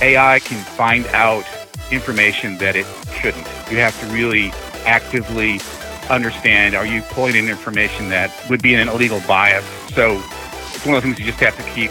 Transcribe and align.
AI 0.00 0.38
can 0.40 0.62
find 0.76 1.06
out 1.08 1.44
information 1.90 2.58
that 2.58 2.76
it 2.76 2.86
shouldn't. 3.20 3.46
You 3.70 3.78
have 3.78 3.98
to 4.00 4.06
really 4.06 4.52
actively 4.84 5.60
understand 6.10 6.74
are 6.74 6.86
you 6.86 7.00
pulling 7.02 7.34
in 7.36 7.48
information 7.48 8.10
that 8.10 8.30
would 8.50 8.62
be 8.62 8.74
an 8.74 8.88
illegal 8.88 9.20
bias? 9.26 9.64
So 9.94 10.22
it's 10.74 10.84
one 10.84 10.96
of 10.96 11.02
the 11.02 11.08
things 11.08 11.18
you 11.18 11.26
just 11.26 11.40
have 11.40 11.56
to 11.56 11.70
keep 11.74 11.90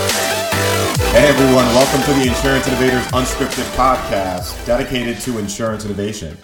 Hey 1.11 1.27
everyone, 1.27 1.65
welcome 1.75 2.01
to 2.03 2.13
the 2.13 2.25
Insurance 2.29 2.69
Innovators 2.69 3.05
Unscripted 3.07 3.65
podcast 3.75 4.65
dedicated 4.65 5.19
to 5.19 5.39
insurance 5.39 5.83
innovation. 5.83 6.37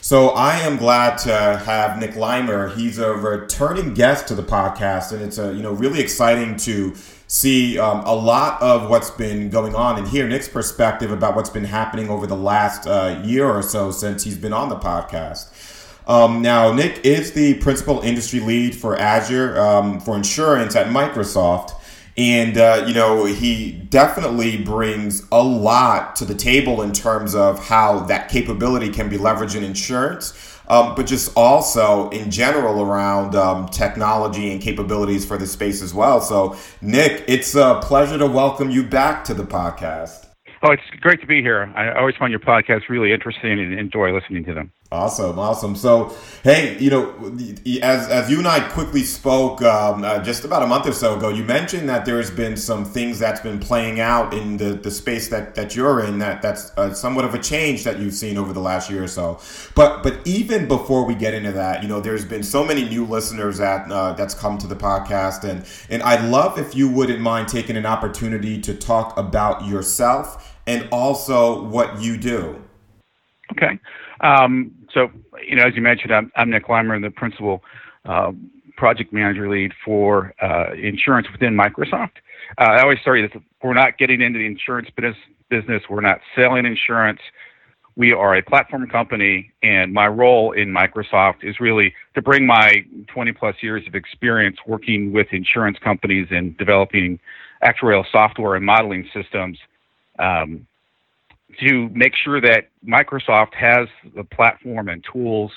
So 0.00 0.28
I 0.30 0.56
am 0.60 0.78
glad 0.78 1.18
to 1.18 1.34
have 1.66 1.98
Nick 1.98 2.12
Leimer. 2.12 2.74
He's 2.74 2.98
a 2.98 3.12
returning 3.12 3.92
guest 3.92 4.26
to 4.28 4.34
the 4.34 4.42
podcast, 4.42 5.12
and 5.12 5.20
it's 5.20 5.36
a 5.36 5.52
you 5.52 5.62
know 5.62 5.72
really 5.72 6.00
exciting 6.00 6.56
to 6.60 6.94
see 7.26 7.78
um, 7.78 8.04
a 8.06 8.14
lot 8.14 8.62
of 8.62 8.88
what's 8.88 9.10
been 9.10 9.50
going 9.50 9.74
on 9.74 9.98
and 9.98 10.08
hear 10.08 10.26
Nick's 10.26 10.48
perspective 10.48 11.10
about 11.12 11.36
what's 11.36 11.50
been 11.50 11.64
happening 11.64 12.08
over 12.08 12.26
the 12.26 12.38
last 12.38 12.86
uh, 12.86 13.20
year 13.22 13.44
or 13.46 13.60
so 13.60 13.90
since 13.90 14.24
he's 14.24 14.38
been 14.38 14.54
on 14.54 14.70
the 14.70 14.76
podcast. 14.76 15.52
Um, 16.08 16.40
now, 16.40 16.72
Nick 16.72 17.04
is 17.04 17.32
the 17.32 17.54
principal 17.58 18.00
industry 18.00 18.40
lead 18.40 18.74
for 18.74 18.96
Azure 18.96 19.60
um, 19.60 20.00
for 20.00 20.16
insurance 20.16 20.74
at 20.74 20.86
Microsoft. 20.86 21.75
And, 22.16 22.56
uh, 22.56 22.84
you 22.86 22.94
know, 22.94 23.26
he 23.26 23.72
definitely 23.72 24.56
brings 24.56 25.26
a 25.30 25.42
lot 25.42 26.16
to 26.16 26.24
the 26.24 26.34
table 26.34 26.80
in 26.80 26.92
terms 26.92 27.34
of 27.34 27.66
how 27.66 28.00
that 28.06 28.30
capability 28.30 28.88
can 28.88 29.10
be 29.10 29.18
leveraged 29.18 29.54
in 29.54 29.62
insurance, 29.62 30.58
um, 30.68 30.94
but 30.94 31.06
just 31.06 31.30
also 31.36 32.08
in 32.10 32.30
general 32.30 32.82
around 32.82 33.34
um, 33.34 33.68
technology 33.68 34.50
and 34.50 34.62
capabilities 34.62 35.26
for 35.26 35.36
the 35.36 35.46
space 35.46 35.82
as 35.82 35.92
well. 35.92 36.22
So, 36.22 36.56
Nick, 36.80 37.24
it's 37.28 37.54
a 37.54 37.80
pleasure 37.82 38.16
to 38.16 38.26
welcome 38.26 38.70
you 38.70 38.82
back 38.82 39.22
to 39.24 39.34
the 39.34 39.44
podcast. 39.44 40.26
Oh, 40.62 40.72
it's 40.72 40.82
great 41.00 41.20
to 41.20 41.26
be 41.26 41.42
here. 41.42 41.70
I 41.76 41.98
always 41.98 42.16
find 42.16 42.30
your 42.30 42.40
podcast 42.40 42.88
really 42.88 43.12
interesting 43.12 43.60
and 43.60 43.78
enjoy 43.78 44.14
listening 44.14 44.42
to 44.46 44.54
them. 44.54 44.72
Awesome, 44.92 45.36
awesome. 45.36 45.74
So, 45.74 46.16
hey, 46.44 46.78
you 46.78 46.90
know, 46.90 47.12
as 47.82 48.08
as 48.08 48.30
you 48.30 48.38
and 48.38 48.46
I 48.46 48.60
quickly 48.60 49.02
spoke 49.02 49.60
um, 49.62 50.04
uh, 50.04 50.20
just 50.20 50.44
about 50.44 50.62
a 50.62 50.66
month 50.68 50.86
or 50.86 50.92
so 50.92 51.16
ago, 51.16 51.28
you 51.28 51.42
mentioned 51.42 51.88
that 51.88 52.04
there's 52.04 52.30
been 52.30 52.56
some 52.56 52.84
things 52.84 53.18
that's 53.18 53.40
been 53.40 53.58
playing 53.58 53.98
out 53.98 54.32
in 54.32 54.58
the, 54.58 54.74
the 54.74 54.92
space 54.92 55.26
that, 55.28 55.56
that 55.56 55.74
you're 55.74 56.04
in. 56.04 56.20
That 56.20 56.40
that's 56.40 56.70
uh, 56.76 56.94
somewhat 56.94 57.24
of 57.24 57.34
a 57.34 57.38
change 57.40 57.82
that 57.82 57.98
you've 57.98 58.14
seen 58.14 58.38
over 58.38 58.52
the 58.52 58.60
last 58.60 58.88
year 58.88 59.02
or 59.02 59.08
so. 59.08 59.40
But 59.74 60.04
but 60.04 60.24
even 60.24 60.68
before 60.68 61.04
we 61.04 61.16
get 61.16 61.34
into 61.34 61.50
that, 61.50 61.82
you 61.82 61.88
know, 61.88 61.98
there's 62.00 62.24
been 62.24 62.44
so 62.44 62.64
many 62.64 62.88
new 62.88 63.04
listeners 63.04 63.58
that 63.58 63.90
uh, 63.90 64.12
that's 64.12 64.34
come 64.34 64.56
to 64.58 64.68
the 64.68 64.76
podcast, 64.76 65.42
and 65.42 65.64
and 65.90 66.00
I'd 66.04 66.24
love 66.30 66.60
if 66.60 66.76
you 66.76 66.88
wouldn't 66.88 67.20
mind 67.20 67.48
taking 67.48 67.76
an 67.76 67.86
opportunity 67.86 68.60
to 68.60 68.72
talk 68.72 69.18
about 69.18 69.66
yourself 69.66 70.56
and 70.64 70.88
also 70.92 71.64
what 71.64 72.00
you 72.00 72.16
do. 72.16 72.62
Okay. 73.50 73.80
Um, 74.20 74.72
so, 74.92 75.10
you 75.46 75.56
know, 75.56 75.64
as 75.64 75.74
you 75.74 75.82
mentioned, 75.82 76.14
I'm, 76.14 76.32
I'm 76.36 76.50
Nick 76.50 76.66
Leimer, 76.66 76.94
I'm 76.94 77.02
the 77.02 77.10
principal 77.10 77.62
uh, 78.04 78.32
project 78.76 79.12
manager 79.12 79.48
lead 79.50 79.72
for 79.84 80.34
uh, 80.42 80.72
insurance 80.74 81.26
within 81.32 81.54
Microsoft. 81.54 82.12
Uh, 82.58 82.64
I 82.64 82.82
always 82.82 83.00
start 83.00 83.20
that 83.32 83.42
we're 83.62 83.74
not 83.74 83.98
getting 83.98 84.20
into 84.20 84.38
the 84.38 84.46
insurance 84.46 84.88
business. 84.96 85.16
Business, 85.48 85.84
we're 85.88 86.00
not 86.00 86.18
selling 86.34 86.66
insurance. 86.66 87.20
We 87.94 88.12
are 88.12 88.34
a 88.34 88.42
platform 88.42 88.88
company, 88.88 89.52
and 89.62 89.92
my 89.94 90.08
role 90.08 90.50
in 90.50 90.74
Microsoft 90.74 91.44
is 91.44 91.60
really 91.60 91.94
to 92.16 92.20
bring 92.20 92.44
my 92.44 92.84
20 93.14 93.32
plus 93.32 93.54
years 93.62 93.84
of 93.86 93.94
experience 93.94 94.56
working 94.66 95.12
with 95.12 95.28
insurance 95.30 95.78
companies 95.78 96.26
and 96.32 96.58
developing 96.58 97.20
actuarial 97.62 98.04
software 98.10 98.56
and 98.56 98.66
modeling 98.66 99.08
systems 99.14 99.56
um, 100.18 100.66
to 101.60 101.88
make 101.90 102.14
sure 102.14 102.40
that 102.40 102.68
Microsoft 102.86 103.54
has 103.54 103.88
the 104.14 104.24
platform 104.24 104.88
and 104.88 105.04
tools 105.10 105.50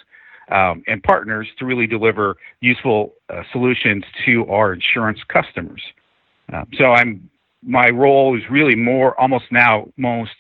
um, 0.51 0.83
and 0.87 1.01
partners 1.03 1.47
to 1.59 1.65
really 1.65 1.87
deliver 1.87 2.37
useful 2.61 3.13
uh, 3.29 3.43
solutions 3.51 4.03
to 4.25 4.45
our 4.47 4.73
insurance 4.73 5.19
customers. 5.27 5.81
Uh, 6.51 6.65
so 6.77 6.85
I'm 6.85 7.29
my 7.61 7.89
role 7.89 8.37
is 8.37 8.43
really 8.49 8.75
more 8.75 9.19
almost 9.19 9.45
now 9.51 9.87
most 9.97 10.31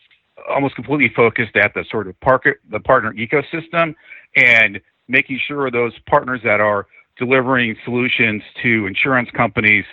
almost 0.49 0.75
completely 0.75 1.11
focused 1.15 1.55
at 1.55 1.73
the 1.73 1.83
sort 1.91 2.07
of 2.07 2.19
park, 2.21 2.45
the 2.71 2.79
partner 2.79 3.13
ecosystem 3.13 3.93
and 4.35 4.79
making 5.07 5.39
sure 5.47 5.69
those 5.69 5.93
partners 6.07 6.39
that 6.43 6.59
are 6.59 6.87
delivering 7.17 7.75
solutions 7.83 8.41
to 8.63 8.87
insurance 8.87 9.29
companies 9.35 9.83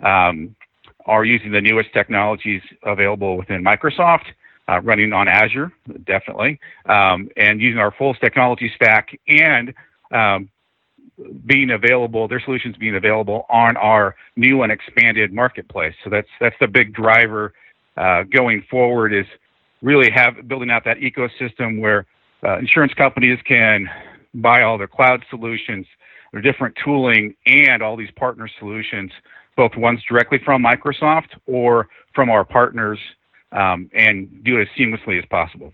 um, 0.00 0.54
are 1.06 1.24
using 1.24 1.52
the 1.52 1.60
newest 1.60 1.92
technologies 1.92 2.62
available 2.84 3.36
within 3.36 3.62
Microsoft 3.62 4.24
uh, 4.72 4.80
running 4.80 5.12
on 5.12 5.28
Azure, 5.28 5.72
definitely, 6.04 6.58
um, 6.86 7.28
and 7.36 7.60
using 7.60 7.78
our 7.78 7.92
full 7.92 8.14
technology 8.14 8.70
stack 8.74 9.18
and 9.28 9.74
um, 10.12 10.48
being 11.46 11.70
available, 11.70 12.26
their 12.26 12.40
solutions 12.40 12.76
being 12.76 12.96
available 12.96 13.44
on 13.50 13.76
our 13.76 14.14
new 14.36 14.62
and 14.62 14.72
expanded 14.72 15.32
marketplace. 15.32 15.94
So 16.04 16.10
that's 16.10 16.28
that's 16.40 16.56
the 16.60 16.68
big 16.68 16.94
driver 16.94 17.52
uh, 17.96 18.22
going 18.24 18.64
forward 18.70 19.12
is 19.12 19.26
really 19.82 20.10
have 20.10 20.48
building 20.48 20.70
out 20.70 20.84
that 20.84 20.98
ecosystem 20.98 21.80
where 21.80 22.06
uh, 22.44 22.58
insurance 22.58 22.94
companies 22.94 23.38
can 23.46 23.88
buy 24.34 24.62
all 24.62 24.78
their 24.78 24.88
cloud 24.88 25.24
solutions, 25.28 25.86
their 26.32 26.40
different 26.40 26.76
tooling, 26.82 27.34
and 27.46 27.82
all 27.82 27.96
these 27.96 28.10
partner 28.12 28.48
solutions, 28.58 29.12
both 29.56 29.76
ones 29.76 30.00
directly 30.08 30.38
from 30.44 30.62
Microsoft 30.64 31.28
or 31.46 31.88
from 32.14 32.30
our 32.30 32.44
partners 32.44 32.98
um, 33.52 33.90
and 33.94 34.42
do 34.44 34.58
it 34.58 34.62
as 34.62 34.68
seamlessly 34.78 35.18
as 35.18 35.24
possible. 35.26 35.72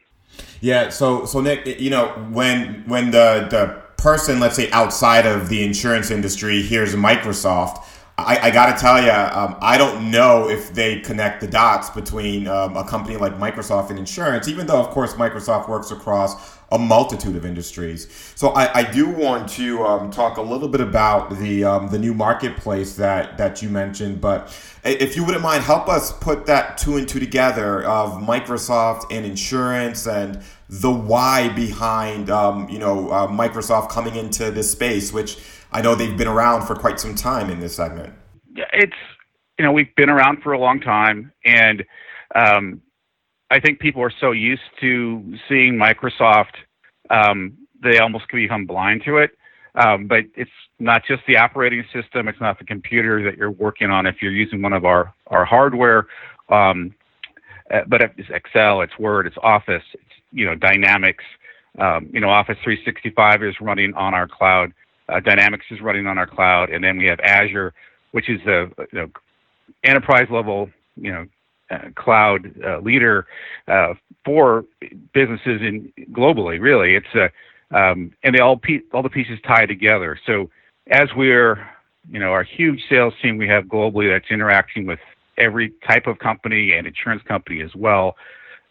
Yeah. 0.60 0.90
So, 0.90 1.24
so 1.24 1.40
Nick, 1.40 1.80
you 1.80 1.90
know, 1.90 2.08
when 2.30 2.84
when 2.86 3.10
the 3.10 3.48
the 3.50 3.82
person, 3.96 4.40
let's 4.40 4.56
say 4.56 4.70
outside 4.70 5.26
of 5.26 5.48
the 5.48 5.64
insurance 5.64 6.10
industry, 6.10 6.62
hears 6.62 6.94
Microsoft, 6.94 7.84
I, 8.18 8.48
I 8.48 8.50
got 8.50 8.74
to 8.74 8.80
tell 8.80 9.00
you, 9.00 9.12
um, 9.12 9.56
I 9.60 9.78
don't 9.78 10.10
know 10.10 10.48
if 10.48 10.74
they 10.74 10.98
connect 11.00 11.40
the 11.40 11.46
dots 11.46 11.88
between 11.88 12.48
um, 12.48 12.76
a 12.76 12.82
company 12.82 13.16
like 13.16 13.38
Microsoft 13.38 13.90
and 13.90 13.98
insurance, 13.98 14.48
even 14.48 14.66
though, 14.66 14.80
of 14.80 14.88
course, 14.88 15.14
Microsoft 15.14 15.68
works 15.68 15.92
across 15.92 16.58
a 16.72 16.78
multitude 16.78 17.36
of 17.36 17.46
industries. 17.46 18.08
So 18.34 18.48
I, 18.48 18.80
I 18.80 18.90
do 18.90 19.08
want 19.08 19.48
to 19.50 19.84
um, 19.84 20.10
talk 20.10 20.36
a 20.36 20.42
little 20.42 20.68
bit 20.68 20.80
about 20.80 21.38
the 21.38 21.64
um, 21.64 21.88
the 21.88 21.98
new 21.98 22.12
marketplace 22.12 22.96
that 22.96 23.38
that 23.38 23.62
you 23.62 23.68
mentioned, 23.68 24.20
but 24.20 24.48
if 24.84 25.16
you 25.16 25.24
wouldn't 25.24 25.42
mind, 25.42 25.62
help 25.62 25.88
us 25.88 26.12
put 26.12 26.46
that 26.46 26.76
two 26.76 26.96
and 26.96 27.08
two 27.08 27.20
together 27.20 27.84
of 27.84 28.14
Microsoft 28.14 29.04
and 29.10 29.24
insurance 29.24 30.06
and 30.06 30.42
the 30.68 30.90
why 30.90 31.48
behind 31.48 32.28
um, 32.28 32.68
you 32.68 32.78
know 32.78 33.10
uh, 33.10 33.28
Microsoft 33.28 33.90
coming 33.90 34.16
into 34.16 34.50
this 34.50 34.70
space, 34.70 35.12
which 35.12 35.38
I 35.72 35.82
know 35.82 35.94
they've 35.94 36.16
been 36.16 36.28
around 36.28 36.66
for 36.66 36.74
quite 36.74 36.98
some 36.98 37.14
time 37.14 37.50
in 37.50 37.60
this 37.60 37.76
segment. 37.76 38.14
It's 38.72 38.96
you 39.58 39.64
know 39.64 39.72
we've 39.72 39.94
been 39.96 40.10
around 40.10 40.42
for 40.42 40.52
a 40.52 40.58
long 40.58 40.80
time, 40.80 41.32
and 41.44 41.84
um, 42.34 42.80
I 43.50 43.60
think 43.60 43.78
people 43.78 44.02
are 44.02 44.12
so 44.20 44.32
used 44.32 44.62
to 44.80 45.36
seeing 45.48 45.74
Microsoft, 45.74 46.54
um, 47.10 47.56
they 47.82 47.98
almost 47.98 48.24
become 48.32 48.66
blind 48.66 49.02
to 49.04 49.18
it. 49.18 49.32
Um, 49.74 50.06
but 50.06 50.24
it's 50.34 50.50
not 50.78 51.02
just 51.06 51.22
the 51.28 51.36
operating 51.36 51.84
system; 51.92 52.28
it's 52.28 52.40
not 52.40 52.58
the 52.58 52.64
computer 52.64 53.22
that 53.24 53.36
you're 53.36 53.50
working 53.50 53.90
on. 53.90 54.06
If 54.06 54.16
you're 54.20 54.32
using 54.32 54.62
one 54.62 54.72
of 54.72 54.84
our 54.84 55.14
our 55.28 55.44
hardware, 55.44 56.06
um, 56.48 56.94
uh, 57.72 57.82
but 57.86 58.00
it's 58.02 58.30
Excel, 58.30 58.80
it's 58.80 58.98
Word, 58.98 59.26
it's 59.26 59.36
Office, 59.42 59.84
it's 59.92 60.02
you 60.32 60.46
know 60.46 60.54
Dynamics. 60.54 61.24
Um, 61.78 62.10
you 62.12 62.18
know, 62.18 62.28
Office 62.28 62.56
365 62.64 63.44
is 63.44 63.54
running 63.60 63.94
on 63.94 64.12
our 64.14 64.26
cloud. 64.26 64.72
Uh, 65.08 65.20
Dynamics 65.20 65.66
is 65.70 65.80
running 65.80 66.06
on 66.06 66.18
our 66.18 66.26
cloud, 66.26 66.70
and 66.70 66.82
then 66.82 66.98
we 66.98 67.06
have 67.06 67.20
Azure, 67.20 67.72
which 68.12 68.28
is 68.28 68.40
a 68.46 68.70
you 68.92 68.98
know, 69.00 69.10
enterprise 69.84 70.28
level 70.30 70.70
you 70.96 71.12
know 71.12 71.26
uh, 71.70 71.88
cloud 71.94 72.52
uh, 72.64 72.78
leader 72.80 73.26
uh, 73.68 73.94
for 74.24 74.64
businesses 75.14 75.60
in 75.62 75.92
globally. 76.12 76.60
Really, 76.60 76.94
it's 76.94 77.14
a 77.14 77.30
um, 77.70 78.12
and 78.22 78.34
they 78.34 78.40
all 78.40 78.56
pe- 78.56 78.82
all 78.92 79.02
the 79.02 79.10
pieces 79.10 79.38
tie 79.46 79.66
together. 79.66 80.18
So 80.26 80.50
as 80.90 81.08
we're 81.16 81.66
you 82.10 82.18
know 82.18 82.32
our 82.32 82.42
huge 82.44 82.82
sales 82.88 83.14
team 83.22 83.36
we 83.36 83.48
have 83.48 83.64
globally 83.64 84.10
that's 84.12 84.30
interacting 84.30 84.86
with 84.86 85.00
every 85.36 85.72
type 85.86 86.06
of 86.06 86.18
company 86.18 86.72
and 86.72 86.86
insurance 86.86 87.22
company 87.22 87.60
as 87.62 87.74
well. 87.74 88.16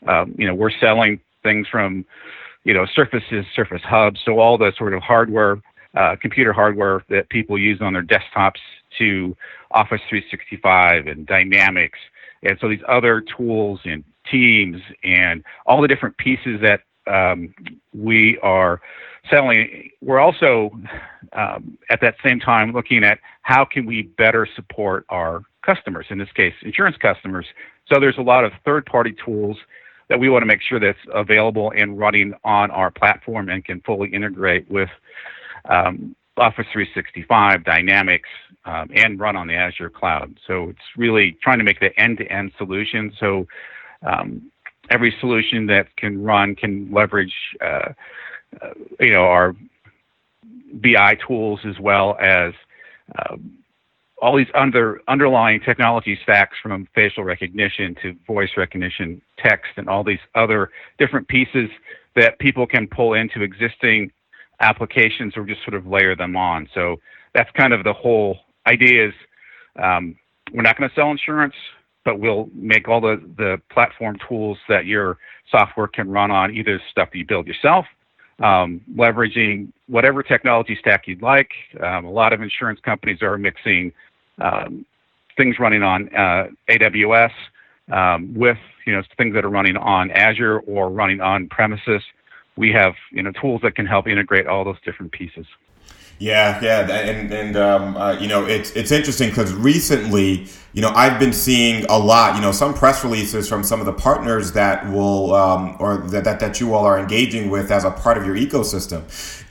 Um, 0.07 0.35
you 0.37 0.47
know 0.47 0.55
we're 0.55 0.71
selling 0.79 1.19
things 1.47 1.67
from, 1.71 2.05
you 2.63 2.73
know, 2.73 2.85
surfaces, 2.93 3.45
surface 3.55 3.81
hubs, 3.83 4.19
so 4.25 4.39
all 4.39 4.57
the 4.57 4.73
sort 4.77 4.93
of 4.93 5.01
hardware, 5.01 5.57
uh, 5.95 6.15
computer 6.21 6.53
hardware 6.53 7.03
that 7.09 7.29
people 7.29 7.57
use 7.57 7.79
on 7.81 7.93
their 7.93 8.03
desktops 8.03 8.59
to 8.97 9.35
Office 9.71 10.01
365 10.09 11.07
and 11.07 11.25
Dynamics, 11.25 11.99
and 12.43 12.57
so 12.59 12.69
these 12.69 12.83
other 12.87 13.21
tools 13.21 13.79
and 13.85 14.03
Teams 14.29 14.81
and 15.05 15.41
all 15.65 15.81
the 15.81 15.87
different 15.87 16.17
pieces 16.17 16.59
that 16.61 16.81
um, 17.09 17.53
we 17.93 18.37
are 18.39 18.81
selling. 19.29 19.89
We're 20.01 20.19
also 20.19 20.71
um, 21.33 21.77
at 21.89 22.01
that 22.01 22.15
same 22.25 22.39
time 22.39 22.73
looking 22.73 23.03
at 23.03 23.19
how 23.41 23.65
can 23.65 23.85
we 23.85 24.03
better 24.03 24.47
support 24.55 25.05
our 25.09 25.43
customers, 25.65 26.05
in 26.09 26.17
this 26.17 26.31
case, 26.35 26.53
insurance 26.61 26.97
customers. 26.97 27.45
So 27.91 27.99
there's 27.99 28.17
a 28.17 28.21
lot 28.21 28.43
of 28.43 28.51
third-party 28.65 29.15
tools 29.23 29.57
that 30.09 30.19
we 30.19 30.29
want 30.29 30.41
to 30.41 30.45
make 30.45 30.61
sure 30.61 30.79
that's 30.79 30.97
available 31.13 31.71
and 31.75 31.97
running 31.97 32.33
on 32.43 32.71
our 32.71 32.91
platform 32.91 33.49
and 33.49 33.63
can 33.63 33.81
fully 33.81 34.09
integrate 34.09 34.69
with 34.69 34.89
um, 35.67 36.15
Office 36.37 36.67
365, 36.71 37.63
Dynamics, 37.63 38.29
um, 38.65 38.89
and 38.93 39.19
run 39.19 39.35
on 39.35 39.47
the 39.47 39.55
Azure 39.55 39.89
cloud. 39.89 40.37
So 40.45 40.69
it's 40.69 40.79
really 40.95 41.37
trying 41.41 41.57
to 41.57 41.63
make 41.63 41.79
the 41.79 41.97
end-to-end 41.99 42.51
solution. 42.57 43.11
So 43.19 43.47
um, 44.05 44.51
every 44.89 45.15
solution 45.19 45.65
that 45.67 45.95
can 45.95 46.21
run 46.23 46.55
can 46.55 46.91
leverage, 46.91 47.33
uh, 47.61 47.93
uh, 48.61 48.73
you 48.99 49.13
know, 49.13 49.23
our 49.23 49.55
BI 50.73 51.17
tools 51.27 51.61
as 51.65 51.79
well 51.79 52.17
as 52.19 52.53
um, 53.17 53.57
all 54.21 54.35
these 54.35 54.47
under, 54.53 55.01
underlying 55.07 55.59
technology 55.61 56.17
stacks 56.23 56.57
from 56.61 56.87
facial 56.93 57.23
recognition 57.23 57.95
to 58.01 58.15
voice 58.25 58.49
recognition, 58.57 59.21
text, 59.37 59.71
and 59.77 59.87
all 59.87 60.03
these 60.03 60.19
other 60.35 60.71
different 60.97 61.27
pieces 61.27 61.69
that 62.15 62.37
people 62.39 62.65
can 62.65 62.87
pull 62.87 63.13
into 63.13 63.43
existing 63.43 64.11
applications 64.59 65.35
or 65.37 65.45
just 65.45 65.63
sort 65.63 65.75
of 65.75 65.85
layer 65.87 66.15
them 66.15 66.35
on. 66.35 66.67
So 66.73 66.97
that's 67.33 67.49
kind 67.51 67.73
of 67.73 67.83
the 67.83 67.93
whole 67.93 68.37
idea 68.65 69.07
is 69.09 69.13
um, 69.81 70.15
we're 70.53 70.63
not 70.63 70.77
going 70.77 70.89
to 70.89 70.95
sell 70.95 71.11
insurance, 71.11 71.53
but 72.03 72.19
we'll 72.19 72.49
make 72.53 72.87
all 72.87 73.01
the, 73.01 73.21
the 73.37 73.61
platform 73.71 74.17
tools 74.27 74.57
that 74.69 74.85
your 74.85 75.17
software 75.51 75.87
can 75.87 76.09
run 76.09 76.31
on, 76.31 76.53
either 76.55 76.81
stuff 76.91 77.09
you 77.13 77.25
build 77.25 77.47
yourself, 77.47 77.85
um, 78.39 78.81
leveraging 78.95 79.71
whatever 79.87 80.23
technology 80.23 80.77
stack 80.79 81.07
you'd 81.07 81.21
like. 81.21 81.51
Um, 81.81 82.05
a 82.05 82.11
lot 82.11 82.33
of 82.33 82.41
insurance 82.41 82.79
companies 82.83 83.21
are 83.21 83.37
mixing 83.37 83.91
um, 84.39 84.85
things 85.37 85.59
running 85.59 85.83
on 85.83 86.09
uh, 86.15 86.47
AWS 86.69 87.31
um, 87.91 88.33
with 88.33 88.57
you 88.85 88.93
know 88.93 89.01
things 89.17 89.33
that 89.33 89.45
are 89.45 89.49
running 89.49 89.77
on 89.77 90.11
Azure 90.11 90.59
or 90.59 90.89
running 90.89 91.21
on 91.21 91.47
premises. 91.49 92.01
We 92.57 92.71
have 92.71 92.95
you 93.11 93.23
know 93.23 93.31
tools 93.31 93.61
that 93.61 93.75
can 93.75 93.85
help 93.85 94.07
integrate 94.07 94.47
all 94.47 94.63
those 94.63 94.81
different 94.83 95.11
pieces. 95.11 95.45
Yeah, 96.19 96.59
yeah, 96.63 96.89
and 96.89 97.31
and 97.31 97.55
um, 97.55 97.95
uh, 97.95 98.13
you 98.13 98.27
know 98.27 98.45
it's 98.45 98.71
it's 98.71 98.91
interesting 98.91 99.29
because 99.29 99.53
recently, 99.53 100.47
you 100.73 100.81
know, 100.81 100.89
I've 100.89 101.19
been 101.19 101.31
seeing 101.31 101.85
a 101.89 101.97
lot, 101.99 102.35
you 102.35 102.41
know, 102.41 102.51
some 102.51 102.73
press 102.73 103.03
releases 103.03 103.47
from 103.47 103.63
some 103.63 103.79
of 103.79 103.85
the 103.85 103.93
partners 103.93 104.53
that 104.53 104.91
will 104.91 105.35
um, 105.35 105.77
or 105.79 105.97
that, 105.97 106.23
that 106.23 106.39
that 106.39 106.59
you 106.59 106.73
all 106.73 106.85
are 106.85 106.97
engaging 106.97 107.51
with 107.51 107.69
as 107.69 107.83
a 107.83 107.91
part 107.91 108.17
of 108.17 108.25
your 108.25 108.35
ecosystem, 108.35 109.03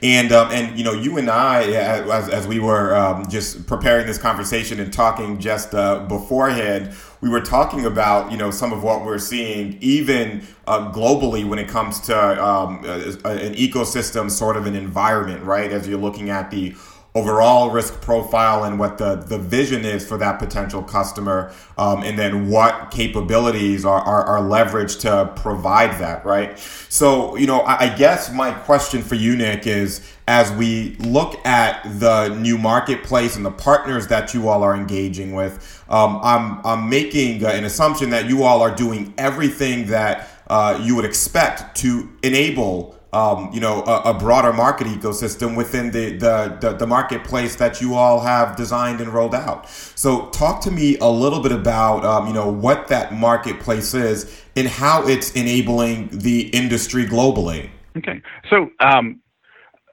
and 0.03 0.33
um, 0.33 0.51
and 0.51 0.77
you 0.77 0.83
know, 0.83 0.91
you 0.91 1.17
and 1.17 1.29
I, 1.29 1.63
as, 1.71 2.27
as 2.27 2.47
we 2.47 2.59
were 2.59 2.93
um, 2.93 3.29
just 3.29 3.65
preparing 3.65 4.05
this 4.05 4.17
conversation 4.17 4.81
and 4.81 4.91
talking 4.91 5.39
just 5.39 5.73
uh, 5.73 5.99
beforehand, 5.99 6.93
we 7.21 7.29
were 7.29 7.41
talking 7.41 7.85
about 7.85 8.31
you 8.31 8.37
know 8.37 8.51
some 8.51 8.73
of 8.73 8.83
what 8.83 9.05
we're 9.05 9.17
seeing 9.17 9.77
even 9.81 10.45
uh, 10.67 10.91
globally 10.91 11.47
when 11.47 11.59
it 11.59 11.67
comes 11.67 11.99
to 12.01 12.43
um, 12.43 12.83
an 12.85 13.53
ecosystem 13.55 14.29
sort 14.29 14.57
of 14.57 14.65
an 14.65 14.75
environment 14.75 15.43
right? 15.43 15.71
As 15.71 15.87
you're 15.87 15.99
looking 15.99 16.29
at 16.29 16.51
the 16.51 16.75
overall 17.15 17.71
risk 17.71 17.99
profile 18.01 18.63
and 18.63 18.77
what 18.77 18.97
the, 18.97 19.15
the 19.15 19.39
vision 19.39 19.83
is 19.83 20.07
for 20.07 20.17
that 20.17 20.37
potential 20.37 20.83
customer 20.83 21.51
um, 21.77 22.03
and 22.03 22.17
then 22.17 22.47
what 22.47 22.91
capabilities 22.91 23.85
are, 23.85 24.01
are, 24.01 24.23
are, 24.23 24.41
leveraged 24.41 24.99
to 24.99 25.31
provide 25.41 25.99
that 25.99 26.23
right? 26.25 26.59
So 26.89 27.35
you 27.35 27.47
know 27.47 27.61
I, 27.61 27.85
I 27.85 27.97
guess 27.97 28.31
my 28.31 28.51
question 28.51 29.01
for 29.01 29.15
you 29.15 29.35
nick 29.35 29.65
is 29.65 30.07
as 30.27 30.51
we 30.51 30.95
look 30.99 31.43
at 31.45 31.81
the 31.99 32.29
new 32.35 32.57
marketplace 32.57 33.35
and 33.35 33.45
the 33.45 33.51
partners 33.51 34.07
that 34.07 34.33
you 34.33 34.47
all 34.49 34.61
are 34.61 34.75
engaging 34.75 35.33
with 35.33 35.83
um, 35.89 36.19
I'm, 36.21 36.65
I'm 36.65 36.89
making 36.89 37.43
an 37.45 37.63
assumption 37.63 38.09
that 38.11 38.27
you 38.27 38.43
all 38.43 38.61
are 38.61 38.75
doing 38.75 39.13
everything 39.17 39.87
that 39.87 40.29
uh, 40.47 40.79
you 40.83 40.95
would 40.95 41.05
expect 41.05 41.77
to 41.77 42.09
enable 42.23 42.96
um, 43.13 43.49
you 43.53 43.59
know, 43.61 43.83
a, 43.83 44.11
a, 44.11 44.13
broader 44.13 44.51
market 44.51 44.85
ecosystem 44.87 45.55
within 45.55 45.91
the, 45.91 46.17
the, 46.17 46.57
the, 46.59 46.73
the, 46.73 46.87
marketplace 46.87 47.55
that 47.55 47.79
you 47.79 47.95
all 47.95 48.19
have 48.19 48.57
designed 48.57 48.99
and 48.99 49.13
rolled 49.13 49.33
out. 49.33 49.69
So 49.69 50.27
talk 50.29 50.61
to 50.63 50.71
me 50.71 50.97
a 50.97 51.09
little 51.09 51.41
bit 51.41 51.53
about, 51.53 52.03
um, 52.03 52.27
you 52.27 52.33
know, 52.33 52.51
what 52.51 52.89
that 52.89 53.13
marketplace 53.13 53.93
is 53.93 54.41
and 54.57 54.67
how 54.67 55.07
it's 55.07 55.31
enabling 55.31 56.09
the 56.11 56.49
industry 56.49 57.05
globally. 57.05 57.69
Okay. 57.97 58.21
So 58.49 58.69
um, 58.81 59.21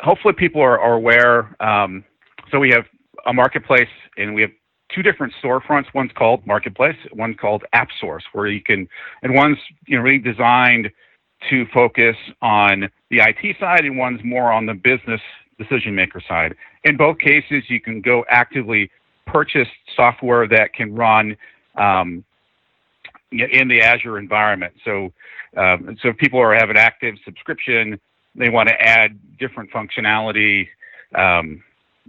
hopefully 0.00 0.34
people 0.37 0.61
are, 0.61 0.78
are 0.81 0.94
aware. 0.94 1.56
Um, 1.62 2.05
so 2.50 2.58
we 2.58 2.70
have 2.70 2.84
a 3.26 3.32
marketplace 3.32 3.88
and 4.16 4.34
we 4.34 4.43
have 4.43 4.50
two 4.93 5.02
different 5.02 5.32
storefronts. 5.43 5.87
One's 5.94 6.12
called 6.16 6.46
Marketplace, 6.46 6.96
one's 7.12 7.37
called 7.40 7.64
App 7.72 7.88
Source, 8.00 8.25
where 8.32 8.46
you 8.46 8.61
can, 8.62 8.88
and 9.22 9.34
one's 9.34 9.58
you 9.87 9.96
know 9.96 10.02
really 10.02 10.19
designed 10.19 10.90
to 11.50 11.67
focus 11.73 12.17
on 12.43 12.88
the 13.11 13.19
IT 13.19 13.56
side, 13.58 13.85
and 13.85 13.99
one's 13.99 14.23
more 14.25 14.52
on 14.52 14.67
the 14.67 14.75
business 14.75 15.20
decision 15.58 15.94
maker 15.94 16.20
side. 16.26 16.55
In 16.85 16.96
both 16.96 17.19
cases, 17.19 17.64
you 17.69 17.81
can 17.81 18.00
go 18.00 18.25
actively 18.29 18.91
purchase 19.26 19.69
software 19.96 20.46
that 20.49 20.75
can 20.75 20.94
run 20.94 21.37
um, 21.76 22.25
in 23.31 23.69
the 23.69 23.81
Azure 23.81 24.19
environment. 24.19 24.75
So, 24.85 25.12
um, 25.56 25.96
so 26.02 26.08
if 26.08 26.17
people 26.17 26.41
are 26.41 26.55
have 26.55 26.70
an 26.70 26.76
active 26.76 27.14
subscription, 27.25 27.99
they 28.35 28.49
want 28.49 28.69
to 28.69 28.75
add 28.81 29.19
different 29.38 29.70
functionality. 29.70 30.69
Um, 31.14 31.62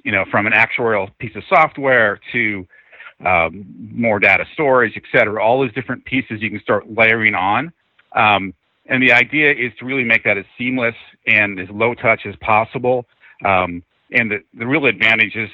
you 0.04 0.12
know, 0.12 0.26
from 0.30 0.46
an 0.46 0.54
actuarial 0.54 1.10
piece 1.20 1.36
of 1.36 1.44
software 1.50 2.20
to 2.32 2.68
um, 3.26 3.66
more 3.94 4.20
data 4.20 4.46
storage, 4.54 4.94
et 4.96 5.04
cetera, 5.12 5.44
all 5.44 5.62
those 5.62 5.74
different 5.74 6.04
pieces 6.06 6.42
you 6.42 6.50
can 6.50 6.60
start 6.60 6.92
layering 6.92 7.34
on. 7.34 7.72
Um, 8.14 8.54
and 8.88 9.02
the 9.02 9.12
idea 9.12 9.52
is 9.52 9.72
to 9.80 9.86
really 9.86 10.04
make 10.04 10.24
that 10.24 10.38
as 10.38 10.46
seamless 10.58 10.96
and 11.28 11.60
as 11.60 11.68
low 11.70 11.94
touch 11.94 12.22
as 12.26 12.36
possible. 12.38 13.06
Um, 13.44 13.84
and 14.12 14.32
the, 14.32 14.38
the 14.58 14.66
real 14.66 14.86
advantages 14.86 15.50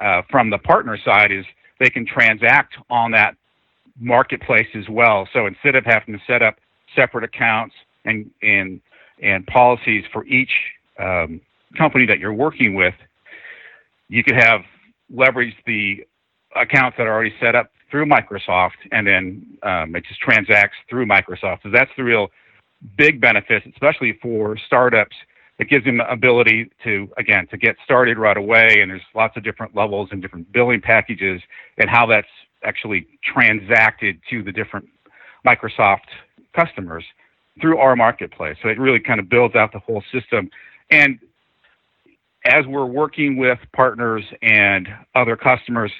uh, 0.00 0.22
from 0.30 0.50
the 0.50 0.58
partner 0.58 0.96
side 1.04 1.32
is 1.32 1.44
they 1.80 1.90
can 1.90 2.06
transact 2.06 2.74
on 2.88 3.10
that 3.12 3.36
marketplace 3.98 4.68
as 4.74 4.88
well. 4.88 5.28
So 5.32 5.46
instead 5.46 5.74
of 5.74 5.84
having 5.84 6.14
to 6.14 6.20
set 6.26 6.42
up 6.42 6.56
separate 6.94 7.24
accounts 7.24 7.74
and 8.04 8.30
and 8.42 8.80
and 9.22 9.46
policies 9.46 10.04
for 10.12 10.24
each 10.26 10.50
um, 10.98 11.40
company 11.76 12.06
that 12.06 12.18
you're 12.18 12.34
working 12.34 12.74
with, 12.74 12.94
you 14.08 14.22
could 14.22 14.36
have 14.36 14.60
leverage 15.10 15.54
the 15.66 16.04
accounts 16.54 16.96
that 16.98 17.06
are 17.06 17.12
already 17.12 17.34
set 17.40 17.54
up 17.54 17.70
through 17.90 18.04
Microsoft, 18.04 18.72
and 18.92 19.06
then 19.06 19.58
um, 19.62 19.96
it 19.96 20.04
just 20.06 20.20
transacts 20.20 20.76
through 20.88 21.06
Microsoft. 21.06 21.62
So 21.62 21.70
that's 21.70 21.90
the 21.96 22.04
real 22.04 22.28
big 22.96 23.20
benefits, 23.20 23.66
especially 23.72 24.18
for 24.22 24.56
startups. 24.66 25.16
It 25.58 25.70
gives 25.70 25.84
them 25.84 25.98
the 25.98 26.10
ability 26.10 26.70
to, 26.84 27.10
again, 27.16 27.46
to 27.48 27.56
get 27.56 27.76
started 27.84 28.18
right 28.18 28.36
away. 28.36 28.78
And 28.80 28.90
there's 28.90 29.02
lots 29.14 29.36
of 29.36 29.42
different 29.42 29.74
levels 29.74 30.10
and 30.12 30.20
different 30.20 30.52
billing 30.52 30.82
packages, 30.82 31.40
and 31.78 31.88
how 31.88 32.06
that's 32.06 32.28
actually 32.62 33.06
transacted 33.24 34.20
to 34.30 34.42
the 34.42 34.52
different 34.52 34.86
Microsoft 35.46 36.08
customers 36.54 37.04
through 37.60 37.78
our 37.78 37.96
marketplace. 37.96 38.56
So 38.62 38.68
it 38.68 38.78
really 38.78 39.00
kind 39.00 39.20
of 39.20 39.28
builds 39.28 39.54
out 39.54 39.72
the 39.72 39.78
whole 39.78 40.02
system. 40.12 40.50
And 40.90 41.18
as 42.44 42.66
we're 42.66 42.86
working 42.86 43.38
with 43.38 43.58
partners 43.72 44.24
and 44.42 44.88
other 45.14 45.36
customers, 45.36 45.90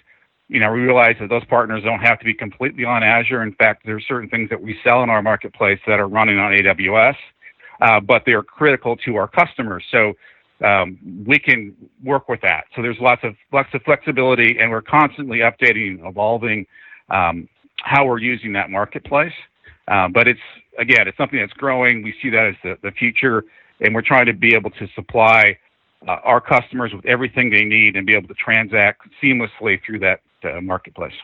you 0.48 0.60
know, 0.60 0.70
we 0.70 0.80
realize 0.80 1.16
that 1.20 1.28
those 1.28 1.44
partners 1.46 1.82
don't 1.82 2.00
have 2.00 2.18
to 2.20 2.24
be 2.24 2.34
completely 2.34 2.84
on 2.84 3.02
Azure. 3.02 3.42
In 3.42 3.52
fact, 3.54 3.84
there 3.84 3.96
are 3.96 4.00
certain 4.00 4.28
things 4.28 4.48
that 4.50 4.60
we 4.60 4.76
sell 4.84 5.02
in 5.02 5.10
our 5.10 5.22
marketplace 5.22 5.80
that 5.86 5.98
are 5.98 6.06
running 6.06 6.38
on 6.38 6.52
AWS, 6.52 7.16
uh, 7.80 8.00
but 8.00 8.22
they 8.24 8.32
are 8.32 8.42
critical 8.42 8.96
to 8.98 9.16
our 9.16 9.26
customers. 9.26 9.84
So 9.90 10.14
um, 10.64 10.98
we 11.26 11.38
can 11.38 11.74
work 12.04 12.28
with 12.28 12.40
that. 12.42 12.64
So 12.74 12.82
there's 12.82 12.98
lots 13.00 13.22
of 13.24 13.34
lots 13.52 13.68
of 13.74 13.82
flexibility, 13.82 14.58
and 14.60 14.70
we're 14.70 14.82
constantly 14.82 15.38
updating, 15.38 16.06
evolving 16.08 16.66
um, 17.10 17.48
how 17.82 18.06
we're 18.06 18.20
using 18.20 18.52
that 18.52 18.70
marketplace. 18.70 19.34
Uh, 19.88 20.08
but 20.08 20.28
it's 20.28 20.40
again, 20.78 21.08
it's 21.08 21.18
something 21.18 21.40
that's 21.40 21.52
growing. 21.54 22.02
We 22.02 22.14
see 22.22 22.30
that 22.30 22.46
as 22.46 22.54
the, 22.62 22.78
the 22.82 22.92
future, 22.92 23.44
and 23.80 23.94
we're 23.94 24.02
trying 24.02 24.26
to 24.26 24.32
be 24.32 24.54
able 24.54 24.70
to 24.70 24.86
supply 24.94 25.58
uh, 26.06 26.18
our 26.22 26.40
customers 26.40 26.92
with 26.94 27.04
everything 27.04 27.50
they 27.50 27.64
need 27.64 27.96
and 27.96 28.06
be 28.06 28.14
able 28.14 28.28
to 28.28 28.34
transact 28.34 29.02
seamlessly 29.22 29.80
through 29.84 29.98
that 30.00 30.20
uh, 30.44 30.60
marketplace. 30.60 31.14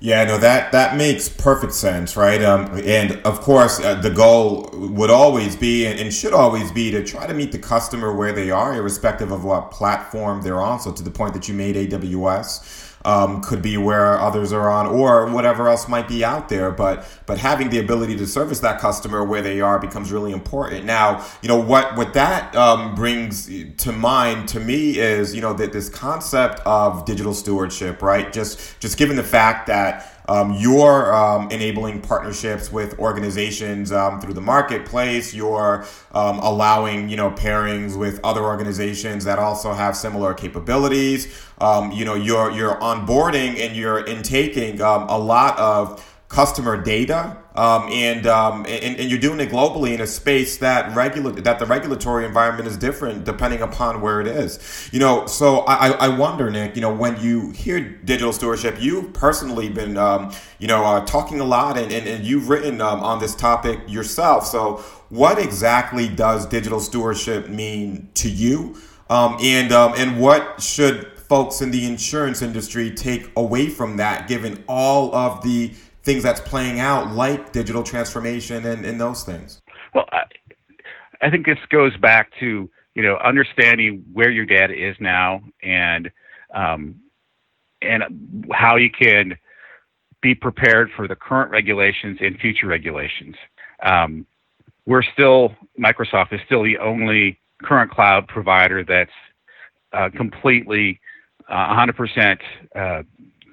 Yeah, 0.00 0.24
no, 0.24 0.38
that 0.38 0.72
that 0.72 0.96
makes 0.96 1.28
perfect 1.28 1.72
sense, 1.72 2.16
right? 2.16 2.42
Um, 2.42 2.78
and 2.84 3.12
of 3.24 3.40
course, 3.40 3.80
uh, 3.80 3.94
the 3.94 4.10
goal 4.10 4.68
would 4.72 5.08
always 5.08 5.56
be 5.56 5.86
and, 5.86 5.98
and, 5.98 6.12
should 6.12 6.34
always 6.34 6.70
be 6.72 6.90
to 6.90 7.02
try 7.02 7.26
to 7.26 7.32
meet 7.32 7.52
the 7.52 7.58
customer 7.58 8.12
where 8.12 8.32
they 8.32 8.50
are, 8.50 8.74
irrespective 8.74 9.30
of 9.30 9.44
what 9.44 9.70
platform 9.70 10.42
they're 10.42 10.60
on. 10.60 10.80
So, 10.80 10.92
to 10.92 11.02
the 11.02 11.10
point 11.10 11.32
that 11.34 11.48
you 11.48 11.54
made, 11.54 11.76
AWS 11.76 12.93
um, 13.04 13.42
could 13.42 13.62
be 13.62 13.76
where 13.76 14.18
others 14.18 14.52
are 14.52 14.70
on 14.70 14.86
or 14.86 15.26
whatever 15.26 15.68
else 15.68 15.88
might 15.88 16.08
be 16.08 16.24
out 16.24 16.48
there. 16.48 16.70
But 16.70 17.06
but 17.26 17.38
having 17.38 17.70
the 17.70 17.78
ability 17.78 18.16
to 18.16 18.26
service 18.26 18.60
that 18.60 18.80
customer 18.80 19.24
where 19.24 19.42
they 19.42 19.60
are 19.60 19.78
becomes 19.78 20.12
really 20.12 20.32
important. 20.32 20.84
Now 20.84 21.24
you 21.42 21.48
know 21.48 21.60
what 21.60 21.96
what 21.96 22.14
that 22.14 22.54
um, 22.56 22.94
brings 22.94 23.50
to 23.78 23.92
mind 23.92 24.48
to 24.50 24.60
me 24.60 24.98
is 24.98 25.34
you 25.34 25.40
know 25.40 25.52
that 25.54 25.72
this 25.72 25.88
concept 25.88 26.60
of 26.60 27.04
digital 27.04 27.34
stewardship 27.34 28.02
right? 28.02 28.32
Just 28.32 28.80
just 28.80 28.96
given 28.96 29.16
the 29.16 29.24
fact 29.24 29.66
that 29.66 30.13
um, 30.28 30.54
you're 30.54 31.14
um, 31.14 31.50
enabling 31.50 32.00
partnerships 32.00 32.72
with 32.72 32.98
organizations 32.98 33.92
um, 33.92 34.20
through 34.20 34.34
the 34.34 34.40
marketplace. 34.40 35.34
You're 35.34 35.86
um, 36.12 36.38
allowing, 36.38 37.08
you 37.08 37.16
know, 37.16 37.30
pairings 37.30 37.96
with 37.96 38.20
other 38.24 38.42
organizations 38.42 39.24
that 39.24 39.38
also 39.38 39.72
have 39.72 39.96
similar 39.96 40.34
capabilities. 40.34 41.42
Um, 41.58 41.92
you 41.92 42.04
know, 42.04 42.14
you're 42.14 42.50
you're 42.50 42.76
onboarding 42.76 43.58
and 43.60 43.76
you're 43.76 44.04
intaking 44.06 44.80
um, 44.80 45.08
a 45.08 45.18
lot 45.18 45.58
of 45.58 46.02
customer 46.28 46.80
data, 46.80 47.36
um, 47.54 47.88
and, 47.92 48.26
um, 48.26 48.66
and 48.66 48.98
and 48.98 49.10
you're 49.10 49.20
doing 49.20 49.38
it 49.38 49.50
globally 49.50 49.94
in 49.94 50.00
a 50.00 50.06
space 50.06 50.56
that 50.56 50.94
regula- 50.96 51.40
that 51.42 51.60
the 51.60 51.66
regulatory 51.66 52.24
environment 52.24 52.66
is 52.66 52.76
different 52.76 53.24
depending 53.24 53.62
upon 53.62 54.00
where 54.00 54.20
it 54.20 54.26
is. 54.26 54.88
You 54.92 54.98
know, 54.98 55.26
so 55.26 55.60
I, 55.60 55.90
I 55.90 56.08
wonder, 56.08 56.50
Nick. 56.50 56.74
You 56.74 56.82
know, 56.82 56.92
when 56.92 57.20
you 57.20 57.52
hear 57.52 57.80
digital 57.80 58.32
stewardship, 58.32 58.76
you've 58.80 59.12
personally 59.12 59.68
been 59.68 59.96
um, 59.96 60.32
you 60.58 60.66
know 60.66 60.84
uh, 60.84 61.04
talking 61.06 61.38
a 61.38 61.44
lot, 61.44 61.78
and, 61.78 61.92
and, 61.92 62.08
and 62.08 62.24
you've 62.24 62.48
written 62.48 62.80
um, 62.80 63.00
on 63.00 63.20
this 63.20 63.36
topic 63.36 63.80
yourself. 63.86 64.46
So, 64.46 64.78
what 65.08 65.38
exactly 65.38 66.08
does 66.08 66.46
digital 66.46 66.80
stewardship 66.80 67.48
mean 67.48 68.08
to 68.14 68.28
you? 68.28 68.76
Um, 69.08 69.36
and 69.40 69.70
um, 69.70 69.92
and 69.96 70.20
what 70.20 70.60
should 70.60 71.06
folks 71.28 71.60
in 71.60 71.70
the 71.70 71.86
insurance 71.86 72.42
industry 72.42 72.90
take 72.90 73.30
away 73.36 73.68
from 73.68 73.96
that, 73.98 74.28
given 74.28 74.64
all 74.68 75.14
of 75.14 75.42
the 75.42 75.72
things 76.04 76.22
that's 76.22 76.40
playing 76.40 76.80
out, 76.80 77.12
like 77.12 77.52
digital 77.52 77.82
transformation 77.82 78.64
and, 78.66 78.84
and 78.84 79.00
those 79.00 79.24
things? 79.24 79.62
Well, 79.94 80.06
I, 80.12 80.24
I 81.22 81.30
think 81.30 81.46
this 81.46 81.58
goes 81.70 81.96
back 81.96 82.30
to 82.40 82.70
you 82.94 83.02
know 83.02 83.16
understanding 83.24 84.04
where 84.12 84.30
your 84.30 84.46
data 84.46 84.74
is 84.74 84.96
now 85.00 85.42
and 85.62 86.10
um, 86.54 86.96
and 87.82 88.46
how 88.52 88.76
you 88.76 88.90
can 88.90 89.36
be 90.20 90.34
prepared 90.34 90.90
for 90.96 91.06
the 91.06 91.16
current 91.16 91.50
regulations 91.50 92.18
and 92.20 92.38
future 92.38 92.66
regulations. 92.66 93.36
Um, 93.82 94.26
we're 94.86 95.02
still 95.02 95.54
Microsoft 95.78 96.32
is 96.32 96.40
still 96.46 96.62
the 96.62 96.78
only 96.78 97.38
current 97.62 97.90
cloud 97.90 98.28
provider 98.28 98.84
that's 98.84 99.10
uh, 99.92 100.08
completely 100.16 101.00
uh, 101.48 101.74
100% 101.74 102.38
uh, 102.74 103.02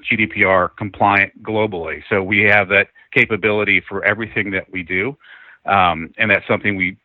GDPR 0.10 0.70
compliant 0.78 1.44
globally. 1.44 2.02
So 2.10 2.22
we 2.24 2.42
have 2.44 2.70
that 2.70 2.88
capability 3.14 3.82
for 3.88 4.04
everything 4.04 4.52
that 4.52 4.72
we 4.72 4.84
do, 4.84 5.18
um, 5.66 6.14
and 6.18 6.30
that's 6.30 6.48
something 6.48 6.76
we 6.76 6.98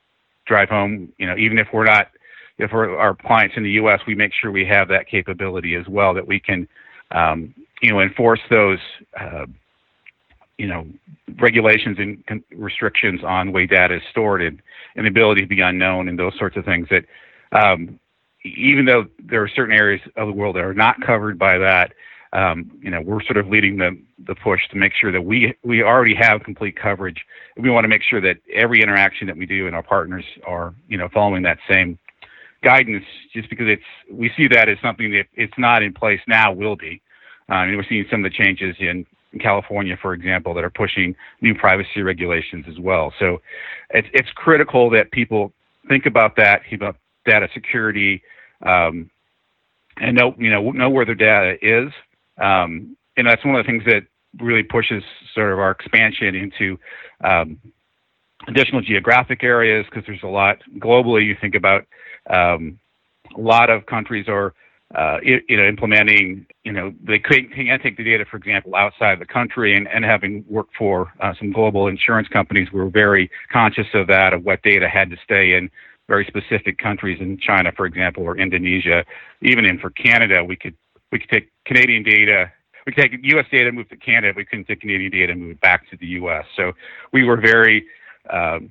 drive 0.46 0.68
home. 0.68 1.12
You 1.18 1.26
know, 1.26 1.36
even 1.36 1.58
if 1.58 1.68
we're 1.72 1.84
not, 1.84 2.08
if 2.58 2.72
we're, 2.72 2.96
our 2.96 3.14
clients 3.14 3.56
in 3.56 3.62
the 3.62 3.72
U.S., 3.72 4.00
we 4.06 4.14
make 4.14 4.32
sure 4.40 4.50
we 4.50 4.66
have 4.66 4.88
that 4.88 5.08
capability 5.08 5.74
as 5.74 5.86
well, 5.88 6.14
that 6.14 6.26
we 6.26 6.40
can, 6.40 6.68
um, 7.10 7.54
you 7.82 7.92
know, 7.92 8.00
enforce 8.00 8.40
those. 8.50 8.78
Uh, 9.18 9.46
you 10.58 10.66
know, 10.66 10.86
regulations 11.38 11.98
and 11.98 12.42
restrictions 12.54 13.20
on 13.22 13.52
way 13.52 13.66
data 13.66 13.96
is 13.96 14.02
stored 14.10 14.40
and, 14.40 14.62
and 14.94 15.04
the 15.04 15.10
ability 15.10 15.42
to 15.42 15.46
be 15.46 15.60
unknown 15.60 16.08
and 16.08 16.18
those 16.18 16.32
sorts 16.38 16.56
of 16.56 16.64
things 16.64 16.88
that 16.88 17.04
um, 17.52 18.00
even 18.44 18.84
though 18.84 19.06
there 19.24 19.42
are 19.42 19.48
certain 19.48 19.74
areas 19.74 20.00
of 20.16 20.28
the 20.28 20.32
world 20.32 20.56
that 20.56 20.64
are 20.64 20.74
not 20.74 21.00
covered 21.00 21.38
by 21.38 21.58
that, 21.58 21.92
um, 22.36 22.70
you 22.82 22.90
know, 22.90 23.00
we're 23.00 23.22
sort 23.22 23.38
of 23.38 23.48
leading 23.48 23.78
the, 23.78 23.98
the 24.26 24.34
push 24.34 24.60
to 24.70 24.76
make 24.76 24.92
sure 24.92 25.10
that 25.10 25.22
we, 25.22 25.54
we 25.64 25.82
already 25.82 26.14
have 26.14 26.42
complete 26.42 26.76
coverage. 26.76 27.24
We 27.56 27.70
want 27.70 27.84
to 27.84 27.88
make 27.88 28.02
sure 28.02 28.20
that 28.20 28.36
every 28.52 28.82
interaction 28.82 29.26
that 29.28 29.38
we 29.38 29.46
do 29.46 29.66
and 29.66 29.74
our 29.74 29.82
partners 29.82 30.24
are, 30.46 30.74
you 30.86 30.98
know, 30.98 31.08
following 31.14 31.42
that 31.44 31.56
same 31.68 31.98
guidance 32.62 33.06
just 33.32 33.48
because 33.48 33.68
it's, 33.68 33.82
we 34.12 34.30
see 34.36 34.48
that 34.48 34.68
as 34.68 34.76
something 34.82 35.10
that 35.12 35.24
it's 35.32 35.54
not 35.56 35.82
in 35.82 35.94
place 35.94 36.20
now 36.28 36.52
will 36.52 36.76
be. 36.76 37.00
Uh, 37.48 37.54
and 37.54 37.74
we're 37.74 37.86
seeing 37.88 38.04
some 38.10 38.22
of 38.22 38.30
the 38.30 38.36
changes 38.36 38.76
in, 38.80 39.06
in 39.32 39.38
California, 39.38 39.96
for 40.02 40.12
example, 40.12 40.52
that 40.52 40.62
are 40.62 40.68
pushing 40.68 41.16
new 41.40 41.54
privacy 41.54 42.02
regulations 42.02 42.66
as 42.68 42.78
well. 42.78 43.14
So 43.18 43.40
it's, 43.90 44.08
it's 44.12 44.28
critical 44.34 44.90
that 44.90 45.10
people 45.10 45.54
think 45.88 46.04
about 46.04 46.36
that, 46.36 46.60
about 46.70 46.96
data 47.24 47.48
security, 47.54 48.22
um, 48.60 49.08
and 49.98 50.14
know, 50.14 50.34
you 50.36 50.50
know, 50.50 50.70
know 50.72 50.90
where 50.90 51.06
their 51.06 51.14
data 51.14 51.56
is 51.62 51.90
um, 52.40 52.96
and 53.16 53.26
that's 53.26 53.44
one 53.44 53.54
of 53.54 53.64
the 53.64 53.70
things 53.70 53.84
that 53.86 54.02
really 54.38 54.62
pushes 54.62 55.02
sort 55.34 55.52
of 55.52 55.58
our 55.58 55.70
expansion 55.70 56.34
into 56.34 56.78
um, 57.24 57.58
additional 58.48 58.80
geographic 58.80 59.42
areas 59.42 59.86
because 59.88 60.04
there's 60.06 60.22
a 60.22 60.28
lot 60.28 60.58
globally. 60.78 61.26
You 61.26 61.36
think 61.40 61.54
about 61.54 61.86
um, 62.30 62.78
a 63.36 63.40
lot 63.40 63.70
of 63.70 63.86
countries 63.86 64.26
are 64.28 64.54
uh, 64.94 65.18
you 65.22 65.56
know 65.56 65.64
implementing 65.64 66.46
you 66.62 66.70
know 66.70 66.92
they 67.02 67.18
can't, 67.18 67.52
can't 67.52 67.82
take 67.82 67.96
the 67.96 68.04
data 68.04 68.24
for 68.30 68.36
example 68.36 68.76
outside 68.76 69.18
the 69.18 69.26
country 69.26 69.76
and, 69.76 69.88
and 69.88 70.04
having 70.04 70.44
worked 70.48 70.76
for 70.78 71.12
uh, 71.20 71.32
some 71.38 71.50
global 71.50 71.88
insurance 71.88 72.28
companies 72.28 72.68
we 72.72 72.78
were 72.78 72.88
very 72.88 73.28
conscious 73.52 73.88
of 73.94 74.06
that 74.06 74.32
of 74.32 74.44
what 74.44 74.62
data 74.62 74.88
had 74.88 75.10
to 75.10 75.16
stay 75.24 75.54
in 75.54 75.68
very 76.06 76.24
specific 76.24 76.78
countries 76.78 77.18
in 77.20 77.36
China 77.36 77.72
for 77.76 77.84
example 77.84 78.22
or 78.22 78.38
Indonesia 78.38 79.04
even 79.42 79.64
in 79.64 79.76
for 79.76 79.90
Canada 79.90 80.44
we 80.44 80.54
could 80.54 80.76
we 81.12 81.18
could 81.18 81.30
take 81.30 81.50
Canadian 81.64 82.02
data, 82.02 82.52
we 82.86 82.92
could 82.92 83.10
take 83.10 83.20
U.S. 83.22 83.46
data, 83.50 83.72
move 83.72 83.88
to 83.88 83.96
Canada. 83.96 84.32
We 84.36 84.44
couldn't 84.44 84.66
take 84.66 84.80
Canadian 84.80 85.10
data 85.10 85.32
and 85.32 85.42
move 85.42 85.50
it 85.52 85.60
back 85.60 85.90
to 85.90 85.96
the 85.96 86.06
U.S. 86.06 86.44
So 86.56 86.72
we 87.12 87.24
were 87.24 87.36
very 87.36 87.84
um, 88.30 88.70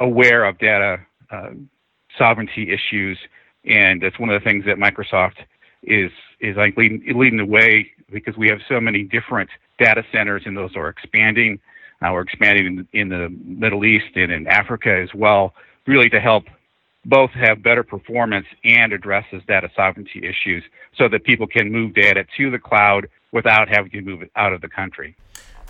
aware 0.00 0.44
of 0.44 0.58
data 0.58 1.00
uh, 1.30 1.50
sovereignty 2.18 2.70
issues, 2.72 3.18
and 3.64 4.02
that's 4.02 4.18
one 4.18 4.28
of 4.28 4.40
the 4.40 4.44
things 4.44 4.64
that 4.66 4.76
Microsoft 4.76 5.36
is 5.84 6.10
is 6.40 6.56
like 6.56 6.76
leading, 6.76 7.02
leading 7.14 7.38
the 7.38 7.46
way 7.46 7.90
because 8.12 8.36
we 8.36 8.48
have 8.48 8.58
so 8.68 8.80
many 8.80 9.04
different 9.04 9.48
data 9.78 10.02
centers, 10.12 10.42
and 10.44 10.56
those 10.56 10.76
are 10.76 10.88
expanding. 10.88 11.58
Uh, 12.02 12.10
we're 12.12 12.22
expanding 12.22 12.66
in, 12.92 13.00
in 13.00 13.08
the 13.08 13.28
Middle 13.44 13.84
East 13.84 14.16
and 14.16 14.32
in 14.32 14.46
Africa 14.48 14.92
as 14.92 15.14
well, 15.14 15.54
really 15.86 16.10
to 16.10 16.20
help 16.20 16.44
both 17.04 17.30
have 17.32 17.62
better 17.62 17.82
performance 17.82 18.46
and 18.64 18.92
addresses 18.92 19.42
data 19.48 19.68
sovereignty 19.74 20.20
issues 20.24 20.62
so 20.96 21.08
that 21.08 21.24
people 21.24 21.46
can 21.46 21.70
move 21.70 21.94
data 21.94 22.24
to 22.36 22.50
the 22.50 22.58
cloud 22.58 23.08
without 23.32 23.68
having 23.68 23.90
to 23.90 24.00
move 24.02 24.22
it 24.22 24.30
out 24.36 24.52
of 24.52 24.60
the 24.60 24.68
country. 24.68 25.16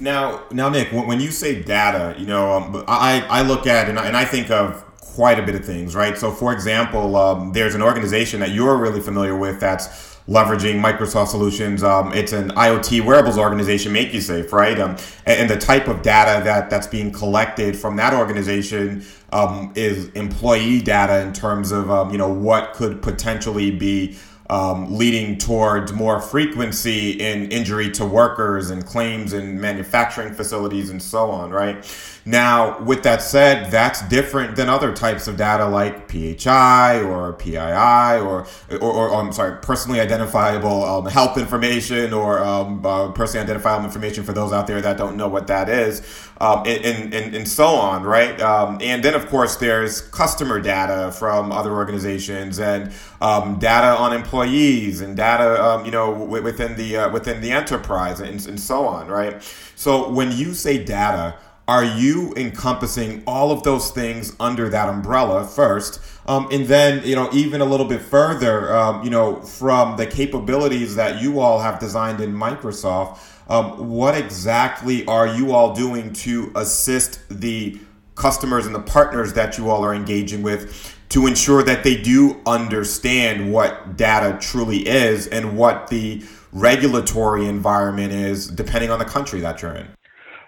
Now, 0.00 0.44
now, 0.50 0.68
Nick, 0.68 0.88
when 0.92 1.20
you 1.20 1.30
say 1.30 1.62
data, 1.62 2.14
you 2.18 2.26
know, 2.26 2.52
um, 2.52 2.84
I, 2.88 3.24
I 3.28 3.42
look 3.42 3.66
at 3.66 3.88
and 3.88 3.98
I, 3.98 4.06
and 4.06 4.16
I 4.16 4.24
think 4.24 4.50
of 4.50 4.84
quite 5.14 5.38
a 5.38 5.42
bit 5.42 5.54
of 5.54 5.64
things, 5.64 5.94
right? 5.94 6.16
So, 6.16 6.30
for 6.30 6.52
example, 6.52 7.16
um, 7.16 7.52
there's 7.52 7.75
an 7.75 7.82
organization 7.82 8.40
that 8.40 8.50
you're 8.50 8.76
really 8.76 9.00
familiar 9.00 9.37
with 9.37 9.61
that's 9.61 10.12
leveraging 10.28 10.80
Microsoft 10.80 11.28
solutions. 11.28 11.82
Um, 11.82 12.12
it's 12.12 12.32
an 12.32 12.50
IoT 12.50 13.04
wearables 13.04 13.37
organization, 13.37 13.92
MakeYouSafe, 13.92 14.52
right? 14.52 14.78
Um, 14.78 14.92
and, 15.26 15.40
and, 15.40 15.50
the 15.50 15.59
type 15.59 15.88
of 15.88 16.02
data 16.02 16.42
that 16.44 16.71
that's 16.71 16.87
being 16.87 17.11
collected 17.11 17.76
from 17.76 17.97
that 17.97 18.14
organization 18.14 19.04
um, 19.32 19.73
is 19.75 20.09
employee 20.11 20.80
data 20.80 21.21
in 21.21 21.32
terms 21.32 21.73
of 21.73 21.90
um, 21.90 22.11
you 22.11 22.18
know 22.18 22.32
what 22.32 22.73
could 22.73 23.02
potentially 23.02 23.73
be 23.73 24.16
um, 24.52 24.99
leading 24.99 25.38
towards 25.38 25.94
more 25.94 26.21
frequency 26.21 27.12
in 27.12 27.50
injury 27.50 27.90
to 27.90 28.04
workers 28.04 28.68
and 28.68 28.85
claims 28.85 29.32
in 29.32 29.59
manufacturing 29.59 30.35
facilities 30.35 30.90
and 30.90 31.02
so 31.02 31.30
on, 31.30 31.50
right? 31.50 31.82
Now, 32.25 32.78
with 32.82 33.02
that 33.02 33.23
said, 33.23 33.73
that's 33.73 34.06
different 34.09 34.54
than 34.54 34.68
other 34.68 34.92
types 34.92 35.26
of 35.26 35.37
data 35.38 35.66
like 35.66 36.09
PHI 36.09 37.02
or 37.02 37.32
PII 37.32 38.21
or, 38.21 38.47
or, 38.71 38.92
or 38.92 39.14
I'm 39.14 39.32
sorry, 39.32 39.59
personally 39.61 40.00
identifiable 40.00 40.85
um, 40.85 41.06
health 41.06 41.38
information 41.38 42.12
or 42.12 42.38
um, 42.38 42.85
uh, 42.85 43.11
personally 43.11 43.42
identifiable 43.42 43.87
information 43.87 44.23
for 44.23 44.35
those 44.35 44.52
out 44.52 44.66
there 44.66 44.82
that 44.82 44.99
don't 44.99 45.16
know 45.16 45.28
what 45.28 45.47
that 45.49 45.68
is, 45.68 46.02
um, 46.40 46.62
and, 46.66 47.12
and, 47.14 47.35
and 47.35 47.49
so 47.49 47.66
on, 47.66 48.04
right? 48.04 48.40
Um, 48.40 48.78
and 48.80 49.02
then, 49.02 49.14
of 49.14 49.26
course, 49.26 49.56
there's 49.56 50.02
customer 50.02 50.61
data 50.61 51.11
from 51.12 51.50
other 51.50 51.73
organizations 51.73 52.61
and 52.61 52.92
um, 53.21 53.59
data 53.59 53.97
on 53.97 54.12
employees 54.12 54.41
and 54.44 55.16
data, 55.16 55.62
um, 55.62 55.84
you 55.84 55.90
know, 55.90 56.12
within 56.12 56.76
the 56.76 56.96
uh, 56.96 57.11
within 57.11 57.40
the 57.40 57.50
enterprise 57.50 58.20
and, 58.20 58.46
and 58.46 58.61
so 58.61 58.87
on, 58.87 59.08
right? 59.08 59.42
So 59.76 60.08
when 60.08 60.32
you 60.32 60.54
say 60.54 60.82
data, 60.82 61.37
are 61.68 61.84
you 61.84 62.34
encompassing 62.37 63.22
all 63.26 63.52
of 63.52 63.62
those 63.62 63.90
things 63.92 64.34
under 64.40 64.68
that 64.68 64.88
umbrella 64.88 65.46
first 65.46 66.00
um, 66.26 66.49
and 66.50 66.66
then 66.66 67.04
you 67.06 67.14
know 67.14 67.28
even 67.32 67.61
a 67.61 67.64
little 67.64 67.87
bit 67.87 68.02
further 68.02 68.75
um, 68.75 69.02
you 69.04 69.11
know 69.11 69.40
from 69.42 69.96
the 69.96 70.06
capabilities 70.06 70.96
that 70.96 71.22
you 71.22 71.40
all 71.40 71.61
have 71.61 71.78
designed 71.78 72.20
in 72.20 72.34
microsoft 72.34 73.18
Um, 73.49 73.88
what 73.88 74.16
exactly 74.16 75.04
are 75.06 75.26
you 75.26 75.52
all 75.52 75.75
doing 75.75 76.12
to 76.25 76.52
assist 76.54 77.20
the 77.28 77.78
customers 78.14 78.66
and 78.66 78.75
the 78.75 78.80
partners 78.80 79.32
that 79.34 79.58
you 79.58 79.70
all 79.70 79.84
are 79.84 79.94
engaging 79.94 80.42
with 80.42 80.96
to 81.12 81.26
ensure 81.26 81.62
that 81.62 81.85
they 81.85 81.95
do 81.95 82.40
understand 82.47 83.52
what 83.52 83.97
data 83.99 84.38
truly 84.40 84.78
is 84.88 85.26
and 85.26 85.59
what 85.59 85.88
the 85.88 86.23
regulatory 86.52 87.47
environment 87.47 88.12
is, 88.12 88.47
depending 88.47 88.90
on 88.90 88.99
the 88.99 89.04
country 89.04 89.38
that 89.40 89.61
you're 89.61 89.75
in? 89.75 89.87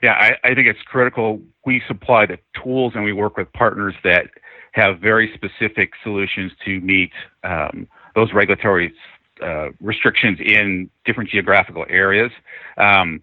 Yeah, 0.02 0.12
I, 0.12 0.36
I 0.42 0.54
think 0.54 0.66
it's 0.66 0.80
critical. 0.82 1.42
We 1.66 1.82
supply 1.86 2.24
the 2.24 2.38
tools 2.62 2.92
and 2.94 3.04
we 3.04 3.12
work 3.12 3.36
with 3.36 3.52
partners 3.52 3.94
that 4.04 4.30
have 4.72 5.00
very 5.00 5.32
specific 5.34 5.92
solutions 6.02 6.50
to 6.64 6.80
meet 6.80 7.12
um, 7.42 7.86
those 8.14 8.32
regulatory 8.32 8.94
uh, 9.42 9.68
restrictions 9.80 10.38
in 10.40 10.88
different 11.04 11.28
geographical 11.28 11.84
areas. 11.90 12.32
Um, 12.78 13.22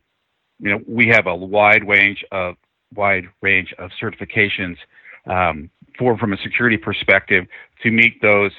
you 0.59 0.69
know, 0.69 0.79
we 0.87 1.07
have 1.07 1.25
a 1.25 1.35
wide 1.35 1.87
range 1.87 2.23
of 2.31 2.55
wide 2.93 3.25
range 3.41 3.73
of 3.79 3.89
certifications 3.99 4.77
um, 5.25 5.69
for 5.97 6.17
from 6.17 6.33
a 6.33 6.37
security 6.37 6.77
perspective 6.77 7.45
to 7.83 7.91
meet 7.91 8.21
those 8.21 8.51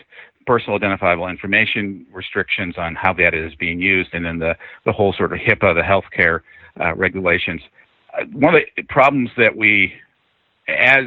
personal 0.46 0.76
identifiable 0.76 1.28
information 1.28 2.06
restrictions 2.12 2.74
on 2.76 2.94
how 2.94 3.12
that 3.12 3.34
is 3.34 3.54
being 3.54 3.80
used, 3.80 4.10
and 4.12 4.24
then 4.24 4.38
the 4.38 4.56
the 4.84 4.92
whole 4.92 5.12
sort 5.12 5.32
of 5.32 5.38
HIPAA, 5.38 5.74
the 5.74 5.82
healthcare 5.82 6.40
uh, 6.80 6.94
regulations. 6.94 7.60
Uh, 8.18 8.24
one 8.32 8.54
of 8.54 8.62
the 8.76 8.82
problems 8.84 9.30
that 9.36 9.56
we, 9.56 9.92
as 10.68 11.04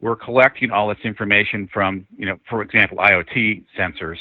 we're 0.00 0.16
collecting 0.16 0.70
all 0.70 0.88
this 0.88 0.98
information 1.04 1.68
from, 1.72 2.06
you 2.16 2.26
know, 2.26 2.38
for 2.48 2.62
example, 2.62 2.98
IoT 2.98 3.64
sensors. 3.78 4.18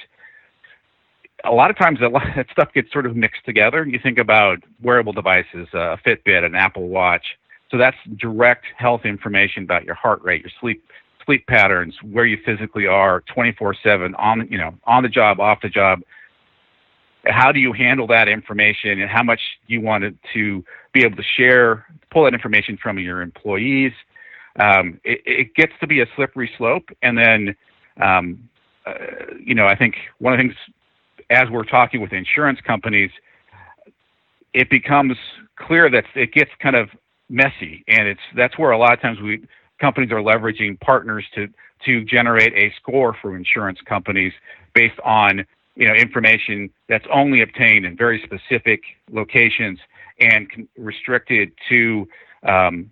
A 1.44 1.52
lot 1.52 1.70
of 1.70 1.78
times, 1.78 2.00
a 2.02 2.08
lot 2.08 2.24
that 2.36 2.48
stuff 2.52 2.70
gets 2.74 2.92
sort 2.92 3.06
of 3.06 3.16
mixed 3.16 3.46
together. 3.46 3.86
You 3.86 4.00
think 4.02 4.18
about 4.18 4.60
wearable 4.82 5.14
devices, 5.14 5.68
a 5.74 5.98
Fitbit, 6.06 6.46
an 6.46 6.56
Apple 6.56 6.88
Watch. 6.88 7.26
So 7.72 7.78
that's 7.78 7.98
direct 8.18 8.66
health 8.78 9.02
information 9.06 9.64
about 9.64 9.86
your 9.86 9.96
heart 9.96 10.22
rate, 10.24 10.42
your 10.42 10.52
sleep 10.62 10.84
sleep 11.26 11.46
patterns, 11.48 11.96
where 12.04 12.26
you 12.26 12.38
physically 12.46 12.88
are, 12.88 13.22
24/7 13.36 14.14
on 14.18 14.48
you 14.50 14.58
know 14.58 14.74
on 14.86 15.04
the 15.04 15.10
job, 15.10 15.40
off 15.40 15.60
the 15.62 15.70
job. 15.70 16.02
How 17.28 17.52
do 17.52 17.60
you 17.60 17.74
handle 17.74 18.06
that 18.08 18.28
information, 18.28 19.02
and 19.02 19.10
how 19.10 19.24
much 19.24 19.42
you 19.68 19.82
wanted 19.82 20.18
to 20.34 20.64
be 20.94 21.04
able 21.04 21.18
to 21.18 21.24
share, 21.38 21.88
pull 22.12 22.26
that 22.26 22.34
information 22.34 22.78
from 22.78 23.00
your 23.00 23.22
employees? 23.22 23.94
um, 24.60 25.00
it, 25.04 25.22
it, 25.26 25.56
gets 25.56 25.74
to 25.82 25.88
be 25.88 26.02
a 26.02 26.06
slippery 26.16 26.50
slope. 26.58 26.90
And 27.02 27.18
then, 27.18 27.56
um, 28.02 28.50
uh, 28.86 28.94
you 29.44 29.56
know, 29.56 29.68
I 29.68 29.76
think 29.76 29.96
one 30.20 30.34
of 30.34 30.38
the 30.38 30.44
things 30.44 30.56
as 31.30 31.50
we're 31.50 31.64
talking 31.64 32.02
with 32.02 32.14
insurance 32.14 32.60
companies, 32.62 33.12
it 34.54 34.70
becomes 34.70 35.18
clear 35.58 35.90
that 35.90 36.06
it 36.16 36.32
gets 36.34 36.52
kind 36.60 36.76
of 36.76 36.90
messy, 37.30 37.84
and 37.88 38.08
it's 38.08 38.22
that's 38.36 38.58
where 38.58 38.72
a 38.72 38.78
lot 38.78 38.94
of 38.94 39.02
times 39.02 39.20
we 39.20 39.42
companies 39.80 40.12
are 40.12 40.22
leveraging 40.22 40.80
partners 40.80 41.26
to 41.36 41.48
to 41.86 42.04
generate 42.04 42.54
a 42.54 42.74
score 42.82 43.16
for 43.22 43.36
insurance 43.36 43.80
companies 43.86 44.34
based 44.74 45.00
on 45.04 45.46
you 45.76 45.88
know 45.88 45.94
information 45.94 46.70
that's 46.88 47.06
only 47.12 47.42
obtained 47.42 47.86
in 47.86 47.96
very 47.96 48.22
specific 48.24 48.82
locations 49.12 49.80
and 50.20 50.68
restricted 50.78 51.52
to 51.70 52.08
um, 52.44 52.92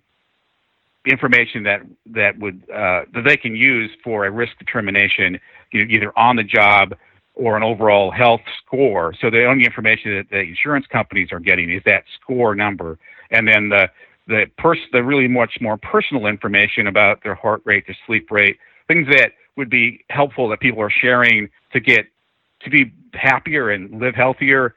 information 1.06 1.62
that 1.64 1.82
that 2.06 2.38
would 2.38 2.62
uh, 2.70 3.04
that 3.12 3.24
they 3.24 3.36
can 3.36 3.54
use 3.54 3.90
for 4.02 4.24
a 4.26 4.30
risk 4.30 4.58
determination, 4.58 5.38
you 5.72 5.84
know, 5.84 5.94
either 5.94 6.18
on 6.18 6.36
the 6.36 6.44
job 6.44 6.94
or 7.34 7.56
an 7.56 7.62
overall 7.62 8.10
health 8.10 8.40
score. 8.64 9.12
So 9.20 9.28
the 9.28 9.44
only 9.44 9.64
information 9.64 10.16
that 10.16 10.30
the 10.30 10.40
insurance 10.40 10.86
companies 10.86 11.32
are 11.32 11.40
getting 11.40 11.70
is 11.70 11.82
that 11.84 12.04
score 12.20 12.54
number, 12.54 12.98
and 13.30 13.46
then 13.48 13.68
the 13.68 13.90
the 14.26 14.46
pers- 14.58 14.78
the 14.92 15.02
really 15.02 15.28
much 15.28 15.58
more 15.60 15.76
personal 15.76 16.26
information 16.26 16.86
about 16.86 17.22
their 17.22 17.34
heart 17.34 17.62
rate, 17.64 17.84
their 17.86 17.96
sleep 18.06 18.30
rate, 18.30 18.58
things 18.88 19.06
that 19.08 19.32
would 19.56 19.70
be 19.70 20.04
helpful 20.10 20.48
that 20.48 20.60
people 20.60 20.80
are 20.80 20.90
sharing 20.90 21.48
to 21.72 21.80
get 21.80 22.06
to 22.62 22.70
be 22.70 22.92
happier 23.12 23.70
and 23.70 24.00
live 24.00 24.14
healthier. 24.14 24.74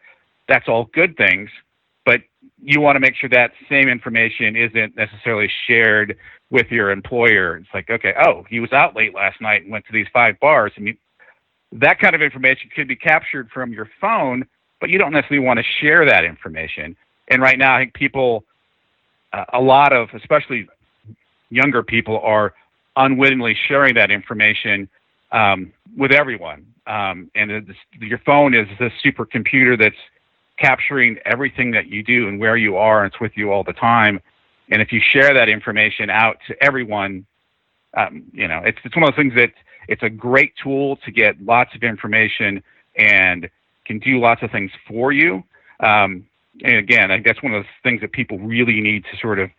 That's 0.48 0.68
all 0.68 0.86
good 0.94 1.16
things 1.18 1.50
but 2.08 2.22
you 2.58 2.80
want 2.80 2.96
to 2.96 3.02
make 3.02 3.16
sure 3.18 3.30
that 3.30 3.52
same 3.70 3.90
information 3.90 4.56
isn't 4.56 4.96
necessarily 4.96 5.52
shared 5.68 6.16
with 6.50 6.68
your 6.72 6.90
employer. 6.90 7.58
It's 7.58 7.68
like, 7.74 7.90
okay, 7.90 8.14
oh, 8.26 8.46
he 8.50 8.62
was 8.62 8.72
out 8.72 8.96
late 8.96 9.14
last 9.14 9.42
night 9.42 9.64
and 9.64 9.72
went 9.72 9.86
to 9.88 9.92
these 9.92 10.08
five 10.14 10.40
bars. 10.40 10.72
I 10.78 10.80
mean, 10.80 10.98
that 11.74 12.00
kind 12.00 12.16
of 12.16 12.22
information 12.22 12.70
could 12.74 12.88
be 12.88 12.96
captured 12.96 13.50
from 13.54 13.74
your 13.74 13.90
phone, 14.00 14.48
but 14.80 14.90
you 14.90 14.98
don't 14.98 15.12
necessarily 15.12 15.46
want 15.46 15.60
to 15.60 15.66
share 15.82 16.06
that 16.06 16.24
information. 16.24 16.96
And 17.28 17.42
right 17.42 17.60
now, 17.60 17.76
I 17.76 17.82
think 17.82 17.94
people, 17.94 18.46
a 19.54 19.60
lot 19.60 19.94
of, 19.94 20.10
especially 20.14 20.68
younger 21.50 21.84
people, 21.84 22.20
are 22.20 22.54
unwittingly 22.96 23.56
sharing 23.68 23.94
that 23.96 24.12
information 24.12 24.90
um, 25.32 25.72
with 25.96 26.12
everyone. 26.12 26.66
Um, 26.88 27.30
and 27.36 27.74
your 28.00 28.20
phone 28.20 28.54
is 28.54 28.68
the 28.80 28.90
supercomputer 29.04 29.78
that's 29.78 29.96
capturing 30.58 31.18
everything 31.26 31.72
that 31.72 31.88
you 31.88 32.04
do 32.04 32.28
and 32.28 32.40
where 32.40 32.58
you 32.58 32.78
are, 32.78 33.04
and 33.04 33.12
it's 33.12 33.22
with 33.22 33.34
you 33.36 33.52
all 33.52 33.64
the 33.64 33.74
time. 33.74 34.20
And 34.70 34.82
if 34.82 34.92
you 34.92 35.00
share 35.14 35.34
that 35.34 35.50
information 35.50 36.10
out 36.10 36.38
to 36.48 36.64
everyone, 36.64 37.26
um, 37.96 38.24
you 38.34 38.48
know, 38.48 38.62
it's 38.66 38.78
it's 38.84 38.96
one 38.96 39.04
of 39.04 39.12
those 39.12 39.18
things 39.18 39.34
that 39.36 39.52
it's 39.88 40.04
a 40.04 40.10
great 40.10 40.54
tool 40.62 40.98
to 41.06 41.12
get 41.12 41.42
lots 41.42 41.74
of 41.76 41.84
information 41.84 42.62
and 42.98 43.50
can 43.86 44.00
do 44.00 44.20
lots 44.20 44.44
of 44.44 44.52
things 44.52 44.72
for 44.88 45.12
you. 45.12 45.44
Um, 45.80 46.26
and 46.64 46.78
again, 46.78 47.12
I 47.12 47.16
think 47.16 47.26
that's 47.26 47.44
one 47.44 47.54
of 47.54 47.64
the 47.64 47.70
things 47.84 48.02
that 48.02 48.12
people 48.12 48.40
really 48.40 48.82
need 48.82 49.04
to 49.12 49.18
sort 49.22 49.40
of 49.40 49.50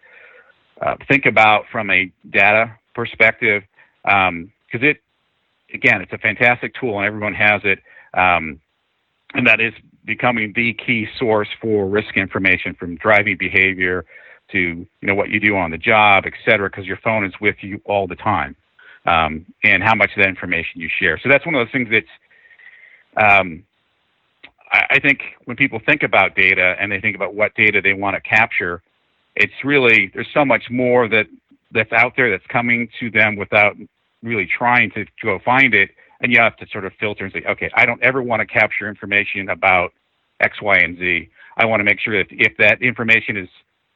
uh, 0.80 0.96
think 1.08 1.26
about 1.26 1.64
from 1.70 1.90
a 1.90 2.10
data 2.30 2.74
perspective, 2.94 3.62
because 4.02 4.28
um, 4.28 4.50
it, 4.72 4.98
again, 5.72 6.00
it's 6.00 6.12
a 6.12 6.18
fantastic 6.18 6.74
tool 6.74 6.98
and 6.98 7.06
everyone 7.06 7.34
has 7.34 7.60
it, 7.64 7.80
um, 8.14 8.60
and 9.34 9.46
that 9.46 9.60
is 9.60 9.72
becoming 10.04 10.52
the 10.56 10.72
key 10.74 11.06
source 11.18 11.48
for 11.60 11.86
risk 11.86 12.16
information 12.16 12.74
from 12.74 12.96
driving 12.96 13.36
behavior 13.36 14.04
to 14.50 14.58
you 14.58 14.86
know 15.02 15.14
what 15.14 15.28
you 15.28 15.38
do 15.38 15.56
on 15.56 15.70
the 15.70 15.78
job, 15.78 16.24
et 16.26 16.32
cetera, 16.44 16.70
because 16.70 16.86
your 16.86 16.96
phone 16.98 17.24
is 17.24 17.34
with 17.40 17.56
you 17.60 17.80
all 17.84 18.06
the 18.06 18.16
time, 18.16 18.56
um, 19.06 19.44
and 19.62 19.82
how 19.82 19.94
much 19.94 20.10
of 20.16 20.22
that 20.22 20.28
information 20.28 20.80
you 20.80 20.88
share. 20.98 21.20
So 21.22 21.28
that's 21.28 21.44
one 21.44 21.54
of 21.54 21.66
those 21.66 21.72
things 21.72 21.88
that's 21.90 23.32
um, 23.32 23.62
I, 24.70 24.98
think 25.00 25.20
when 25.44 25.56
people 25.56 25.80
think 25.84 26.02
about 26.02 26.34
data 26.34 26.76
and 26.78 26.92
they 26.92 27.00
think 27.00 27.16
about 27.16 27.34
what 27.34 27.54
data 27.54 27.80
they 27.80 27.94
want 27.94 28.16
to 28.16 28.20
capture, 28.20 28.82
it's 29.36 29.52
really 29.64 30.10
there's 30.14 30.28
so 30.34 30.44
much 30.44 30.64
more 30.70 31.08
that 31.08 31.26
that's 31.72 31.92
out 31.92 32.14
there 32.16 32.30
that's 32.30 32.46
coming 32.48 32.88
to 33.00 33.10
them 33.10 33.36
without 33.36 33.76
really 34.22 34.46
trying 34.46 34.90
to 34.92 35.04
go 35.22 35.38
find 35.44 35.74
it 35.74 35.90
and 36.20 36.32
you 36.32 36.40
have 36.40 36.56
to 36.56 36.66
sort 36.72 36.84
of 36.84 36.92
filter 36.98 37.24
and 37.24 37.32
say, 37.32 37.42
okay, 37.48 37.70
I 37.74 37.86
don't 37.86 38.02
ever 38.02 38.22
want 38.22 38.40
to 38.40 38.46
capture 38.46 38.88
information 38.88 39.48
about 39.50 39.92
X, 40.40 40.60
Y, 40.60 40.76
and 40.76 40.98
Z. 40.98 41.28
I 41.56 41.64
want 41.66 41.80
to 41.80 41.84
make 41.84 42.00
sure 42.00 42.22
that 42.22 42.26
if 42.30 42.56
that 42.58 42.82
information 42.82 43.36
is 43.36 43.48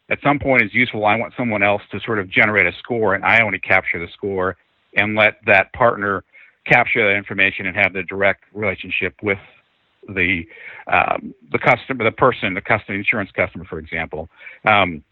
at 0.08 0.18
some 0.22 0.38
point 0.38 0.62
is 0.62 0.74
useful, 0.74 1.06
I 1.06 1.16
want 1.16 1.32
someone 1.36 1.62
else 1.62 1.82
to 1.90 2.00
sort 2.00 2.18
of 2.18 2.28
generate 2.28 2.66
a 2.66 2.76
score, 2.78 3.14
and 3.14 3.24
I 3.24 3.42
only 3.42 3.58
capture 3.58 3.98
the 3.98 4.12
score 4.12 4.56
and 4.96 5.16
let 5.16 5.38
that 5.46 5.72
partner 5.72 6.22
capture 6.66 7.08
that 7.08 7.16
information 7.16 7.66
and 7.66 7.76
have 7.76 7.92
the 7.92 8.02
direct 8.02 8.44
relationship 8.52 9.14
with 9.22 9.38
the 10.08 10.46
um, 10.86 11.34
the 11.50 11.58
customer, 11.58 12.04
the 12.04 12.12
person, 12.12 12.54
the 12.54 12.60
customer 12.60 12.98
insurance 12.98 13.30
customer, 13.30 13.64
for 13.64 13.78
example. 13.78 14.28
Um, 14.64 15.02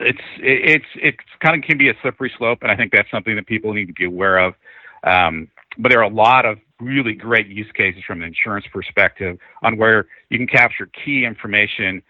it's 0.00 0.20
it's 0.38 0.84
it's 0.94 1.18
kind 1.40 1.56
of 1.56 1.66
can 1.66 1.78
be 1.78 1.88
a 1.88 1.94
slippery 2.02 2.32
slope, 2.38 2.60
and 2.62 2.70
I 2.70 2.76
think 2.76 2.92
that's 2.92 3.10
something 3.10 3.34
that 3.36 3.46
people 3.46 3.72
need 3.72 3.86
to 3.86 3.92
be 3.92 4.04
aware 4.04 4.38
of. 4.38 4.54
Um, 5.04 5.48
but 5.78 5.90
there 5.90 6.00
are 6.00 6.10
a 6.10 6.14
lot 6.14 6.44
of 6.44 6.58
really 6.80 7.14
great 7.14 7.48
use 7.48 7.70
cases 7.72 8.02
from 8.06 8.22
an 8.22 8.28
insurance 8.28 8.66
perspective 8.72 9.38
on 9.62 9.76
where 9.76 10.06
you 10.30 10.38
can 10.38 10.46
capture 10.46 10.86
key 10.86 11.24
information 11.24 12.02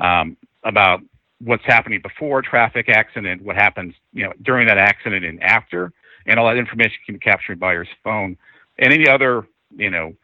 um, 0.00 0.36
about 0.64 1.00
what's 1.40 1.64
happening 1.64 2.00
before 2.00 2.38
a 2.38 2.42
traffic 2.42 2.88
accident, 2.88 3.42
what 3.42 3.56
happens 3.56 3.94
you 4.12 4.24
know 4.24 4.32
during 4.42 4.66
that 4.66 4.78
accident 4.78 5.24
and 5.24 5.42
after, 5.42 5.92
and 6.26 6.38
all 6.38 6.46
that 6.46 6.56
information 6.56 6.96
can 7.04 7.16
be 7.16 7.18
captured 7.18 7.60
by 7.60 7.74
your 7.74 7.86
phone 8.02 8.36
and 8.78 8.92
any 8.92 9.06
other 9.06 9.46
you 9.76 9.90
know 9.90 10.14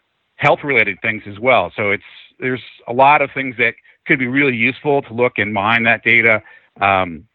health 0.40 0.60
related 0.64 0.98
things 1.02 1.22
as 1.26 1.38
well. 1.38 1.70
So 1.76 1.90
it's 1.90 2.02
there's 2.38 2.62
a 2.88 2.92
lot 2.92 3.20
of 3.20 3.30
things 3.34 3.54
that 3.58 3.74
could 4.06 4.18
be 4.18 4.26
really 4.26 4.56
useful 4.56 5.02
to 5.02 5.12
look 5.12 5.34
and 5.36 5.52
mine 5.52 5.84
that 5.84 6.02
data, 6.02 6.42
um, 6.80 7.26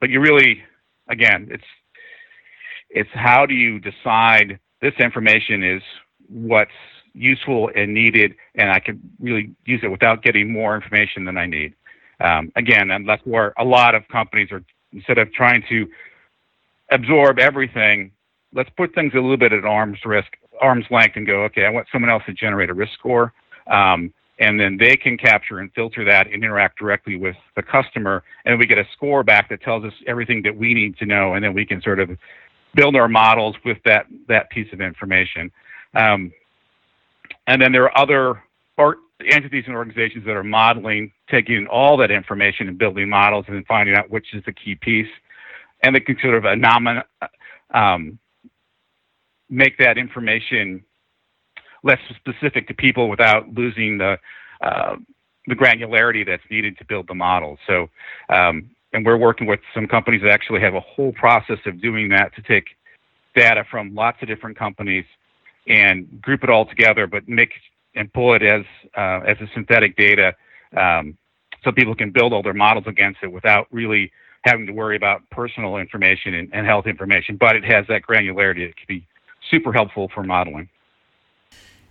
but 0.00 0.08
you 0.08 0.20
really 0.20 0.62
again 1.08 1.48
it's 1.50 1.64
it's 2.88 3.10
how 3.12 3.44
do 3.44 3.54
you 3.54 3.78
decide 3.78 4.58
this 4.80 4.94
information 4.98 5.62
is 5.62 5.82
what's 6.28 6.70
useful 7.12 7.70
and 7.76 7.92
needed, 7.92 8.34
and 8.54 8.70
I 8.70 8.80
can 8.80 9.00
really 9.20 9.50
use 9.66 9.80
it 9.82 9.88
without 9.88 10.22
getting 10.22 10.50
more 10.50 10.74
information 10.74 11.24
than 11.24 11.36
I 11.36 11.46
need. 11.46 11.74
Um, 12.20 12.50
again, 12.56 12.90
and 12.90 13.08
that's 13.08 13.24
where 13.24 13.52
a 13.58 13.64
lot 13.64 13.94
of 13.94 14.08
companies 14.08 14.50
are 14.52 14.64
instead 14.92 15.18
of 15.18 15.32
trying 15.32 15.62
to 15.68 15.86
absorb 16.90 17.38
everything, 17.38 18.12
let's 18.54 18.70
put 18.76 18.94
things 18.94 19.12
a 19.14 19.16
little 19.16 19.36
bit 19.36 19.52
at 19.52 19.64
arm's 19.64 19.98
risk, 20.04 20.28
arm's 20.64 20.86
length, 20.90 21.16
and 21.16 21.26
go, 21.26 21.44
okay, 21.44 21.64
I 21.64 21.70
want 21.70 21.86
someone 21.92 22.10
else 22.10 22.22
to 22.26 22.32
generate 22.32 22.70
a 22.70 22.74
risk 22.74 22.92
score. 22.98 23.32
Um, 23.66 24.12
and 24.38 24.58
then 24.58 24.76
they 24.76 24.96
can 24.96 25.16
capture 25.16 25.60
and 25.60 25.70
filter 25.74 26.04
that 26.04 26.26
and 26.26 26.42
interact 26.42 26.78
directly 26.78 27.16
with 27.16 27.36
the 27.56 27.62
customer, 27.62 28.24
and 28.44 28.58
we 28.58 28.66
get 28.66 28.78
a 28.78 28.84
score 28.92 29.22
back 29.22 29.48
that 29.48 29.62
tells 29.62 29.84
us 29.84 29.92
everything 30.06 30.42
that 30.42 30.56
we 30.56 30.74
need 30.74 30.96
to 30.98 31.06
know, 31.06 31.34
and 31.34 31.44
then 31.44 31.54
we 31.54 31.64
can 31.64 31.80
sort 31.82 32.00
of 32.00 32.10
build 32.74 32.96
our 32.96 33.08
models 33.08 33.54
with 33.64 33.78
that 33.84 34.06
that 34.28 34.50
piece 34.50 34.66
of 34.72 34.80
information. 34.80 35.52
Um, 35.94 36.32
and 37.46 37.62
then 37.62 37.70
there 37.70 37.84
are 37.84 37.96
other 37.96 38.42
or 38.76 38.96
entities 39.30 39.64
and 39.68 39.76
organizations 39.76 40.24
that 40.26 40.34
are 40.34 40.42
modeling, 40.42 41.12
taking 41.30 41.68
all 41.68 41.96
that 41.98 42.10
information 42.10 42.66
and 42.66 42.76
building 42.76 43.08
models, 43.08 43.44
and 43.48 43.64
finding 43.66 43.94
out 43.94 44.10
which 44.10 44.34
is 44.34 44.42
the 44.46 44.52
key 44.52 44.74
piece, 44.74 45.12
and 45.84 45.94
they 45.94 46.00
can 46.00 46.16
sort 46.20 46.34
of 46.34 46.42
anomin- 46.42 47.04
um, 47.72 48.18
make 49.54 49.78
that 49.78 49.96
information 49.96 50.84
less 51.82 51.98
specific 52.16 52.66
to 52.68 52.74
people 52.74 53.08
without 53.08 53.48
losing 53.54 53.98
the 53.98 54.18
uh, 54.62 54.96
the 55.46 55.54
granularity 55.54 56.24
that's 56.26 56.42
needed 56.50 56.78
to 56.78 56.84
build 56.86 57.06
the 57.06 57.14
models. 57.14 57.58
So, 57.66 57.90
um, 58.30 58.70
and 58.94 59.04
we're 59.04 59.18
working 59.18 59.46
with 59.46 59.60
some 59.74 59.86
companies 59.86 60.22
that 60.22 60.30
actually 60.30 60.60
have 60.60 60.74
a 60.74 60.80
whole 60.80 61.12
process 61.12 61.58
of 61.66 61.82
doing 61.82 62.08
that 62.08 62.34
to 62.36 62.42
take 62.42 62.64
data 63.34 63.64
from 63.70 63.94
lots 63.94 64.18
of 64.22 64.28
different 64.28 64.58
companies 64.58 65.04
and 65.66 66.20
group 66.22 66.42
it 66.44 66.50
all 66.50 66.64
together, 66.64 67.06
but 67.06 67.28
make 67.28 67.50
and 67.94 68.12
pull 68.12 68.34
it 68.34 68.42
as 68.42 68.62
uh, 68.96 69.20
as 69.26 69.36
a 69.40 69.48
synthetic 69.54 69.96
data, 69.96 70.34
um, 70.76 71.16
so 71.62 71.70
people 71.72 71.94
can 71.94 72.10
build 72.10 72.32
all 72.32 72.42
their 72.42 72.54
models 72.54 72.84
against 72.86 73.20
it 73.22 73.30
without 73.30 73.66
really 73.70 74.10
having 74.44 74.66
to 74.66 74.72
worry 74.72 74.96
about 74.96 75.22
personal 75.30 75.76
information 75.76 76.34
and, 76.34 76.50
and 76.52 76.66
health 76.66 76.86
information. 76.86 77.36
But 77.36 77.56
it 77.56 77.64
has 77.64 77.86
that 77.88 78.02
granularity 78.02 78.66
that 78.66 78.76
can 78.76 78.86
be 78.88 79.06
super 79.50 79.72
helpful 79.72 80.10
for 80.14 80.22
modeling. 80.22 80.68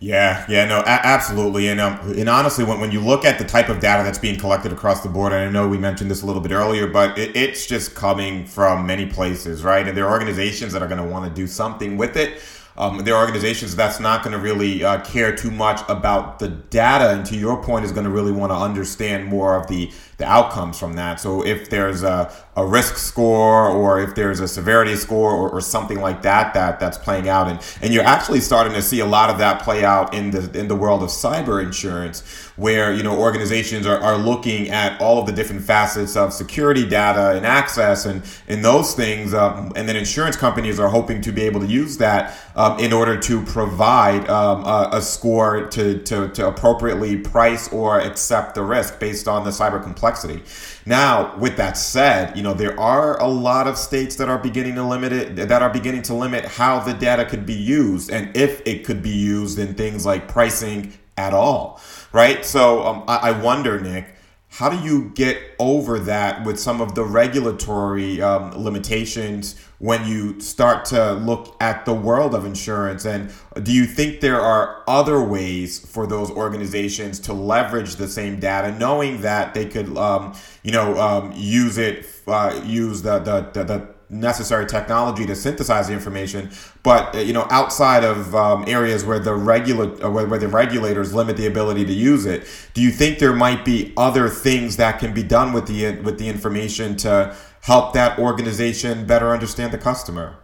Yeah, 0.00 0.44
yeah, 0.50 0.66
no, 0.66 0.80
a- 0.80 1.06
absolutely, 1.06 1.68
and 1.68 1.80
um, 1.80 1.98
and 2.18 2.28
honestly, 2.28 2.62
when, 2.64 2.78
when 2.78 2.90
you 2.90 3.00
look 3.00 3.24
at 3.24 3.38
the 3.38 3.44
type 3.44 3.70
of 3.70 3.80
data 3.80 4.02
that's 4.02 4.18
being 4.18 4.38
collected 4.38 4.72
across 4.72 5.02
the 5.02 5.08
board, 5.08 5.32
and 5.32 5.48
I 5.48 5.50
know 5.50 5.66
we 5.66 5.78
mentioned 5.78 6.10
this 6.10 6.22
a 6.22 6.26
little 6.26 6.42
bit 6.42 6.52
earlier, 6.52 6.86
but 6.86 7.16
it, 7.16 7.34
it's 7.34 7.66
just 7.66 7.94
coming 7.94 8.44
from 8.44 8.86
many 8.86 9.06
places, 9.06 9.62
right? 9.62 9.86
And 9.86 9.96
there 9.96 10.06
are 10.06 10.10
organizations 10.10 10.74
that 10.74 10.82
are 10.82 10.88
going 10.88 11.02
to 11.02 11.08
want 11.08 11.26
to 11.26 11.34
do 11.34 11.46
something 11.46 11.96
with 11.96 12.16
it. 12.16 12.42
Um, 12.76 12.98
there 12.98 13.14
are 13.14 13.24
organizations 13.24 13.76
that's 13.76 14.00
not 14.00 14.24
going 14.24 14.32
to 14.32 14.38
really 14.38 14.82
uh, 14.82 15.00
care 15.02 15.34
too 15.34 15.50
much 15.50 15.80
about 15.88 16.40
the 16.40 16.48
data, 16.48 17.10
and 17.10 17.24
to 17.26 17.36
your 17.36 17.62
point, 17.62 17.84
is 17.84 17.92
going 17.92 18.04
to 18.04 18.10
really 18.10 18.32
want 18.32 18.50
to 18.50 18.56
understand 18.56 19.26
more 19.26 19.56
of 19.56 19.68
the 19.68 19.90
the 20.16 20.24
outcomes 20.24 20.78
from 20.78 20.94
that. 20.94 21.20
So 21.20 21.44
if 21.44 21.70
there's 21.70 22.02
a, 22.02 22.32
a 22.56 22.64
risk 22.64 22.96
score 22.96 23.68
or 23.68 24.00
if 24.00 24.14
there's 24.14 24.38
a 24.40 24.46
severity 24.46 24.94
score 24.94 25.32
or, 25.32 25.50
or, 25.50 25.60
something 25.60 26.00
like 26.00 26.22
that 26.22 26.54
that 26.54 26.78
that's 26.78 26.98
playing 26.98 27.28
out, 27.28 27.48
and 27.48 27.58
and 27.82 27.92
you're 27.92 28.04
actually 28.04 28.40
starting 28.40 28.72
to 28.74 28.82
see 28.82 29.00
a 29.00 29.06
lot 29.06 29.30
of 29.30 29.38
that 29.38 29.62
play 29.62 29.84
out 29.84 30.14
in 30.14 30.30
the 30.30 30.58
in 30.58 30.68
the 30.68 30.76
world 30.76 31.02
of 31.02 31.08
cyber 31.08 31.62
insurance, 31.62 32.22
where 32.56 32.92
you 32.92 33.02
know 33.02 33.18
organizations 33.18 33.86
are, 33.86 33.98
are 33.98 34.16
looking 34.16 34.68
at 34.70 35.00
all 35.00 35.18
of 35.18 35.26
the 35.26 35.32
different 35.32 35.62
facets 35.62 36.16
of 36.16 36.32
security 36.32 36.86
data 36.86 37.36
and 37.36 37.44
access 37.44 38.04
and 38.04 38.22
and 38.46 38.64
those 38.64 38.94
things, 38.94 39.34
um, 39.34 39.72
and 39.74 39.88
then 39.88 39.96
insurance 39.96 40.36
companies 40.36 40.78
are 40.78 40.88
hoping 40.88 41.20
to 41.22 41.32
be 41.32 41.42
able 41.42 41.60
to 41.60 41.66
use 41.66 41.96
that 41.98 42.38
um, 42.54 42.78
in 42.78 42.92
order 42.92 43.18
to 43.18 43.42
provide 43.46 44.28
um, 44.28 44.64
a, 44.64 44.90
a, 44.92 45.02
score 45.02 45.66
to, 45.66 45.98
to 46.02 46.28
to 46.28 46.46
appropriately 46.46 47.16
price 47.16 47.72
or 47.72 47.98
accept 47.98 48.54
the 48.54 48.62
risk 48.62 49.00
based 49.00 49.26
on 49.26 49.44
the 49.44 49.50
cyber 49.50 49.82
complexity. 50.04 50.42
Now, 50.86 51.34
with 51.38 51.56
that 51.56 51.78
said, 51.78 52.36
you 52.36 52.42
know 52.42 52.52
there 52.52 52.78
are 52.78 53.18
a 53.20 53.26
lot 53.26 53.66
of 53.66 53.78
states 53.78 54.16
that 54.16 54.28
are 54.28 54.38
beginning 54.38 54.74
to 54.74 54.84
limit 54.84 55.12
it, 55.12 55.36
that 55.36 55.62
are 55.62 55.70
beginning 55.70 56.02
to 56.02 56.14
limit 56.14 56.44
how 56.44 56.80
the 56.80 56.92
data 56.92 57.24
could 57.24 57.46
be 57.46 57.54
used 57.54 58.10
and 58.10 58.36
if 58.36 58.60
it 58.66 58.84
could 58.84 59.02
be 59.02 59.10
used 59.10 59.58
in 59.58 59.74
things 59.74 60.04
like 60.04 60.28
pricing 60.28 60.92
at 61.16 61.32
all, 61.32 61.80
right? 62.12 62.44
So 62.44 62.84
um, 62.86 63.04
I, 63.08 63.30
I 63.30 63.42
wonder, 63.42 63.80
Nick, 63.80 64.14
how 64.50 64.68
do 64.68 64.78
you 64.86 65.10
get 65.14 65.38
over 65.58 65.98
that 66.00 66.44
with 66.44 66.60
some 66.60 66.80
of 66.80 66.94
the 66.94 67.04
regulatory 67.04 68.20
um, 68.20 68.52
limitations 68.52 69.56
when 69.84 70.06
you 70.06 70.40
start 70.40 70.86
to 70.86 71.12
look 71.12 71.54
at 71.60 71.84
the 71.84 71.92
world 71.92 72.34
of 72.34 72.46
insurance? 72.46 73.04
And 73.04 73.30
do 73.62 73.70
you 73.70 73.84
think 73.84 74.20
there 74.20 74.40
are 74.40 74.82
other 74.88 75.22
ways 75.22 75.78
for 75.78 76.06
those 76.06 76.30
organizations 76.30 77.20
to 77.20 77.34
leverage 77.34 77.96
the 77.96 78.08
same 78.08 78.40
data, 78.40 78.72
knowing 78.78 79.20
that 79.20 79.52
they 79.52 79.66
could, 79.66 79.94
um, 79.98 80.34
you 80.62 80.72
know, 80.72 80.98
um, 80.98 81.34
use 81.36 81.76
it, 81.76 82.06
uh, 82.26 82.62
use 82.64 83.02
the, 83.02 83.18
the, 83.18 83.50
the, 83.52 83.64
the 83.64 83.93
necessary 84.08 84.66
technology 84.66 85.26
to 85.26 85.34
synthesize 85.34 85.88
the 85.88 85.94
information. 85.94 86.50
But 86.82 87.14
uh, 87.14 87.18
you 87.18 87.32
know, 87.32 87.46
outside 87.50 88.04
of 88.04 88.34
um, 88.34 88.64
areas 88.66 89.04
where 89.04 89.18
the 89.18 89.34
regular 89.34 90.04
uh, 90.04 90.10
where, 90.10 90.26
where 90.26 90.38
the 90.38 90.48
regulators 90.48 91.14
limit 91.14 91.36
the 91.36 91.46
ability 91.46 91.84
to 91.86 91.92
use 91.92 92.26
it, 92.26 92.46
do 92.74 92.82
you 92.82 92.90
think 92.90 93.18
there 93.18 93.34
might 93.34 93.64
be 93.64 93.92
other 93.96 94.28
things 94.28 94.76
that 94.76 94.98
can 94.98 95.14
be 95.14 95.22
done 95.22 95.52
with 95.52 95.66
the 95.66 96.00
with 96.00 96.18
the 96.18 96.28
information 96.28 96.96
to 96.96 97.34
help 97.62 97.94
that 97.94 98.18
organization 98.18 99.06
better 99.06 99.30
understand 99.30 99.72
the 99.72 99.78
customer? 99.78 100.36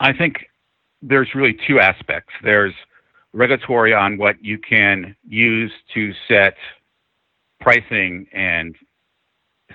I 0.00 0.12
think 0.12 0.46
there's 1.00 1.34
really 1.34 1.56
two 1.66 1.80
aspects. 1.80 2.32
There's 2.42 2.74
regulatory 3.32 3.94
on 3.94 4.18
what 4.18 4.42
you 4.42 4.58
can 4.58 5.16
use 5.26 5.72
to 5.94 6.12
set 6.28 6.54
pricing 7.60 8.26
and 8.32 8.76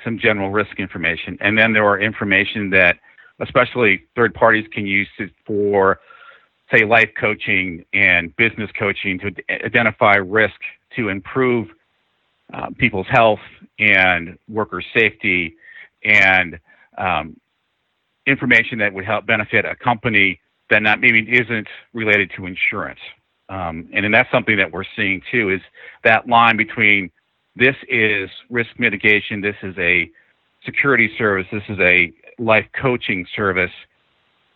some 0.07 0.17
general 0.17 0.51
risk 0.51 0.79
information. 0.79 1.37
And 1.41 1.57
then 1.57 1.73
there 1.73 1.85
are 1.85 1.99
information 1.99 2.69
that 2.69 2.97
especially 3.41 4.03
third 4.15 4.33
parties 4.33 4.65
can 4.71 4.87
use 4.87 5.09
for, 5.45 5.99
say, 6.73 6.85
life 6.85 7.09
coaching 7.19 7.83
and 7.93 8.33
business 8.37 8.71
coaching 8.79 9.19
to 9.19 9.31
identify 9.65 10.15
risk 10.15 10.55
to 10.95 11.09
improve 11.09 11.67
uh, 12.53 12.67
people's 12.77 13.07
health 13.09 13.41
and 13.79 14.37
worker 14.47 14.81
safety 14.93 15.55
and 16.05 16.57
um, 16.97 17.35
information 18.25 18.79
that 18.79 18.93
would 18.93 19.05
help 19.05 19.25
benefit 19.25 19.65
a 19.65 19.75
company 19.75 20.39
that 20.69 20.81
not 20.81 21.01
maybe 21.01 21.19
isn't 21.29 21.67
related 21.93 22.31
to 22.37 22.45
insurance. 22.45 22.99
Um, 23.49 23.89
and, 23.93 24.05
and 24.05 24.13
that's 24.13 24.31
something 24.31 24.57
that 24.57 24.71
we're 24.71 24.85
seeing 24.95 25.21
too 25.31 25.49
is 25.49 25.61
that 26.05 26.27
line 26.27 26.55
between 26.55 27.11
this 27.57 27.75
is 27.89 28.29
risk 28.49 28.69
mitigation. 28.77 29.41
This 29.41 29.55
is 29.63 29.75
a 29.77 30.09
security 30.63 31.09
service. 31.17 31.47
This 31.51 31.63
is 31.69 31.79
a 31.79 32.13
life 32.37 32.65
coaching 32.79 33.25
service 33.35 33.71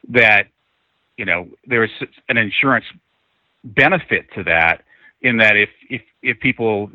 that, 0.10 0.48
you 1.18 1.26
know, 1.26 1.48
there's 1.66 1.90
an 2.30 2.38
insurance 2.38 2.86
benefit 3.64 4.28
to 4.36 4.44
that 4.44 4.84
in 5.22 5.38
that 5.38 5.56
if, 5.56 5.70
if, 5.90 6.02
if 6.22 6.40
people 6.40 6.92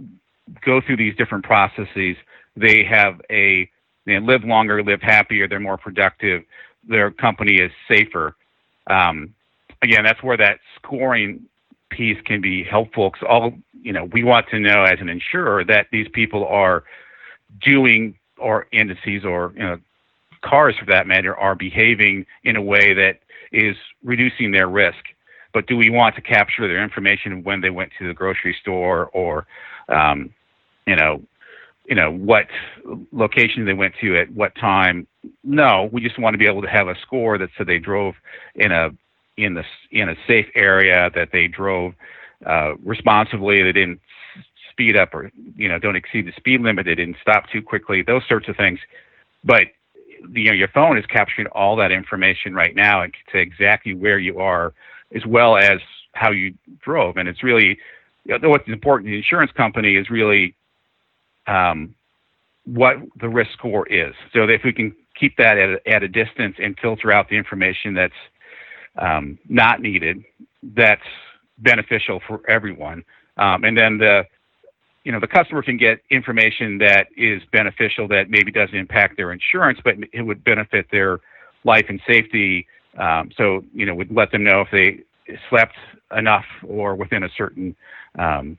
go 0.65 0.81
through 0.81 0.97
these 0.97 1.17
different 1.17 1.45
processes, 1.45 2.17
they 2.57 2.85
have 2.85 3.21
a, 3.31 3.69
they 4.05 4.19
live 4.21 4.45
longer, 4.45 4.83
live 4.83 5.03
happier, 5.03 5.49
they're 5.49 5.61
more 5.61 5.79
productive, 5.79 6.43
their 6.89 7.11
company 7.11 7.57
is 7.57 7.73
safer. 7.91 8.37
Um, 8.89 9.35
again, 9.83 10.05
that's 10.05 10.23
where 10.23 10.37
that 10.37 10.61
scoring 10.77 11.43
piece 11.91 12.19
can 12.25 12.41
be 12.41 12.65
helpful 12.65 13.11
because 13.11 13.27
all 13.29 13.53
you 13.73 13.93
know 13.93 14.05
we 14.13 14.25
want 14.25 14.47
to 14.51 14.59
know 14.59 14.85
as 14.85 14.99
an 15.01 15.09
insurer 15.09 15.65
that 15.65 15.87
these 15.93 16.09
people 16.13 16.47
are 16.47 16.85
doing 17.61 18.17
or 18.39 18.67
indices 18.73 19.25
or 19.25 19.53
you 19.57 19.63
know 19.63 19.79
cars 20.43 20.75
for 20.79 20.87
that 20.87 21.07
matter 21.07 21.37
are 21.37 21.55
behaving 21.55 22.27
in 22.45 22.57
a 22.57 22.63
way 22.63 22.95
that 22.95 23.21
is 23.53 23.77
reducing 24.05 24.51
their 24.51 24.69
risk. 24.69 24.99
But 25.53 25.67
do 25.67 25.77
we 25.77 25.91
want 25.91 26.15
to 26.17 26.21
capture 26.21 26.69
their 26.69 26.83
information 26.83 27.43
when 27.43 27.61
they 27.61 27.71
went 27.71 27.93
to 27.99 28.07
the 28.07 28.15
grocery 28.15 28.55
store 28.61 29.07
or 29.07 29.47
um, 29.89 30.31
you 30.87 30.97
know 30.97 31.23
you 31.87 31.95
know 31.95 32.11
what 32.11 32.47
location 33.13 33.65
they 33.65 33.73
went 33.73 33.95
to 34.01 34.19
at 34.19 34.31
what 34.33 34.55
time? 34.57 35.07
No 35.45 35.89
we 35.93 36.01
just 36.01 36.19
want 36.19 36.35
to 36.35 36.39
be 36.39 36.47
able 36.47 36.63
to 36.63 36.69
have 36.69 36.89
a 36.89 36.95
score 37.01 37.39
that 37.39 37.51
said 37.57 37.67
they 37.67 37.79
drove 37.79 38.15
in 38.55 38.73
a 38.73 38.91
in 39.37 39.55
the 39.55 39.65
in 39.91 40.09
a 40.09 40.17
safe 40.27 40.47
area, 40.55 41.11
that 41.15 41.31
they 41.33 41.47
drove 41.47 41.95
uh, 42.45 42.77
responsibly, 42.85 43.63
they 43.63 43.73
didn't 43.73 44.01
speed 44.71 44.97
up 44.97 45.15
or 45.15 45.31
you 45.57 45.69
know 45.69 45.79
don't 45.79 45.97
exceed 45.97 46.27
the 46.27 46.33
speed 46.37 46.61
limit, 46.61 46.87
they 46.87 46.95
didn't 46.95 47.17
stop 47.23 47.45
too 47.51 47.63
quickly, 47.63 48.03
those 48.03 48.23
sorts 48.29 48.49
of 48.49 48.57
things. 48.57 48.79
But 49.45 49.69
you 50.33 50.45
know 50.45 50.53
your 50.53 50.69
phone 50.69 50.99
is 50.99 51.07
capturing 51.07 51.49
all 51.49 51.77
that 51.77 51.93
information 51.93 52.55
right 52.55 52.75
now 52.75 53.03
and 53.03 53.15
to 53.33 53.39
exactly 53.39 53.95
where 53.95 54.19
you 54.19 54.39
are, 54.39 54.75
as 55.15 55.25
well 55.27 55.57
as 55.57 55.81
how 56.13 56.31
you 56.31 56.55
drove, 56.83 57.17
and 57.17 57.29
it's 57.29 57.43
really 57.43 57.79
you 58.25 58.39
know, 58.39 58.49
what's 58.49 58.69
important. 58.69 59.07
To 59.07 59.11
the 59.13 59.19
insurance 59.19 59.53
company 59.53 59.97
is 59.97 60.11
really 60.11 60.55
um, 61.47 61.95
what 62.65 62.97
the 63.21 63.29
risk 63.29 63.53
score 63.53 63.87
is. 63.89 64.15
So 64.33 64.45
if 64.45 64.63
we 64.65 64.73
can 64.73 64.95
keep 65.19 65.37
that 65.37 65.59
at 65.59 65.71
a, 65.71 65.89
at 65.89 66.03
a 66.03 66.09
distance 66.09 66.57
and 66.59 66.77
filter 66.81 67.13
out 67.13 67.29
the 67.29 67.37
information 67.37 67.95
that's 67.95 68.15
um, 68.99 69.39
not 69.49 69.81
needed, 69.81 70.25
that's 70.75 71.03
beneficial 71.59 72.21
for 72.27 72.41
everyone. 72.49 73.05
Um, 73.37 73.65
and 73.65 73.77
then 73.77 73.99
the 73.99 74.25
you 75.05 75.13
know 75.13 75.21
the 75.21 75.29
customer 75.29 75.63
can 75.63 75.77
get 75.77 76.01
information 76.11 76.79
that 76.79 77.07
is 77.17 77.41
beneficial 77.53 78.09
that 78.09 78.29
maybe 78.29 78.51
doesn't 78.51 78.75
impact 78.75 79.17
their 79.17 79.33
insurance, 79.33 79.79
but 79.85 79.95
it 80.13 80.23
would 80.23 80.43
benefit 80.43 80.87
their 80.91 81.21
life 81.65 81.87
and 81.89 82.01
safety. 82.09 82.67
Um, 82.99 83.31
so 83.37 83.63
you 83.73 83.87
know 83.87 83.95
would 83.95 84.11
let 84.11 84.33
them 84.33 84.43
know 84.43 84.63
if 84.63 84.69
they 84.73 85.05
slept 85.49 85.77
enough 86.17 86.45
or 86.67 86.97
within 86.97 87.23
a 87.23 87.29
certain 87.37 87.77
um, 88.19 88.59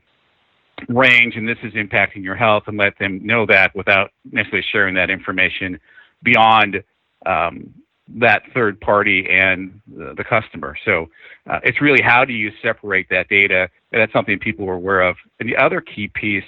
range, 0.88 1.36
and 1.36 1.46
this 1.46 1.58
is 1.62 1.72
impacting 1.74 2.22
your 2.22 2.36
health, 2.36 2.64
and 2.66 2.78
let 2.78 2.98
them 2.98 3.24
know 3.26 3.44
that 3.46 3.74
without 3.74 4.12
necessarily 4.30 4.64
sharing 4.72 4.94
that 4.94 5.10
information 5.10 5.78
beyond 6.22 6.82
um, 7.26 7.74
that 8.16 8.42
third 8.54 8.80
party 8.80 9.26
and 9.30 9.80
the, 9.86 10.24
customer. 10.28 10.76
So 10.84 11.08
uh, 11.48 11.60
it's 11.62 11.80
really 11.80 12.02
how 12.02 12.24
do 12.24 12.32
you 12.32 12.50
separate 12.62 13.08
that 13.10 13.28
data? 13.28 13.68
And 13.92 14.00
that's 14.00 14.12
something 14.12 14.38
people 14.38 14.68
are 14.68 14.74
aware 14.74 15.02
of. 15.02 15.16
And 15.40 15.48
the 15.48 15.56
other 15.56 15.80
key 15.80 16.08
piece 16.08 16.44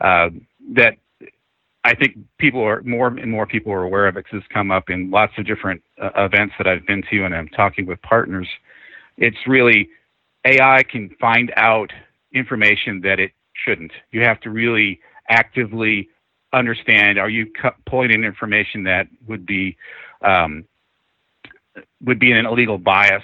uh, 0.00 0.30
that 0.74 0.94
I 1.84 1.94
think 1.94 2.16
people 2.38 2.62
are 2.62 2.82
more 2.82 3.08
and 3.08 3.30
more 3.30 3.46
people 3.46 3.72
are 3.72 3.84
aware 3.84 4.08
of 4.08 4.16
it 4.16 4.24
because 4.24 4.38
it's 4.42 4.52
come 4.52 4.70
up 4.70 4.90
in 4.90 5.10
lots 5.10 5.32
of 5.38 5.46
different 5.46 5.82
uh, 6.02 6.10
events 6.16 6.54
that 6.58 6.66
I've 6.66 6.86
been 6.86 7.02
to 7.10 7.24
and 7.24 7.34
I'm 7.34 7.48
talking 7.48 7.86
with 7.86 8.02
partners. 8.02 8.48
It's 9.16 9.38
really 9.46 9.88
AI 10.44 10.82
can 10.82 11.10
find 11.20 11.52
out 11.56 11.92
information 12.34 13.00
that 13.02 13.20
it 13.20 13.32
shouldn't. 13.64 13.92
You 14.10 14.22
have 14.22 14.40
to 14.40 14.50
really 14.50 15.00
actively 15.28 16.08
understand 16.52 17.18
are 17.18 17.28
you 17.28 17.46
pulling 17.86 18.10
in 18.10 18.24
information 18.24 18.82
that 18.84 19.06
would 19.26 19.44
be 19.44 19.76
um, 20.22 20.64
would 22.04 22.18
be 22.18 22.32
an 22.32 22.46
illegal 22.46 22.78
bias. 22.78 23.22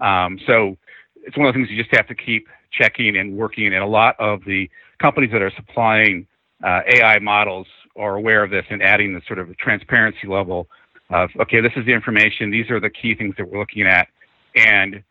Um, 0.00 0.38
so 0.46 0.76
it's 1.22 1.36
one 1.36 1.46
of 1.46 1.54
the 1.54 1.58
things 1.58 1.70
you 1.70 1.82
just 1.82 1.94
have 1.94 2.08
to 2.08 2.14
keep 2.14 2.46
checking 2.72 3.16
and 3.16 3.36
working. 3.36 3.66
And 3.66 3.82
a 3.82 3.86
lot 3.86 4.16
of 4.18 4.44
the 4.44 4.68
companies 5.00 5.30
that 5.32 5.42
are 5.42 5.52
supplying 5.56 6.26
uh, 6.62 6.80
AI 6.86 7.18
models 7.18 7.66
are 7.96 8.16
aware 8.16 8.42
of 8.42 8.50
this 8.50 8.64
and 8.70 8.82
adding 8.82 9.14
the 9.14 9.20
sort 9.26 9.38
of 9.38 9.56
transparency 9.56 10.26
level 10.26 10.68
of 11.10 11.30
okay, 11.40 11.60
this 11.60 11.72
is 11.76 11.84
the 11.84 11.92
information. 11.92 12.50
These 12.50 12.70
are 12.70 12.80
the 12.80 12.90
key 12.90 13.14
things 13.14 13.34
that 13.36 13.48
we're 13.48 13.58
looking 13.58 13.86
at, 13.86 14.08
and 14.56 15.02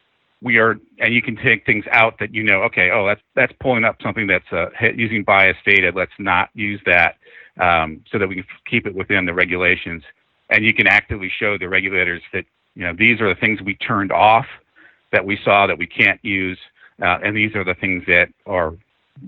we 0.43 0.57
are 0.57 0.77
and 0.99 1.13
you 1.13 1.21
can 1.21 1.35
take 1.37 1.65
things 1.65 1.85
out 1.91 2.19
that 2.19 2.33
you 2.33 2.43
know 2.43 2.61
okay 2.63 2.91
oh 2.91 3.07
that's 3.07 3.21
that's 3.35 3.53
pulling 3.61 3.83
up 3.83 3.95
something 4.03 4.27
that's 4.27 4.51
uh, 4.51 4.67
using 4.95 5.23
biased 5.23 5.63
data 5.65 5.91
let's 5.95 6.11
not 6.19 6.49
use 6.53 6.81
that 6.85 7.15
um, 7.59 8.03
so 8.11 8.19
that 8.19 8.27
we 8.27 8.35
can 8.35 8.45
keep 8.69 8.85
it 8.85 8.93
within 8.93 9.25
the 9.25 9.33
regulations 9.33 10.03
and 10.49 10.65
you 10.65 10.73
can 10.73 10.85
actively 10.85 11.31
show 11.39 11.57
the 11.57 11.67
regulators 11.67 12.21
that 12.33 12.45
you 12.75 12.83
know 12.83 12.93
these 12.97 13.21
are 13.21 13.29
the 13.29 13.39
things 13.39 13.61
we 13.61 13.75
turned 13.75 14.11
off 14.11 14.45
that 15.11 15.25
we 15.25 15.37
saw 15.43 15.67
that 15.67 15.77
we 15.77 15.87
can't 15.87 16.19
use 16.23 16.57
uh, 17.01 17.17
and 17.23 17.35
these 17.35 17.55
are 17.55 17.63
the 17.63 17.75
things 17.75 18.03
that 18.07 18.29
are 18.45 18.73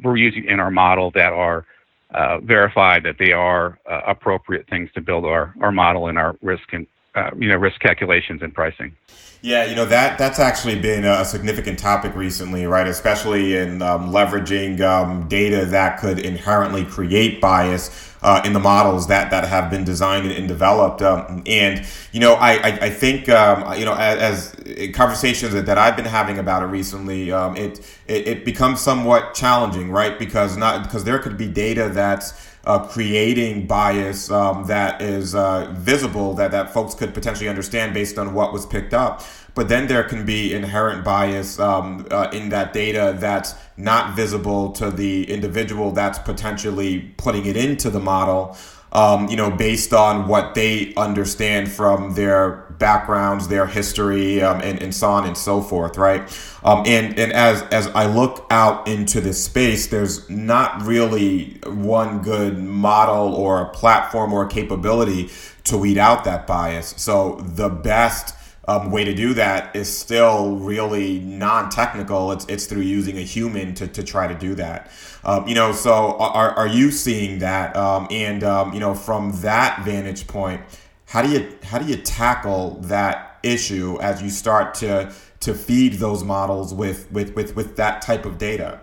we're 0.03 0.17
using 0.17 0.45
in 0.45 0.59
our 0.59 0.71
model 0.71 1.11
that 1.11 1.31
are 1.31 1.65
uh, 2.13 2.39
verified 2.39 3.03
that 3.03 3.15
they 3.19 3.31
are 3.31 3.79
uh, 3.89 4.01
appropriate 4.07 4.67
things 4.69 4.89
to 4.93 5.01
build 5.01 5.25
our, 5.25 5.53
our 5.61 5.71
model 5.71 6.07
and 6.07 6.17
our 6.17 6.35
risk 6.41 6.73
and 6.73 6.87
uh, 7.15 7.31
you 7.37 7.47
know 7.47 7.55
risk 7.55 7.79
calculations 7.79 8.41
and 8.41 8.53
pricing. 8.53 8.95
Yeah, 9.41 9.65
you 9.65 9.75
know 9.75 9.85
that 9.85 10.17
that's 10.17 10.39
actually 10.39 10.79
been 10.79 11.05
a 11.05 11.23
significant 11.23 11.77
topic 11.77 12.15
recently, 12.15 12.65
right? 12.65 12.87
Especially 12.87 13.55
in 13.55 13.81
um, 13.81 14.11
leveraging 14.11 14.81
um, 14.81 15.27
data 15.27 15.65
that 15.65 15.99
could 15.99 16.17
inherently 16.17 16.83
create 16.83 17.39
bias 17.41 18.11
uh, 18.23 18.41
in 18.43 18.53
the 18.53 18.59
models 18.59 19.05
that 19.07 19.29
that 19.29 19.47
have 19.47 19.69
been 19.69 19.83
designed 19.83 20.31
and, 20.31 20.47
developed. 20.47 21.03
Um, 21.03 21.43
and 21.45 21.85
you 22.11 22.19
know, 22.19 22.33
I 22.33 22.53
I, 22.53 22.79
I 22.81 22.89
think 22.89 23.29
um, 23.29 23.77
you 23.77 23.85
know 23.85 23.93
as, 23.93 24.55
as, 24.55 24.91
conversations 24.95 25.53
that, 25.53 25.67
that 25.67 25.77
I've 25.77 25.95
been 25.95 26.05
having 26.05 26.39
about 26.39 26.63
it 26.63 26.67
recently, 26.67 27.31
um, 27.31 27.55
it, 27.55 27.79
it 28.07 28.27
it 28.27 28.45
becomes 28.45 28.81
somewhat 28.81 29.35
challenging, 29.35 29.91
right? 29.91 30.17
Because 30.17 30.57
not 30.57 30.83
because 30.83 31.03
there 31.03 31.19
could 31.19 31.37
be 31.37 31.47
data 31.47 31.89
that's 31.89 32.44
uh, 32.65 32.79
creating 32.87 33.67
bias 33.67 34.31
um, 34.31 34.65
that 34.65 35.01
is 35.01 35.35
uh, 35.35 35.71
visible 35.77 36.33
that, 36.33 36.51
that 36.51 36.73
folks 36.73 36.93
could 36.95 37.13
potentially 37.13 37.49
understand 37.49 37.93
based 37.93 38.17
on 38.17 38.33
what 38.33 38.51
was 38.51 38.65
picked 38.65 38.93
up. 38.93 39.21
But 39.53 39.69
then 39.69 39.87
there 39.87 40.03
can 40.03 40.25
be 40.25 40.53
inherent 40.53 41.05
bias 41.05 41.59
um, 41.59 42.07
uh, 42.11 42.29
in 42.33 42.49
that 42.49 42.73
data 42.73 43.15
that's 43.17 43.55
not 43.77 44.15
visible 44.15 44.71
to 44.73 44.91
the 44.91 45.29
individual 45.31 45.91
that's 45.91 46.19
potentially 46.19 47.13
putting 47.17 47.45
it 47.45 47.55
into 47.55 47.89
the 47.89 47.99
model 47.99 48.57
um, 48.95 49.27
you 49.27 49.35
know, 49.35 49.51
based 49.51 49.91
on 49.91 50.25
what 50.25 50.55
they 50.55 50.93
understand 50.95 51.69
from 51.69 52.15
their 52.15 52.63
backgrounds, 52.79 53.49
their 53.49 53.67
history, 53.67 54.41
um, 54.41 54.61
and, 54.61 54.81
and 54.81 54.95
so 54.95 55.09
on 55.09 55.27
and 55.27 55.37
so 55.37 55.61
forth, 55.61 55.97
right? 55.97 56.21
Um, 56.63 56.83
and 56.85 57.19
and 57.19 57.33
as 57.33 57.61
as 57.63 57.87
I 57.87 58.05
look 58.05 58.47
out 58.49 58.87
into 58.87 59.19
this 59.19 59.43
space, 59.43 59.87
there's 59.87 60.29
not 60.29 60.81
really 60.83 61.59
one 61.65 62.21
good 62.21 62.57
model 62.57 63.35
or 63.35 63.63
a 63.63 63.69
platform 63.69 64.31
or 64.31 64.45
a 64.45 64.47
capability 64.47 65.29
to 65.65 65.77
weed 65.77 65.97
out 65.97 66.23
that 66.23 66.47
bias. 66.47 66.93
So 66.95 67.41
the 67.41 67.67
best 67.67 68.33
um, 68.67 68.91
way 68.91 69.03
to 69.03 69.13
do 69.13 69.33
that 69.35 69.75
is 69.75 69.95
still 69.95 70.55
really 70.57 71.19
non-technical. 71.19 72.31
It's 72.31 72.45
it's 72.45 72.65
through 72.65 72.81
using 72.81 73.17
a 73.17 73.21
human 73.21 73.73
to, 73.75 73.87
to 73.87 74.03
try 74.03 74.27
to 74.27 74.35
do 74.35 74.55
that. 74.55 74.91
Um, 75.23 75.47
you 75.47 75.55
know, 75.55 75.71
so 75.71 76.17
are, 76.17 76.51
are 76.51 76.67
you 76.67 76.91
seeing 76.91 77.39
that? 77.39 77.75
Um, 77.75 78.07
and 78.09 78.43
um, 78.43 78.73
you 78.73 78.79
know, 78.79 78.93
from 78.93 79.31
that 79.41 79.83
vantage 79.85 80.27
point, 80.27 80.61
how 81.07 81.21
do 81.21 81.29
you 81.29 81.57
how 81.63 81.77
do 81.77 81.85
you 81.85 81.97
tackle 81.97 82.79
that 82.81 83.39
issue 83.43 83.99
as 84.01 84.21
you 84.21 84.29
start 84.29 84.73
to 84.75 85.13
to 85.41 85.53
feed 85.53 85.93
those 85.93 86.23
models 86.23 86.73
with 86.73 87.11
with 87.11 87.35
with, 87.35 87.55
with 87.55 87.75
that 87.77 88.01
type 88.01 88.25
of 88.25 88.37
data? 88.37 88.79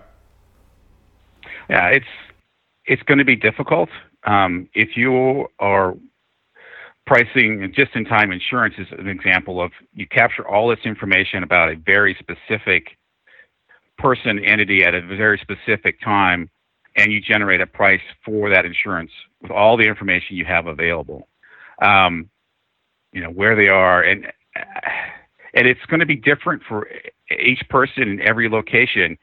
Yeah, 1.68 1.88
it's 1.88 2.06
it's 2.84 3.02
going 3.02 3.18
to 3.18 3.24
be 3.24 3.36
difficult 3.36 3.88
um, 4.24 4.68
if 4.74 4.96
you 4.96 5.48
are 5.58 5.94
pricing 7.06 7.72
just-in-time 7.74 8.30
insurance 8.32 8.74
is 8.78 8.86
an 8.98 9.08
example 9.08 9.60
of 9.60 9.72
you 9.92 10.06
capture 10.06 10.46
all 10.46 10.68
this 10.68 10.78
information 10.84 11.42
about 11.42 11.68
a 11.68 11.76
very 11.76 12.16
specific 12.18 12.96
person 13.98 14.38
entity 14.44 14.84
at 14.84 14.94
a 14.94 15.02
very 15.02 15.38
specific 15.38 16.00
time 16.00 16.48
and 16.96 17.12
you 17.12 17.20
generate 17.20 17.60
a 17.60 17.66
price 17.66 18.00
for 18.24 18.50
that 18.50 18.64
insurance 18.64 19.10
with 19.40 19.50
all 19.50 19.76
the 19.76 19.84
information 19.84 20.36
you 20.36 20.44
have 20.44 20.66
available. 20.66 21.28
Um, 21.80 22.28
you 23.12 23.20
know 23.20 23.30
where 23.30 23.56
they 23.56 23.68
are 23.68 24.02
and 24.02 24.26
and 25.54 25.66
it's 25.66 25.84
going 25.88 26.00
to 26.00 26.06
be 26.06 26.16
different 26.16 26.62
for 26.68 26.88
each 27.30 27.62
person 27.68 28.04
in 28.04 28.20
every 28.20 28.48
location. 28.48 29.18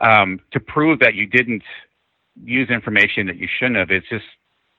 Um, 0.00 0.40
to 0.52 0.60
prove 0.60 0.98
that 1.00 1.14
you 1.14 1.26
didn't 1.26 1.62
use 2.42 2.70
information 2.70 3.26
that 3.26 3.36
you 3.36 3.46
shouldn't 3.58 3.76
have 3.76 3.90
it's 3.90 4.08
just 4.08 4.24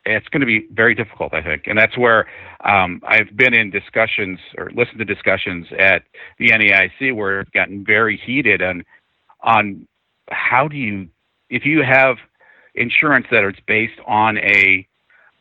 it's 0.06 0.28
going 0.30 0.42
to 0.42 0.48
be 0.48 0.68
very 0.72 0.96
difficult, 0.96 1.34
I 1.34 1.44
think. 1.44 1.68
And 1.68 1.78
that's 1.78 1.98
where 1.98 2.28
um, 2.64 3.02
I've 3.08 3.36
been 3.36 3.54
in 3.54 3.70
discussions 3.70 4.40
or 4.58 4.72
listened 4.76 5.00
to 5.00 5.06
discussions 5.06 5.68
at 5.78 6.04
the 6.40 6.50
NAIC 6.50 7.16
where 7.16 7.42
it's 7.42 7.52
gotten 7.52 7.86
very 7.86 8.18
heated 8.18 8.62
on 8.62 8.84
on 9.44 9.88
how 10.30 10.68
do 10.68 10.78
you 10.78 11.08
if 11.50 11.66
you 11.66 11.84
have 11.84 12.18
insurance 12.76 13.26
that 13.32 13.44
is 13.48 13.56
based 13.68 14.00
on 14.08 14.38
a 14.38 14.88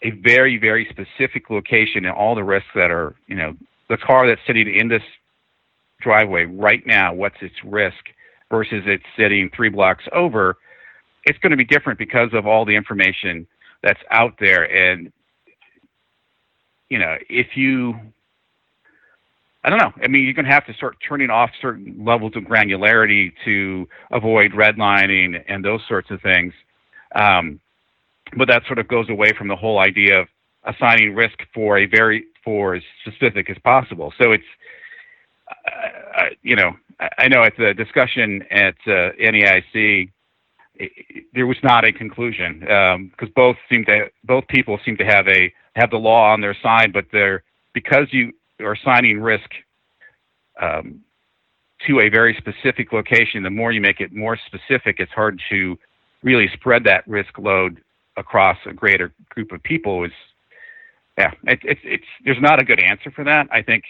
a 0.02 0.10
very 0.10 0.58
very 0.58 0.86
specific 0.90 1.50
location 1.50 2.04
and 2.04 2.14
all 2.14 2.34
the 2.34 2.42
risks 2.42 2.68
that 2.74 2.90
are 2.90 3.14
you 3.26 3.36
know 3.36 3.54
the 3.88 3.96
car 3.96 4.26
that's 4.26 4.40
sitting 4.46 4.74
in 4.74 4.88
this 4.88 5.02
driveway 6.00 6.44
right 6.44 6.86
now 6.86 7.12
what's 7.12 7.36
its 7.42 7.54
risk 7.64 8.08
versus 8.50 8.82
it's 8.86 9.04
sitting 9.16 9.50
three 9.54 9.68
blocks 9.68 10.04
over 10.12 10.56
it's 11.24 11.38
going 11.38 11.50
to 11.50 11.56
be 11.56 11.64
different 11.64 11.98
because 11.98 12.30
of 12.32 12.46
all 12.46 12.64
the 12.64 12.74
information 12.74 13.46
that's 13.82 14.00
out 14.10 14.34
there 14.38 14.64
and 14.64 15.12
you 16.88 16.98
know 16.98 17.16
if 17.28 17.56
you 17.56 17.94
I 19.62 19.68
don't 19.68 19.78
know. 19.78 19.92
I 20.02 20.08
mean, 20.08 20.24
you're 20.24 20.32
going 20.32 20.46
to 20.46 20.52
have 20.52 20.66
to 20.66 20.74
start 20.74 20.96
turning 21.06 21.28
off 21.28 21.50
certain 21.60 22.02
levels 22.02 22.32
of 22.34 22.44
granularity 22.44 23.32
to 23.44 23.86
avoid 24.10 24.52
redlining 24.52 25.42
and 25.48 25.62
those 25.62 25.82
sorts 25.86 26.10
of 26.10 26.22
things. 26.22 26.54
Um, 27.14 27.60
but 28.36 28.48
that 28.48 28.62
sort 28.66 28.78
of 28.78 28.88
goes 28.88 29.10
away 29.10 29.32
from 29.36 29.48
the 29.48 29.56
whole 29.56 29.78
idea 29.78 30.20
of 30.20 30.28
assigning 30.64 31.14
risk 31.14 31.38
for 31.52 31.78
a 31.78 31.86
very 31.86 32.24
for 32.42 32.74
as 32.74 32.82
specific 33.06 33.50
as 33.50 33.58
possible. 33.58 34.14
So 34.18 34.32
it's, 34.32 34.44
uh, 35.50 36.30
you 36.42 36.56
know, 36.56 36.74
I 37.18 37.28
know 37.28 37.42
at 37.42 37.54
the 37.58 37.74
discussion 37.74 38.42
at 38.50 38.76
uh, 38.86 39.10
There 41.34 41.46
was 41.46 41.58
not 41.62 41.84
a 41.84 41.92
conclusion 41.92 42.60
because 42.60 43.28
um, 43.28 43.32
both 43.34 43.56
seem 43.68 43.84
to 43.86 44.10
both 44.24 44.46
people 44.48 44.78
seem 44.84 44.96
to 44.96 45.04
have 45.04 45.26
a 45.28 45.52
have 45.76 45.90
the 45.90 45.98
law 45.98 46.32
on 46.32 46.40
their 46.40 46.56
side, 46.62 46.92
but 46.92 47.06
they're 47.12 47.42
because 47.72 48.06
you 48.10 48.32
are 48.60 48.72
assigning 48.72 49.20
risk 49.20 49.50
um, 50.60 51.00
to 51.86 52.00
a 52.00 52.08
very 52.08 52.36
specific 52.38 52.92
location. 52.92 53.42
The 53.42 53.50
more 53.50 53.72
you 53.72 53.80
make 53.80 54.00
it 54.00 54.12
more 54.12 54.38
specific, 54.46 54.96
it's 54.98 55.12
hard 55.12 55.40
to 55.50 55.78
really 56.22 56.48
spread 56.54 56.84
that 56.84 57.06
risk 57.06 57.38
load 57.38 57.80
across 58.16 58.58
a 58.66 58.72
greater 58.72 59.12
group 59.30 59.52
of 59.52 59.62
people. 59.62 60.04
Is 60.04 60.12
yeah, 61.18 61.32
it's 61.44 61.80
it's 61.84 62.04
there's 62.24 62.40
not 62.40 62.60
a 62.60 62.64
good 62.64 62.82
answer 62.82 63.10
for 63.10 63.24
that. 63.24 63.48
I 63.52 63.62
think 63.62 63.84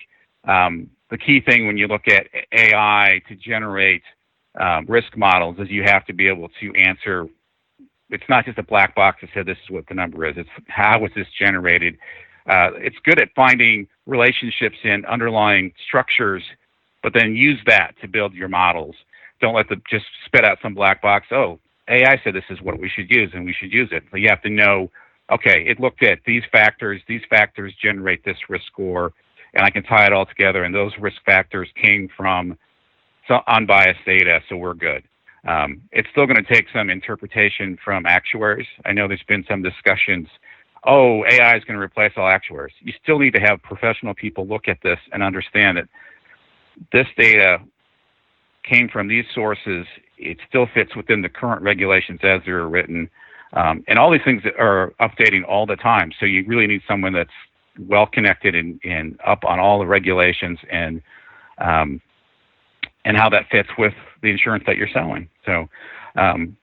um, 0.45 0.91
the 1.11 1.19
key 1.19 1.41
thing 1.41 1.67
when 1.67 1.77
you 1.77 1.87
look 1.87 2.09
at 2.09 2.27
AI 2.53 3.21
to 3.29 3.35
generate 3.37 4.03
um, 4.59 4.87
risk 4.89 5.17
models 5.17 5.57
is 5.59 5.71
you 5.71 5.83
have 5.85 6.05
to 6.07 6.13
be 6.13 6.29
able 6.29 6.49
to 6.61 6.73
answer. 6.75 7.29
It's 8.11 8.25
not 8.29 8.45
just 8.45 8.59
a 8.59 8.63
black 8.63 8.95
box 8.95 9.19
that 9.21 9.31
said 9.33 9.47
this 9.47 9.59
is 9.65 9.71
what 9.71 9.87
the 9.87 9.95
number 9.95 10.27
is. 10.27 10.35
It's 10.37 10.49
how 10.67 10.99
was 10.99 11.13
this 11.15 11.29
generated. 11.39 11.97
Uh, 12.49 12.71
it's 12.77 12.97
good 13.05 13.21
at 13.21 13.29
finding 13.37 13.87
relationships 14.07 14.77
in 14.83 15.05
underlying 15.05 15.73
structures, 15.87 16.43
but 17.03 17.13
then 17.15 17.37
use 17.37 17.61
that 17.67 17.93
to 18.01 18.09
build 18.09 18.35
your 18.35 18.49
models. 18.49 18.97
don't 19.41 19.55
let 19.55 19.69
them 19.69 19.83
just 19.89 20.07
spit 20.27 20.45
out 20.45 20.59
some 20.61 20.75
black 20.75 21.01
box. 21.01 21.27
Oh, 21.31 21.61
AI 21.89 22.21
said 22.23 22.35
this 22.35 22.45
is 22.51 22.61
what 22.61 22.79
we 22.79 22.89
should 22.89 23.11
use, 23.11 23.31
and 23.35 23.45
we 23.45 23.53
should 23.53 23.73
use 23.73 23.89
it. 23.93 24.05
But 24.11 24.21
you 24.21 24.29
have 24.29 24.43
to 24.43 24.51
know. 24.51 24.91
Okay, 25.33 25.65
it 25.67 25.79
looked 25.79 26.03
at 26.03 26.19
these 26.27 26.43
factors. 26.51 27.01
These 27.07 27.23
factors 27.31 27.73
generate 27.81 28.25
this 28.25 28.37
risk 28.49 28.67
score, 28.67 29.13
and 29.55 29.65
I 29.65 29.71
can 29.71 29.85
tie 29.85 30.07
it 30.07 30.13
all 30.13 30.27
together. 30.27 30.65
And 30.65 30.75
those 30.75 30.93
risk 30.99 31.19
factors 31.25 31.69
came 31.81 32.09
from 32.17 32.59
unbiased 33.47 34.01
data, 34.07 34.41
so 34.49 34.57
we're 34.57 34.75
good. 34.75 35.03
Um, 35.47 35.83
it's 35.93 36.09
still 36.11 36.27
going 36.27 36.43
to 36.43 36.55
take 36.55 36.67
some 36.73 36.91
interpretation 36.91 37.79
from 37.83 38.07
actuaries. 38.07 38.67
I 38.85 38.93
know 38.93 39.09
there's 39.09 39.23
been 39.27 39.45
some 39.49 39.63
discussions. 39.63 40.29
Oh, 40.87 41.25
AI 41.27 41.57
is 41.57 41.65
going 41.65 41.79
to 41.79 41.83
replace 41.83 42.13
all 42.17 42.29
actuaries. 42.29 42.75
You 42.81 42.93
still 43.03 43.19
need 43.19 43.33
to 43.35 43.41
have 43.41 43.63
professional 43.63 44.15
people 44.15 44.47
look 44.47 44.69
at 44.69 44.79
this 44.83 44.99
and 45.13 45.23
understand 45.23 45.79
that 45.79 45.89
this 46.93 47.07
data 47.17 47.59
came 48.63 48.89
from 48.89 49.09
these 49.09 49.25
sources. 49.35 49.87
It 50.19 50.39
still 50.49 50.67
fits 50.73 50.95
within 50.95 51.23
the 51.23 51.29
current 51.29 51.63
regulations 51.63 52.21
as 52.23 52.41
they're 52.45 52.69
written. 52.69 53.09
Um, 53.53 53.83
and 53.89 53.99
all 53.99 54.11
these 54.11 54.25
things 54.25 54.43
are 54.59 54.93
updating 55.01 55.45
all 55.47 55.67
the 55.67 55.77
time. 55.77 56.13
So 56.21 56.27
you 56.27 56.45
really 56.47 56.67
need 56.67 56.83
someone 56.87 57.13
that's 57.13 57.31
well 57.79 58.07
connected 58.07 58.55
and, 58.55 58.81
and 58.85 59.19
up 59.27 59.45
on 59.45 59.59
all 59.59 59.79
the 59.79 59.87
regulations 59.87 60.59
and 60.71 61.03
um, 61.59 62.01
and 63.05 63.17
how 63.17 63.29
that 63.31 63.47
fits 63.51 63.69
with 63.79 63.95
the 64.23 64.31
insurance 64.31 64.65
that 64.67 64.77
you're 64.77 64.89
selling. 64.89 65.29
So, 65.47 65.69
um, 66.17 66.57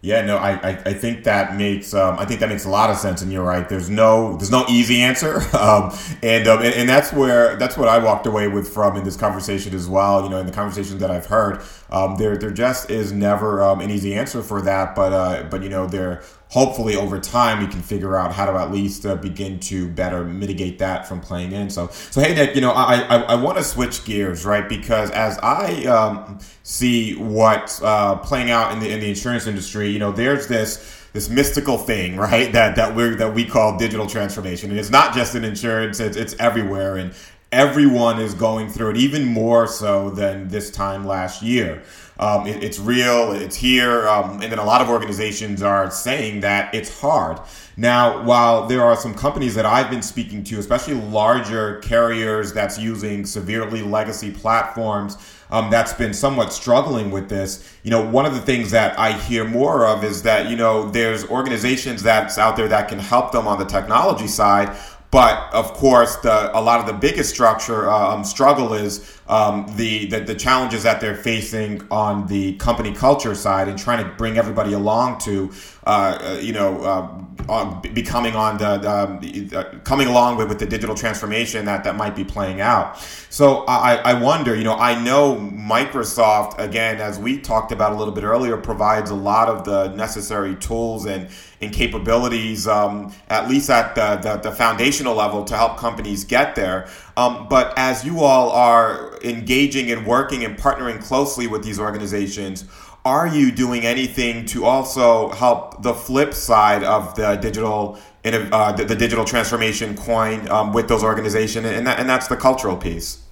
yeah, 0.00 0.24
no, 0.24 0.36
I, 0.36 0.52
I, 0.52 0.68
I, 0.86 0.92
think 0.92 1.24
that 1.24 1.56
makes 1.56 1.92
um, 1.92 2.20
I 2.20 2.24
think 2.24 2.38
that 2.38 2.48
makes 2.48 2.64
a 2.64 2.68
lot 2.68 2.88
of 2.88 2.96
sense, 2.98 3.20
and 3.20 3.32
you're 3.32 3.44
right. 3.44 3.68
There's 3.68 3.90
no 3.90 4.36
there's 4.36 4.50
no 4.50 4.64
easy 4.68 5.02
answer, 5.02 5.40
um, 5.58 5.92
and, 6.22 6.46
um, 6.46 6.60
and, 6.60 6.72
and 6.72 6.88
that's 6.88 7.12
where 7.12 7.56
that's 7.56 7.76
what 7.76 7.88
I 7.88 7.98
walked 7.98 8.24
away 8.24 8.46
with 8.46 8.72
from 8.72 8.96
in 8.96 9.02
this 9.02 9.16
conversation 9.16 9.74
as 9.74 9.88
well. 9.88 10.22
You 10.22 10.28
know, 10.28 10.38
in 10.38 10.46
the 10.46 10.52
conversations 10.52 11.00
that 11.00 11.10
I've 11.10 11.26
heard, 11.26 11.62
um, 11.90 12.14
there 12.16 12.36
there 12.36 12.52
just 12.52 12.90
is 12.90 13.10
never 13.10 13.60
um, 13.60 13.80
an 13.80 13.90
easy 13.90 14.14
answer 14.14 14.40
for 14.40 14.62
that. 14.62 14.94
But 14.94 15.12
uh, 15.12 15.42
but 15.50 15.64
you 15.64 15.68
know, 15.68 15.88
there 15.88 16.22
hopefully 16.48 16.96
over 16.96 17.20
time 17.20 17.60
we 17.60 17.66
can 17.66 17.82
figure 17.82 18.16
out 18.16 18.32
how 18.32 18.46
to 18.46 18.52
at 18.58 18.72
least 18.72 19.04
uh, 19.04 19.14
begin 19.16 19.60
to 19.60 19.88
better 19.88 20.24
mitigate 20.24 20.78
that 20.78 21.06
from 21.06 21.20
playing 21.20 21.52
in. 21.52 21.70
So, 21.70 21.88
so 21.88 22.20
hey 22.20 22.34
Nick, 22.34 22.54
you 22.54 22.60
know, 22.60 22.72
I 22.72 23.00
I, 23.00 23.16
I 23.20 23.34
want 23.34 23.58
to 23.58 23.64
switch 23.64 24.04
gears, 24.04 24.44
right? 24.44 24.68
Because 24.68 25.10
as 25.10 25.38
I 25.38 25.84
um, 25.84 26.38
see 26.62 27.14
what's 27.16 27.82
uh, 27.82 28.16
playing 28.16 28.50
out 28.50 28.72
in 28.72 28.80
the 28.80 28.90
in 28.90 29.00
the 29.00 29.08
insurance 29.08 29.46
industry, 29.46 29.90
you 29.90 29.98
know, 29.98 30.12
there's 30.12 30.46
this 30.46 30.96
this 31.12 31.28
mystical 31.28 31.78
thing, 31.78 32.16
right? 32.16 32.52
That 32.52 32.76
that 32.76 32.94
we 32.94 33.14
that 33.16 33.34
we 33.34 33.44
call 33.44 33.78
digital 33.78 34.06
transformation, 34.06 34.70
and 34.70 34.78
it's 34.78 34.90
not 34.90 35.14
just 35.14 35.34
in 35.34 35.44
insurance; 35.44 36.00
it's 36.00 36.16
it's 36.16 36.34
everywhere, 36.38 36.96
and 36.96 37.12
everyone 37.50 38.20
is 38.20 38.34
going 38.34 38.68
through 38.68 38.90
it, 38.90 38.96
even 38.96 39.24
more 39.24 39.66
so 39.66 40.10
than 40.10 40.48
this 40.48 40.70
time 40.70 41.06
last 41.06 41.42
year. 41.42 41.82
Um, 42.20 42.46
it, 42.46 42.62
it's 42.64 42.78
real, 42.78 43.32
it's 43.32 43.56
here, 43.56 44.08
um, 44.08 44.42
and 44.42 44.50
then 44.50 44.58
a 44.58 44.64
lot 44.64 44.80
of 44.80 44.88
organizations 44.88 45.62
are 45.62 45.90
saying 45.90 46.40
that 46.40 46.74
it's 46.74 47.00
hard. 47.00 47.38
Now, 47.76 48.24
while 48.24 48.66
there 48.66 48.82
are 48.82 48.96
some 48.96 49.14
companies 49.14 49.54
that 49.54 49.64
I've 49.64 49.88
been 49.88 50.02
speaking 50.02 50.42
to, 50.44 50.58
especially 50.58 50.94
larger 50.94 51.78
carriers 51.78 52.52
that's 52.52 52.76
using 52.76 53.24
severely 53.24 53.82
legacy 53.82 54.32
platforms, 54.32 55.16
um, 55.50 55.70
that's 55.70 55.92
been 55.92 56.12
somewhat 56.12 56.52
struggling 56.52 57.12
with 57.12 57.28
this. 57.28 57.72
You 57.84 57.92
know, 57.92 58.04
one 58.04 58.26
of 58.26 58.34
the 58.34 58.40
things 58.40 58.72
that 58.72 58.98
I 58.98 59.12
hear 59.12 59.44
more 59.44 59.86
of 59.86 60.02
is 60.02 60.22
that, 60.22 60.50
you 60.50 60.56
know, 60.56 60.90
there's 60.90 61.24
organizations 61.26 62.02
that's 62.02 62.36
out 62.36 62.56
there 62.56 62.68
that 62.68 62.88
can 62.88 62.98
help 62.98 63.30
them 63.30 63.46
on 63.46 63.60
the 63.60 63.64
technology 63.64 64.26
side, 64.26 64.76
but 65.10 65.52
of 65.52 65.72
course, 65.72 66.16
the, 66.16 66.56
a 66.56 66.60
lot 66.60 66.80
of 66.80 66.86
the 66.86 66.92
biggest 66.92 67.30
structure 67.30 67.90
um, 67.90 68.24
struggle 68.24 68.74
is 68.74 69.17
um, 69.28 69.66
the, 69.76 70.06
the, 70.06 70.20
the 70.20 70.34
challenges 70.34 70.82
that 70.82 71.00
they're 71.00 71.14
facing 71.14 71.86
on 71.90 72.26
the 72.26 72.54
company 72.54 72.92
culture 72.92 73.34
side 73.34 73.68
and 73.68 73.78
trying 73.78 74.04
to 74.04 74.10
bring 74.16 74.38
everybody 74.38 74.72
along 74.72 75.18
to 75.18 75.50
uh, 75.86 76.18
uh 76.20 76.38
you 76.40 76.52
know 76.52 76.80
uh, 76.82 77.80
becoming 77.80 78.34
on 78.34 78.58
the, 78.58 78.78
the 78.78 79.58
uh, 79.58 79.78
coming 79.80 80.08
along 80.08 80.36
with, 80.36 80.48
with 80.48 80.58
the 80.58 80.66
digital 80.66 80.94
transformation 80.94 81.64
that 81.64 81.84
that 81.84 81.96
might 81.96 82.16
be 82.16 82.24
playing 82.24 82.60
out. 82.60 82.98
So 83.30 83.64
I, 83.66 83.96
I 83.96 84.20
wonder, 84.20 84.54
you 84.54 84.64
know, 84.64 84.74
I 84.74 85.00
know 85.02 85.36
Microsoft 85.36 86.58
again, 86.58 87.00
as 87.00 87.18
we 87.18 87.38
talked 87.38 87.72
about 87.72 87.92
a 87.92 87.96
little 87.96 88.12
bit 88.12 88.24
earlier, 88.24 88.56
provides 88.56 89.10
a 89.10 89.14
lot 89.14 89.48
of 89.48 89.64
the 89.64 89.88
necessary 89.94 90.56
tools 90.56 91.06
and 91.06 91.28
and 91.60 91.72
capabilities, 91.72 92.68
um, 92.68 93.12
at 93.28 93.48
least 93.48 93.68
at 93.68 93.94
the, 93.94 94.16
the, 94.16 94.36
the, 94.48 94.52
foundational 94.52 95.14
level, 95.14 95.44
to 95.44 95.56
help 95.56 95.76
companies 95.76 96.22
get 96.22 96.54
there. 96.54 96.88
Um, 97.18 97.48
but 97.48 97.76
as 97.76 98.04
you 98.04 98.20
all 98.20 98.50
are 98.52 99.18
engaging 99.24 99.90
and 99.90 100.06
working 100.06 100.44
and 100.44 100.56
partnering 100.56 101.02
closely 101.02 101.48
with 101.48 101.64
these 101.64 101.80
organizations, 101.80 102.64
are 103.04 103.26
you 103.26 103.50
doing 103.50 103.84
anything 103.84 104.46
to 104.46 104.64
also 104.64 105.30
help 105.30 105.82
the 105.82 105.94
flip 105.94 106.32
side 106.32 106.84
of 106.84 107.16
the 107.16 107.34
digital 107.34 107.98
uh, 108.24 108.70
the, 108.72 108.84
the, 108.84 108.94
digital 108.94 109.24
transformation 109.24 109.96
coin 109.96 110.48
um, 110.48 110.72
with 110.72 110.86
those 110.86 111.02
organizations, 111.02 111.66
and 111.66 111.86
that, 111.86 111.98
and 111.98 112.08
that's 112.08 112.28
the 112.28 112.36
cultural 112.36 112.76
piece. 112.76 113.22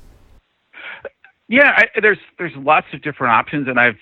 Yeah, 1.49 1.70
I, 1.77 2.01
there's 2.01 2.18
there's 2.38 2.57
lots 2.57 2.87
of 2.92 3.03
different 3.03 3.35
options, 3.35 3.68
and 3.68 3.79
I've 3.79 3.99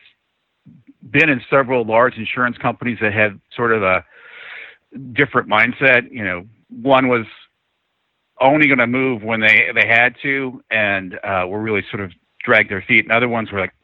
been 1.11 1.29
in 1.29 1.43
several 1.51 1.85
large 1.85 2.15
insurance 2.17 2.57
companies 2.57 2.99
that 3.03 3.13
had 3.13 3.39
sort 3.55 3.73
of 3.73 3.83
a 3.83 4.05
different 5.13 5.49
mindset. 5.49 6.11
You 6.11 6.25
know, 6.25 6.47
one 6.69 7.09
was 7.09 7.27
only 8.45 8.67
going 8.67 8.79
to 8.79 8.87
move 8.87 9.23
when 9.23 9.41
they 9.41 9.71
they 9.75 9.87
had 9.87 10.15
to, 10.23 10.63
and 10.71 11.19
uh, 11.25 11.47
were 11.49 11.61
really 11.61 11.83
sort 11.91 12.03
of 12.03 12.13
dragged 12.45 12.71
their 12.71 12.83
feet. 12.87 13.05
And 13.05 13.13
other 13.13 13.29
ones 13.29 13.51
were 13.51 13.61
like, 13.61 13.75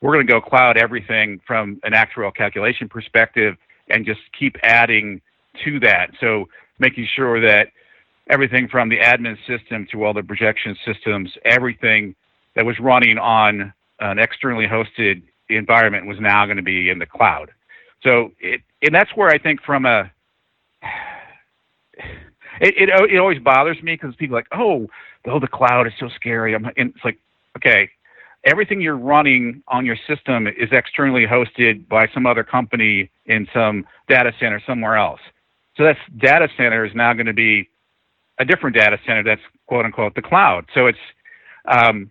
we're 0.00 0.12
going 0.12 0.26
to 0.26 0.32
go 0.32 0.40
cloud 0.40 0.76
everything 0.76 1.40
from 1.46 1.80
an 1.84 1.92
actuarial 1.92 2.34
calculation 2.34 2.88
perspective 2.88 3.56
and 3.88 4.04
just 4.04 4.20
keep 4.38 4.56
adding 4.62 5.20
to 5.64 5.80
that. 5.80 6.10
So 6.20 6.48
making 6.78 7.06
sure 7.14 7.40
that 7.40 7.68
everything 8.28 8.68
from 8.68 8.88
the 8.88 8.98
admin 8.98 9.36
system 9.46 9.86
to 9.92 10.04
all 10.04 10.14
the 10.14 10.22
projection 10.22 10.76
systems, 10.84 11.30
everything 11.44 12.14
that 12.54 12.64
was 12.64 12.78
running 12.80 13.18
on 13.18 13.72
an 14.00 14.18
externally 14.18 14.66
hosted 14.66 15.22
environment 15.48 16.06
was 16.06 16.18
now 16.20 16.46
going 16.46 16.56
to 16.56 16.62
be 16.62 16.90
in 16.90 16.98
the 16.98 17.06
cloud. 17.06 17.50
So 18.02 18.32
it, 18.40 18.62
and 18.82 18.94
that's 18.94 19.10
where 19.14 19.28
I 19.28 19.38
think 19.38 19.62
from 19.62 19.84
a 19.84 20.10
it, 22.60 22.74
it, 22.76 23.12
it 23.12 23.18
always 23.18 23.38
bothers 23.38 23.82
me 23.82 23.94
because 23.94 24.14
people 24.16 24.36
are 24.36 24.40
like, 24.40 24.48
oh, 24.52 24.88
oh, 25.26 25.40
the 25.40 25.48
cloud 25.48 25.86
is 25.86 25.92
so 25.98 26.08
scary. 26.14 26.54
I'm, 26.54 26.66
and 26.76 26.92
it's 26.94 27.04
like, 27.04 27.18
okay, 27.56 27.90
everything 28.44 28.80
you're 28.80 28.96
running 28.96 29.62
on 29.68 29.84
your 29.84 29.96
system 30.06 30.46
is 30.46 30.68
externally 30.72 31.26
hosted 31.26 31.88
by 31.88 32.06
some 32.12 32.26
other 32.26 32.44
company 32.44 33.10
in 33.26 33.46
some 33.52 33.86
data 34.08 34.32
center 34.38 34.60
somewhere 34.66 34.96
else. 34.96 35.20
So 35.76 35.84
that 35.84 35.96
data 36.18 36.48
center 36.56 36.84
is 36.84 36.94
now 36.94 37.12
going 37.12 37.26
to 37.26 37.32
be 37.32 37.68
a 38.38 38.44
different 38.44 38.76
data 38.76 38.98
center 39.06 39.22
that's 39.22 39.40
quote 39.66 39.84
unquote 39.84 40.14
the 40.14 40.22
cloud. 40.22 40.66
So 40.74 40.86
it's 40.86 40.98
um, 41.66 42.10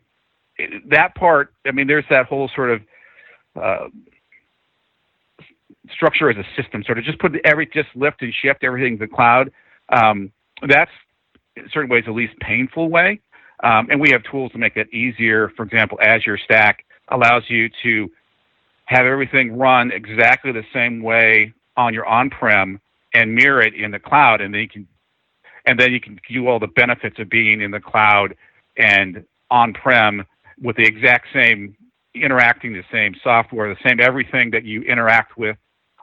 that 0.90 1.16
part. 1.16 1.54
I 1.66 1.72
mean, 1.72 1.88
there's 1.88 2.06
that 2.10 2.26
whole 2.26 2.50
sort 2.56 2.72
of 2.72 2.82
uh, 3.56 3.88
structure 5.92 6.30
as 6.30 6.38
a 6.38 6.62
system, 6.62 6.84
sort 6.84 6.98
of 6.98 7.04
just 7.04 7.20
put 7.20 7.34
every 7.46 7.66
just 7.68 7.90
lift 7.96 8.22
and 8.22 8.34
shift 8.34 8.64
everything 8.64 8.98
to 8.98 9.06
the 9.06 9.14
cloud. 9.14 9.52
Um, 9.90 10.32
that's 10.68 10.92
in 11.56 11.70
certain 11.72 11.90
ways 11.90 12.04
the 12.06 12.12
least 12.12 12.38
painful 12.40 12.90
way. 12.90 13.20
Um, 13.64 13.88
and 13.92 14.00
we 14.00 14.10
have 14.12 14.24
tools 14.24 14.52
to 14.54 14.58
make 14.58 14.76
that 14.76 14.88
easier. 14.94 15.52
For 15.56 15.64
example, 15.64 16.00
Azure 16.02 16.38
Stack 16.38 16.86
allows 17.10 17.44
you 17.50 17.70
to 17.84 18.10
have 18.86 19.06
everything 19.06 19.58
run 19.58 19.92
exactly 19.92 20.52
the 20.52 20.64
same 20.74 21.02
way 21.04 21.54
on 21.78 21.94
your 21.94 22.06
on-prem 22.06 22.80
and 23.14 23.34
mirror 23.34 23.62
it 23.62 23.74
in 23.74 23.92
the 23.92 24.00
cloud, 24.00 24.42
and 24.42 24.54
then 24.54 24.62
you 24.62 24.70
can 24.70 24.88
and 25.66 25.80
then 25.80 25.92
you 25.92 26.00
can 26.00 26.20
do 26.32 26.48
all 26.48 26.58
the 26.58 26.68
benefits 26.68 27.20
of 27.20 27.30
being 27.30 27.62
in 27.62 27.70
the 27.70 27.80
cloud 27.80 28.34
and 28.78 29.24
on-prem 29.52 30.26
with 30.62 30.76
the 30.78 30.84
exact 30.84 31.28
same 31.34 31.76
interacting 32.16 32.74
the 32.74 32.84
same 32.92 33.14
software, 33.24 33.74
the 33.74 33.80
same 33.88 34.00
everything 34.00 34.50
that 34.52 34.64
you 34.64 34.82
interact 34.84 35.38
with 35.38 35.58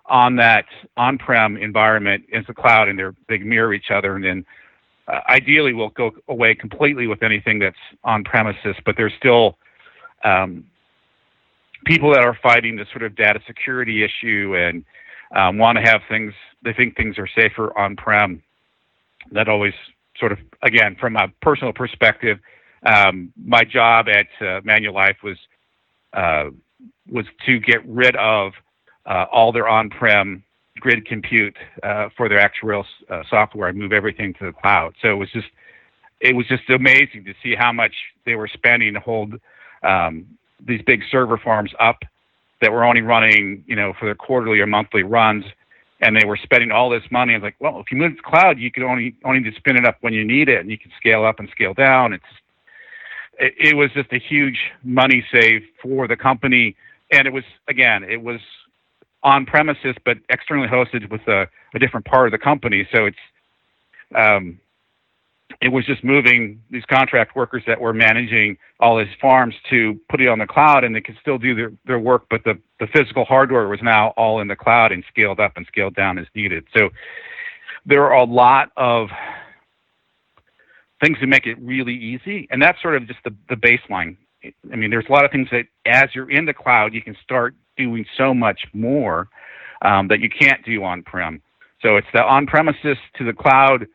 on 0.08 0.36
that 0.36 0.66
on-prem 0.96 1.56
environment 1.56 2.24
the 2.46 2.54
cloud, 2.54 2.88
and 2.88 2.98
they're 2.98 3.14
they 3.28 3.38
mirror 3.38 3.74
each 3.74 3.90
other, 3.90 4.14
and 4.16 4.24
then 4.24 4.46
uh, 5.08 5.20
ideally 5.28 5.72
we'll 5.72 5.90
go 5.90 6.10
away 6.28 6.54
completely 6.54 7.06
with 7.06 7.22
anything 7.22 7.58
that's 7.58 7.76
on 8.04 8.24
premises, 8.24 8.76
but 8.84 8.96
there's 8.96 9.12
still 9.18 9.56
um, 10.24 10.64
people 11.84 12.12
that 12.12 12.22
are 12.22 12.36
fighting 12.42 12.76
the 12.76 12.86
sort 12.90 13.02
of 13.02 13.14
data 13.16 13.40
security 13.46 14.04
issue 14.04 14.54
and 14.56 14.84
um, 15.34 15.58
want 15.58 15.76
to 15.76 15.82
have 15.82 16.00
things, 16.08 16.32
they 16.62 16.72
think 16.72 16.96
things 16.96 17.18
are 17.18 17.28
safer 17.28 17.76
on 17.78 17.96
prem. 17.96 18.42
That 19.32 19.48
always 19.48 19.74
sort 20.18 20.32
of, 20.32 20.38
again, 20.62 20.96
from 20.98 21.16
a 21.16 21.28
personal 21.42 21.72
perspective, 21.72 22.38
um, 22.84 23.32
my 23.36 23.64
job 23.64 24.06
at 24.08 24.26
uh, 24.40 24.60
Manulife 24.60 25.22
was 25.22 25.36
uh, 26.12 26.50
was 27.10 27.26
to 27.44 27.58
get 27.58 27.86
rid 27.86 28.16
of 28.16 28.52
all 29.06 29.52
their 29.52 29.68
on-prem 29.68 30.42
grid 30.80 31.06
compute 31.06 31.56
uh, 31.82 32.08
for 32.16 32.28
their 32.28 32.38
actuarial 32.38 32.84
uh, 33.10 33.22
software 33.30 33.68
and 33.68 33.78
move 33.78 33.92
everything 33.92 34.34
to 34.34 34.46
the 34.46 34.52
cloud. 34.52 34.94
So 35.00 35.08
it 35.08 35.14
was 35.14 35.30
just 35.32 35.48
it 36.20 36.34
was 36.34 36.46
just 36.48 36.68
amazing 36.70 37.24
to 37.24 37.34
see 37.42 37.54
how 37.54 37.72
much 37.72 37.92
they 38.24 38.34
were 38.34 38.48
spending 38.48 38.94
to 38.94 39.00
hold 39.00 39.34
um, 39.82 40.26
these 40.66 40.80
big 40.86 41.02
server 41.10 41.36
farms 41.36 41.72
up 41.78 41.98
that 42.62 42.72
were 42.72 42.84
only 42.84 43.02
running, 43.02 43.62
you 43.66 43.76
know, 43.76 43.92
for 43.98 44.06
their 44.06 44.14
quarterly 44.14 44.60
or 44.60 44.66
monthly 44.66 45.02
runs, 45.02 45.44
and 46.00 46.16
they 46.16 46.24
were 46.24 46.38
spending 46.38 46.70
all 46.70 46.88
this 46.88 47.02
money. 47.10 47.34
I 47.34 47.36
was 47.36 47.42
like, 47.42 47.56
well, 47.58 47.80
if 47.80 47.92
you 47.92 47.98
move 47.98 48.12
to 48.12 48.16
the 48.16 48.22
cloud, 48.22 48.58
you 48.58 48.70
can 48.70 48.82
only 48.82 49.14
only 49.24 49.40
just 49.40 49.58
spin 49.58 49.76
it 49.76 49.86
up 49.86 49.98
when 50.00 50.12
you 50.12 50.24
need 50.24 50.48
it, 50.48 50.60
and 50.60 50.70
you 50.70 50.78
can 50.78 50.90
scale 50.96 51.24
up 51.24 51.38
and 51.38 51.48
scale 51.50 51.74
down. 51.74 52.12
It's 52.12 52.24
it, 53.38 53.54
it 53.58 53.76
was 53.76 53.90
just 53.92 54.12
a 54.12 54.18
huge 54.18 54.58
money 54.82 55.24
save 55.32 55.62
for 55.82 56.08
the 56.08 56.16
company, 56.16 56.76
and 57.12 57.26
it 57.26 57.32
was 57.32 57.44
again, 57.68 58.04
it 58.04 58.22
was 58.22 58.40
on 59.26 59.44
premises 59.44 59.96
but 60.04 60.16
externally 60.30 60.68
hosted 60.68 61.10
with 61.10 61.20
a, 61.26 61.46
a 61.74 61.78
different 61.78 62.06
part 62.06 62.26
of 62.26 62.32
the 62.32 62.38
company. 62.38 62.88
So 62.94 63.04
it's 63.06 63.18
um, 64.14 64.58
it 65.60 65.68
was 65.68 65.84
just 65.84 66.04
moving 66.04 66.62
these 66.70 66.84
contract 66.84 67.34
workers 67.34 67.62
that 67.66 67.80
were 67.80 67.92
managing 67.92 68.56
all 68.80 68.98
these 68.98 69.14
farms 69.20 69.54
to 69.70 69.98
put 70.08 70.20
it 70.20 70.28
on 70.28 70.38
the 70.38 70.46
cloud 70.46 70.84
and 70.84 70.94
they 70.94 71.00
could 71.00 71.16
still 71.20 71.38
do 71.38 71.54
their, 71.54 71.72
their 71.86 71.98
work, 71.98 72.26
but 72.30 72.42
the, 72.44 72.58
the 72.78 72.86
physical 72.88 73.24
hardware 73.24 73.68
was 73.68 73.80
now 73.82 74.08
all 74.16 74.40
in 74.40 74.48
the 74.48 74.56
cloud 74.56 74.92
and 74.92 75.04
scaled 75.08 75.40
up 75.40 75.52
and 75.56 75.66
scaled 75.66 75.94
down 75.94 76.18
as 76.18 76.26
needed. 76.34 76.64
So 76.76 76.90
there 77.84 78.04
are 78.04 78.20
a 78.20 78.24
lot 78.24 78.70
of 78.76 79.08
things 81.02 81.18
to 81.20 81.26
make 81.26 81.46
it 81.46 81.58
really 81.60 81.94
easy. 81.94 82.46
And 82.50 82.60
that's 82.60 82.80
sort 82.80 82.96
of 82.96 83.06
just 83.06 83.20
the, 83.24 83.34
the 83.48 83.56
baseline. 83.56 84.16
I 84.72 84.76
mean, 84.76 84.90
there's 84.90 85.06
a 85.08 85.12
lot 85.12 85.24
of 85.24 85.30
things 85.30 85.48
that 85.50 85.66
as 85.86 86.14
you're 86.14 86.30
in 86.30 86.44
the 86.44 86.54
cloud, 86.54 86.94
you 86.94 87.02
can 87.02 87.16
start 87.22 87.54
doing 87.76 88.04
so 88.16 88.34
much 88.34 88.60
more 88.72 89.28
um, 89.82 90.08
that 90.08 90.20
you 90.20 90.28
can't 90.28 90.64
do 90.64 90.82
on 90.84 91.02
prem. 91.02 91.40
So 91.82 91.96
it's 91.96 92.06
the 92.12 92.22
on 92.22 92.46
premises 92.46 92.96
to 93.18 93.24
the 93.24 93.32
cloud 93.32 93.86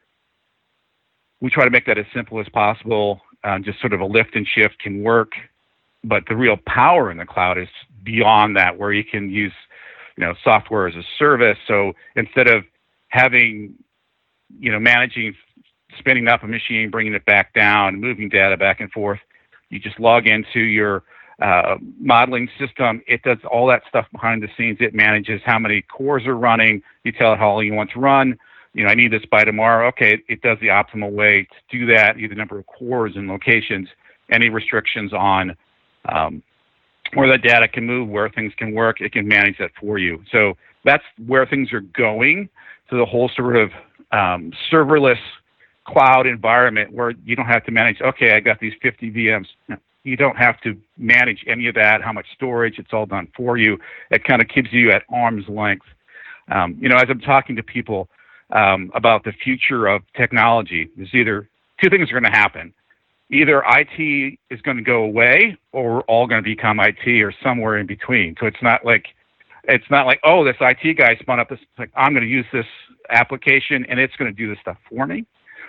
we 1.42 1.50
try 1.50 1.66
to 1.66 1.72
make 1.72 1.86
that 1.88 1.98
as 1.98 2.06
simple 2.14 2.40
as 2.40 2.48
possible. 2.50 3.20
Uh, 3.44 3.58
just 3.60 3.80
sort 3.82 3.94
of 3.94 4.00
a 4.00 4.06
lift 4.06 4.36
and 4.36 4.48
shift 4.48 4.78
can 4.80 5.02
work, 5.02 5.32
but 6.04 6.24
the 6.30 6.36
real 6.36 6.58
power 6.68 7.10
in 7.10 7.18
the 7.18 7.26
cloud 7.26 7.58
is 7.58 7.68
beyond 8.04 8.56
that, 8.56 8.78
where 8.78 8.94
you 8.94 9.04
can 9.04 9.32
use, 9.32 9.54
you 10.16 10.24
know, 10.24 10.36
software 10.44 10.88
as 10.88 10.96
a 10.96 11.04
service. 11.18 11.58
So 11.68 11.94
instead 12.16 12.48
of 12.48 12.64
having, 13.08 13.74
you 14.60 14.72
know, 14.72 14.80
managing 14.80 15.34
spinning 15.98 16.28
up 16.28 16.44
a 16.44 16.48
machine, 16.48 16.92
bringing 16.92 17.14
it 17.14 17.26
back 17.26 17.54
down, 17.54 18.00
moving 18.00 18.30
data 18.30 18.56
back 18.56 18.80
and 18.80 18.92
forth, 18.92 19.20
you 19.70 19.80
just 19.80 20.00
log 20.00 20.28
into 20.28 20.60
your 20.60 21.04
uh, 21.42 21.76
modeling 22.00 22.50
system. 22.60 23.02
It 23.08 23.24
does 23.24 23.40
all 23.52 23.68
that 23.68 23.82
stuff 23.90 24.06
behind 24.12 24.44
the 24.44 24.48
scenes. 24.58 24.78
It 24.80 24.94
manages 24.94 25.42
how 25.46 25.60
many 25.60 25.82
cores 25.82 26.26
are 26.26 26.38
running. 26.38 26.82
You 27.04 27.12
tell 27.12 27.34
it 27.34 27.40
how 27.40 27.54
long 27.54 27.66
you 27.66 27.74
want 27.74 27.92
to 27.92 28.00
run 28.00 28.38
you 28.74 28.84
know, 28.84 28.90
I 28.90 28.96
need 28.96 29.12
this 29.12 29.24
by 29.30 29.44
tomorrow. 29.44 29.88
Okay, 29.90 30.22
it, 30.28 30.42
does 30.42 30.58
the 30.62 30.68
optimal 30.68 31.12
way 31.12 31.44
to 31.44 31.78
do 31.78 31.86
that, 31.88 32.18
either 32.18 32.36
number 32.36 32.60
of 32.60 32.66
cores 32.68 33.14
and 33.16 33.28
locations, 33.28 33.88
any 34.30 34.50
restrictions 34.50 35.14
on 35.14 35.56
um, 36.06 36.42
where 37.14 37.28
that 37.30 37.42
data 37.42 37.68
can 37.68 37.86
move, 37.86 38.08
where 38.08 38.30
things 38.30 38.54
can 38.58 38.74
work, 38.74 39.02
it 39.02 39.12
can 39.12 39.28
manage 39.28 39.58
that 39.60 39.72
for 39.80 39.98
you. 39.98 40.24
So 40.32 40.54
that's 40.86 41.04
where 41.28 41.46
things 41.46 41.74
are 41.74 41.82
going 41.82 42.50
to 42.90 42.98
the 42.98 43.06
whole 43.06 43.30
sort 43.36 43.58
of 43.58 43.72
um, 44.14 44.54
serverless 44.72 45.20
cloud 45.86 46.26
environment 46.26 46.94
where 46.94 47.12
you 47.26 47.36
don't 47.36 47.48
have 47.48 47.66
to 47.66 47.72
manage, 47.72 48.00
okay, 48.02 48.34
I 48.34 48.40
got 48.40 48.60
these 48.60 48.74
50 48.82 49.12
VMs. 49.12 49.48
You 50.04 50.18
don't 50.18 50.38
have 50.38 50.60
to 50.62 50.76
manage 50.98 51.44
any 51.48 51.68
of 51.68 51.76
that, 51.76 52.02
how 52.02 52.12
much 52.12 52.26
storage, 52.34 52.80
it's 52.80 52.92
all 52.92 53.06
done 53.06 53.28
for 53.36 53.58
you. 53.58 53.78
It 54.10 54.24
kind 54.24 54.42
of 54.42 54.48
keeps 54.48 54.70
you 54.72 54.92
at 54.92 55.04
arm's 55.12 55.48
length. 55.48 55.86
Um, 56.50 56.78
you 56.80 56.90
know, 56.90 56.96
as 56.96 57.06
I'm 57.10 57.20
talking 57.20 57.56
to 57.56 57.64
people, 57.64 58.10
um, 58.52 58.92
about 58.94 59.24
the 59.24 59.32
future 59.32 59.88
of 59.88 60.04
technology. 60.16 60.90
There's 60.96 61.14
either 61.14 61.50
two 61.82 61.90
things 61.90 62.10
are 62.10 62.20
going 62.20 62.32
to 62.32 62.38
happen. 62.38 62.74
Either 63.30 63.64
IT 63.66 64.40
is 64.50 64.62
going 64.62 64.78
to 64.78 64.84
go 64.84 65.04
away, 65.04 65.58
or 65.72 65.96
we're 65.96 66.02
all 66.02 66.28
going 66.28 66.44
to 66.44 66.50
become 66.50 66.80
IT, 66.80 67.08
or 67.22 67.34
somewhere 67.44 67.78
in 67.78 67.86
between. 67.86 68.36
So 68.40 68.46
it's 68.46 68.62
not 68.62 68.86
like 68.86 69.06
it's 69.66 69.90
not 69.90 70.06
like 70.06 70.20
oh, 70.24 70.44
this 70.44 70.58
IT 70.60 70.98
guy 70.98 71.16
spun 71.16 71.40
up 71.40 71.50
this. 71.50 71.60
like 71.78 71.92
I'm 71.96 72.14
going 72.14 72.24
to 72.24 72.30
use 72.30 72.46
this 72.52 72.66
application, 73.10 73.86
and 73.88 74.00
it's 74.00 74.16
going 74.18 74.34
to 74.34 74.36
do 74.36 74.50
this 74.50 74.60
stuff 74.60 74.78
for 74.90 75.08
me, 75.08 75.26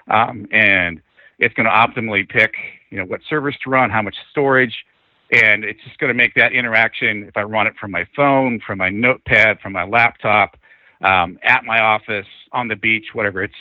um, 0.08 0.46
and 0.50 1.00
it's 1.38 1.54
going 1.54 1.66
to 1.66 1.72
optimally 1.72 2.28
pick 2.28 2.52
you 2.92 2.98
know 2.98 3.06
what 3.06 3.20
servers 3.28 3.56
to 3.64 3.70
run, 3.70 3.88
how 3.88 4.02
much 4.02 4.14
storage, 4.30 4.84
and 5.32 5.64
it's 5.64 5.80
just 5.82 5.98
going 5.98 6.08
to 6.08 6.14
make 6.14 6.34
that 6.34 6.52
interaction. 6.52 7.24
If 7.26 7.38
I 7.38 7.42
run 7.42 7.66
it 7.66 7.72
from 7.80 7.90
my 7.90 8.06
phone, 8.14 8.60
from 8.64 8.78
my 8.78 8.90
notepad, 8.90 9.60
from 9.60 9.72
my 9.72 9.84
laptop, 9.84 10.58
um, 11.02 11.38
at 11.42 11.64
my 11.64 11.80
office, 11.80 12.26
on 12.52 12.68
the 12.68 12.76
beach, 12.76 13.06
whatever. 13.14 13.42
It's 13.42 13.54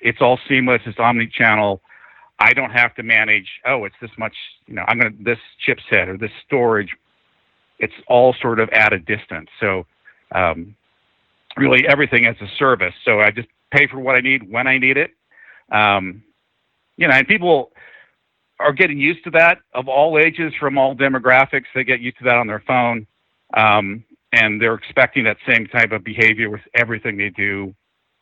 it's 0.00 0.18
all 0.20 0.40
seamless. 0.48 0.80
It's 0.86 0.98
omni-channel. 0.98 1.80
I 2.40 2.54
don't 2.54 2.70
have 2.70 2.94
to 2.96 3.02
manage. 3.02 3.46
Oh, 3.66 3.84
it's 3.84 3.94
this 4.00 4.10
much. 4.18 4.34
You 4.66 4.74
know, 4.74 4.84
I'm 4.88 4.98
gonna 4.98 5.14
this 5.20 5.38
chipset 5.68 6.08
or 6.08 6.16
this 6.16 6.32
storage. 6.46 6.96
It's 7.78 7.92
all 8.08 8.34
sort 8.40 8.58
of 8.58 8.70
at 8.70 8.94
a 8.94 8.98
distance. 8.98 9.50
So, 9.60 9.84
um, 10.34 10.74
really, 11.58 11.86
everything 11.86 12.26
as 12.26 12.36
a 12.40 12.48
service. 12.58 12.94
So 13.04 13.20
I 13.20 13.30
just 13.30 13.48
pay 13.70 13.86
for 13.86 14.00
what 14.00 14.16
I 14.16 14.20
need 14.20 14.50
when 14.50 14.66
I 14.66 14.78
need 14.78 14.96
it. 14.96 15.10
Um, 15.70 16.22
you 16.96 17.06
know, 17.06 17.14
and 17.14 17.28
people 17.28 17.72
are 18.58 18.72
getting 18.72 18.98
used 18.98 19.24
to 19.24 19.30
that 19.30 19.58
of 19.74 19.88
all 19.88 20.18
ages, 20.18 20.52
from 20.58 20.78
all 20.78 20.94
demographics. 20.94 21.64
They 21.74 21.84
get 21.84 22.00
used 22.00 22.18
to 22.18 22.24
that 22.24 22.36
on 22.36 22.46
their 22.46 22.62
phone. 22.66 23.06
Um, 23.54 24.04
and 24.32 24.60
they're 24.60 24.74
expecting 24.74 25.24
that 25.24 25.36
same 25.46 25.66
type 25.66 25.92
of 25.92 26.04
behavior 26.04 26.48
with 26.48 26.62
everything 26.74 27.16
they 27.16 27.28
do 27.28 27.74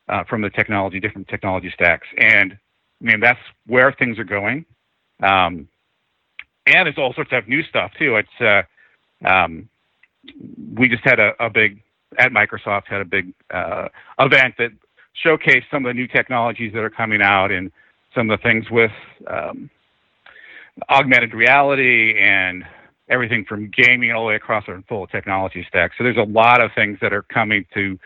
uh, 0.09 0.25
from 0.25 0.43
the 0.43 0.51
technology, 0.51 0.99
different 0.99 1.29
technology 1.29 1.71
stacks. 1.73 2.07
And 2.19 2.53
I 2.53 3.05
mean, 3.05 3.21
that's 3.21 3.39
where 3.67 3.93
things 3.93 4.19
are 4.19 4.25
going. 4.25 4.65
Um, 5.23 5.69
and 6.67 6.89
it's 6.89 6.99
all 6.99 7.15
sorts 7.15 7.31
of 7.33 7.49
new 7.49 7.63
stuff 7.63 7.93
too. 7.99 8.17
It's 8.17 8.41
uh, 8.41 9.29
um, 9.29 9.69
we 10.75 10.89
just 10.89 11.05
had 11.05 11.19
a, 11.21 11.33
a, 11.41 11.49
big 11.49 11.83
at 12.19 12.33
Microsoft 12.33 12.87
had 12.87 13.01
a 13.01 13.05
big 13.05 13.33
uh, 13.51 13.89
event 14.19 14.55
that 14.59 14.71
showcased 15.25 15.65
some 15.71 15.85
of 15.85 15.91
the 15.91 15.95
new 15.95 16.07
technologies 16.07 16.73
that 16.73 16.81
are 16.81 16.91
coming 16.91 17.23
out 17.23 17.51
and 17.51 17.71
some 18.15 18.31
of 18.31 18.39
the 18.39 18.43
things 18.43 18.71
with 18.71 18.91
um, 19.27 19.71
augmented 20.89 21.35
reality 21.35 22.19
and 22.21 22.65
everything 23.09 23.45
from 23.45 23.71
gaming 23.77 24.13
all 24.13 24.23
the 24.23 24.29
way 24.29 24.37
across 24.37 24.65
our 24.69 24.83
full 24.89 25.07
technology 25.07 25.67
stack. 25.69 25.93
So 25.99 26.05
there's 26.05 26.17
a 26.17 26.23
lot 26.23 26.63
of 26.63 26.71
things 26.75 26.99
that 27.03 27.13
are 27.13 27.23
coming 27.23 27.67
to 27.75 27.99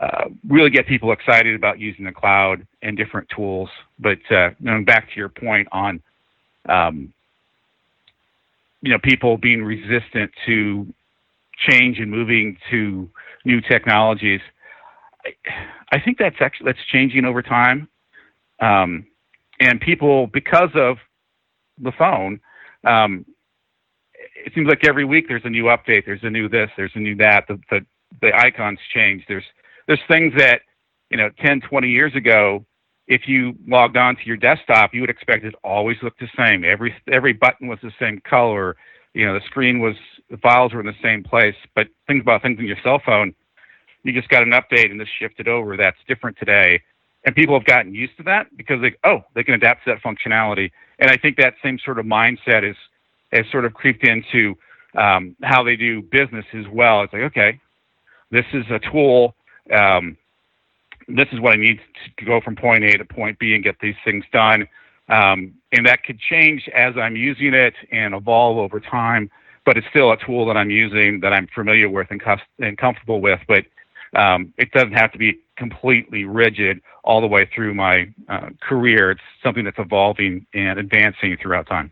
uh, 0.00 0.24
really 0.48 0.70
get 0.70 0.86
people 0.86 1.12
excited 1.12 1.54
about 1.54 1.78
using 1.78 2.04
the 2.04 2.12
cloud 2.12 2.66
and 2.82 2.96
different 2.96 3.28
tools. 3.34 3.68
But 3.98 4.18
uh, 4.30 4.50
back 4.84 5.08
to 5.10 5.16
your 5.16 5.28
point 5.28 5.68
on, 5.72 6.02
um, 6.68 7.12
you 8.82 8.92
know, 8.92 8.98
people 9.02 9.36
being 9.36 9.62
resistant 9.62 10.30
to 10.46 10.86
change 11.68 11.98
and 11.98 12.10
moving 12.10 12.56
to 12.70 13.08
new 13.44 13.60
technologies. 13.60 14.40
I, 15.24 15.96
I 15.96 16.00
think 16.00 16.18
that's 16.18 16.36
actually 16.40 16.66
that's 16.66 16.84
changing 16.92 17.24
over 17.24 17.42
time, 17.42 17.88
um, 18.60 19.06
and 19.60 19.80
people 19.80 20.28
because 20.28 20.70
of 20.76 20.98
the 21.80 21.92
phone. 21.92 22.40
Um, 22.84 23.24
it 24.44 24.52
seems 24.54 24.68
like 24.68 24.86
every 24.86 25.04
week 25.04 25.26
there's 25.28 25.44
a 25.44 25.50
new 25.50 25.64
update, 25.64 26.06
there's 26.06 26.22
a 26.22 26.30
new 26.30 26.48
this, 26.48 26.70
there's 26.76 26.92
a 26.94 27.00
new 27.00 27.16
that. 27.16 27.44
The 27.48 27.60
the, 27.70 27.86
the 28.20 28.36
icons 28.36 28.78
change. 28.94 29.24
There's 29.28 29.44
there's 29.86 30.00
things 30.08 30.32
that 30.38 30.62
you 31.10 31.16
know 31.16 31.30
10, 31.40 31.62
20 31.62 31.88
years 31.88 32.14
ago, 32.14 32.64
if 33.08 33.26
you 33.26 33.54
logged 33.66 33.96
on 33.96 34.16
to 34.16 34.22
your 34.24 34.36
desktop, 34.36 34.94
you 34.94 35.00
would 35.00 35.10
expect 35.10 35.44
it 35.44 35.52
to 35.52 35.56
always 35.64 35.96
look 36.02 36.16
the 36.18 36.28
same. 36.36 36.64
Every 36.64 36.94
every 37.10 37.32
button 37.32 37.66
was 37.66 37.78
the 37.82 37.92
same 37.98 38.20
color. 38.20 38.76
You 39.14 39.26
know, 39.26 39.34
the 39.34 39.44
screen 39.46 39.80
was 39.80 39.96
the 40.30 40.36
files 40.36 40.72
were 40.72 40.80
in 40.80 40.86
the 40.86 40.92
same 41.02 41.24
place. 41.24 41.56
But 41.74 41.88
think 42.06 42.22
about 42.22 42.42
things 42.42 42.58
on 42.58 42.66
your 42.66 42.76
cell 42.84 43.00
phone. 43.04 43.34
You 44.04 44.12
just 44.12 44.28
got 44.28 44.42
an 44.42 44.50
update 44.50 44.90
and 44.90 45.00
this 45.00 45.08
shifted 45.18 45.48
over. 45.48 45.76
That's 45.76 45.96
different 46.06 46.36
today. 46.38 46.80
And 47.24 47.34
people 47.34 47.58
have 47.58 47.66
gotten 47.66 47.94
used 47.94 48.16
to 48.18 48.22
that 48.24 48.54
because 48.56 48.80
they 48.80 48.94
oh 49.04 49.24
they 49.34 49.42
can 49.42 49.54
adapt 49.54 49.84
to 49.84 49.94
that 49.94 50.02
functionality. 50.02 50.70
And 50.98 51.10
I 51.10 51.16
think 51.16 51.36
that 51.36 51.54
same 51.62 51.78
sort 51.84 51.98
of 51.98 52.06
mindset 52.06 52.68
is 52.68 52.76
has 53.32 53.44
sort 53.52 53.64
of 53.64 53.74
creeped 53.74 54.04
into 54.04 54.56
um, 54.96 55.36
how 55.42 55.62
they 55.62 55.76
do 55.76 56.00
business 56.02 56.46
as 56.54 56.64
well. 56.72 57.02
It's 57.02 57.12
like, 57.12 57.22
okay, 57.22 57.60
this 58.30 58.46
is 58.52 58.64
a 58.70 58.78
tool. 58.90 59.34
Um, 59.72 60.16
this 61.08 61.28
is 61.32 61.40
what 61.40 61.52
I 61.52 61.56
need 61.56 61.80
to 62.18 62.24
go 62.24 62.40
from 62.40 62.56
point 62.56 62.84
A 62.84 62.96
to 62.98 63.04
point 63.04 63.38
B 63.38 63.54
and 63.54 63.62
get 63.62 63.76
these 63.80 63.94
things 64.04 64.24
done. 64.32 64.66
Um, 65.08 65.54
and 65.72 65.86
that 65.86 66.04
could 66.04 66.18
change 66.18 66.68
as 66.74 66.94
I'm 66.96 67.16
using 67.16 67.54
it 67.54 67.74
and 67.90 68.14
evolve 68.14 68.58
over 68.58 68.78
time, 68.78 69.30
but 69.64 69.76
it's 69.76 69.86
still 69.90 70.12
a 70.12 70.16
tool 70.18 70.46
that 70.46 70.56
I'm 70.56 70.70
using 70.70 71.20
that 71.20 71.32
I'm 71.32 71.48
familiar 71.54 71.88
with 71.88 72.08
and, 72.10 72.20
cus- 72.20 72.40
and 72.58 72.76
comfortable 72.76 73.20
with. 73.20 73.40
But 73.48 73.64
um, 74.18 74.52
it 74.58 74.70
doesn't 74.72 74.92
have 74.92 75.12
to 75.12 75.18
be 75.18 75.38
completely 75.58 76.24
rigid 76.24 76.80
all 77.04 77.20
the 77.20 77.26
way 77.26 77.48
through 77.54 77.74
my 77.74 78.06
uh, 78.28 78.50
career. 78.60 79.10
It's 79.10 79.20
something 79.42 79.64
that's 79.64 79.78
evolving 79.78 80.46
and 80.54 80.78
advancing 80.78 81.36
throughout 81.40 81.66
time. 81.66 81.90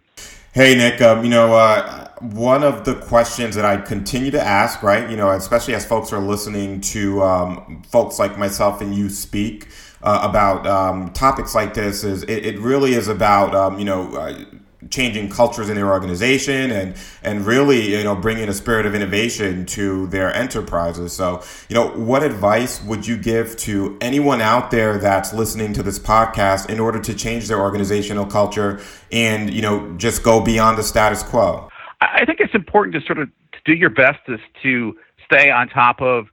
Hey, 0.52 0.74
Nick, 0.74 1.02
um, 1.02 1.22
you 1.22 1.28
know, 1.28 1.52
uh, 1.52 2.08
one 2.20 2.62
of 2.62 2.86
the 2.86 2.94
questions 2.94 3.54
that 3.56 3.66
I 3.66 3.76
continue 3.76 4.30
to 4.30 4.40
ask, 4.40 4.82
right, 4.82 5.10
you 5.10 5.16
know, 5.16 5.30
especially 5.32 5.74
as 5.74 5.84
folks 5.84 6.14
are 6.14 6.18
listening 6.18 6.80
to 6.80 7.22
um, 7.22 7.82
folks 7.86 8.18
like 8.18 8.38
myself 8.38 8.80
and 8.80 8.94
you 8.94 9.10
speak 9.10 9.68
uh, 10.02 10.20
about 10.22 10.66
um, 10.66 11.12
topics 11.12 11.54
like 11.54 11.74
this, 11.74 12.04
is 12.04 12.22
it, 12.22 12.46
it, 12.46 12.58
really 12.58 12.94
is 12.94 13.08
about, 13.08 13.54
um, 13.54 13.78
you 13.78 13.84
know, 13.84 14.14
uh, 14.14 14.44
changing 14.90 15.28
cultures 15.28 15.68
in 15.68 15.76
their 15.76 15.90
organization 15.90 16.70
and 16.70 16.96
and 17.22 17.46
really 17.46 17.96
you 17.96 18.04
know 18.04 18.14
bringing 18.14 18.48
a 18.48 18.52
spirit 18.52 18.86
of 18.86 18.94
innovation 18.94 19.64
to 19.66 20.06
their 20.08 20.32
enterprises 20.34 21.12
so 21.12 21.42
you 21.68 21.74
know 21.74 21.88
what 21.88 22.22
advice 22.22 22.82
would 22.84 23.06
you 23.06 23.16
give 23.16 23.56
to 23.56 23.96
anyone 24.00 24.40
out 24.40 24.70
there 24.70 24.98
that's 24.98 25.32
listening 25.32 25.72
to 25.72 25.82
this 25.82 25.98
podcast 25.98 26.68
in 26.68 26.80
order 26.80 27.00
to 27.00 27.14
change 27.14 27.48
their 27.48 27.60
organizational 27.60 28.26
culture 28.26 28.80
and 29.12 29.52
you 29.52 29.62
know 29.62 29.92
just 29.96 30.22
go 30.22 30.40
beyond 30.40 30.76
the 30.78 30.82
status 30.82 31.22
quo 31.22 31.68
i 32.00 32.24
think 32.24 32.40
it's 32.40 32.54
important 32.54 32.94
to 32.94 33.00
sort 33.06 33.18
of 33.18 33.28
to 33.52 33.58
do 33.64 33.72
your 33.72 33.90
best 33.90 34.18
to, 34.26 34.38
to 34.62 34.96
stay 35.24 35.50
on 35.50 35.68
top 35.68 36.00
of 36.00 36.26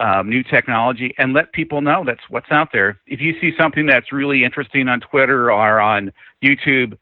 um, 0.00 0.28
new 0.28 0.42
technology 0.42 1.14
and 1.18 1.34
let 1.34 1.52
people 1.52 1.82
know 1.82 2.02
that's 2.04 2.22
what's 2.30 2.50
out 2.50 2.70
there. 2.72 2.98
If 3.06 3.20
you 3.20 3.38
see 3.40 3.52
something 3.56 3.86
that's 3.86 4.12
really 4.12 4.44
interesting 4.44 4.88
on 4.88 5.00
Twitter 5.00 5.52
or 5.52 5.80
on 5.80 6.12
YouTube, 6.42 6.96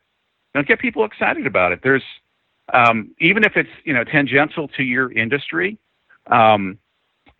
don't 0.54 0.66
get 0.66 0.78
people 0.78 1.04
excited 1.04 1.46
about 1.46 1.72
it. 1.72 1.80
There's 1.82 2.02
um, 2.72 3.14
even 3.20 3.44
if 3.44 3.52
it's 3.56 3.68
you 3.84 3.92
know 3.92 4.04
tangential 4.04 4.68
to 4.68 4.82
your 4.82 5.12
industry, 5.12 5.78
um, 6.26 6.78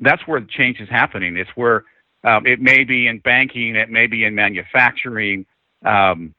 that's 0.01 0.27
where 0.27 0.41
the 0.41 0.47
change 0.47 0.81
is 0.81 0.89
happening. 0.89 1.37
It's 1.37 1.51
where 1.55 1.85
um, 2.25 2.47
it 2.47 2.61
may 2.61 2.85
be 2.85 3.07
in 3.07 3.19
banking, 3.19 3.77
it 3.77 3.91
may 3.91 4.07
be 4.07 4.25
in 4.25 4.35
manufacturing. 4.35 5.47
Um, 5.85 6.35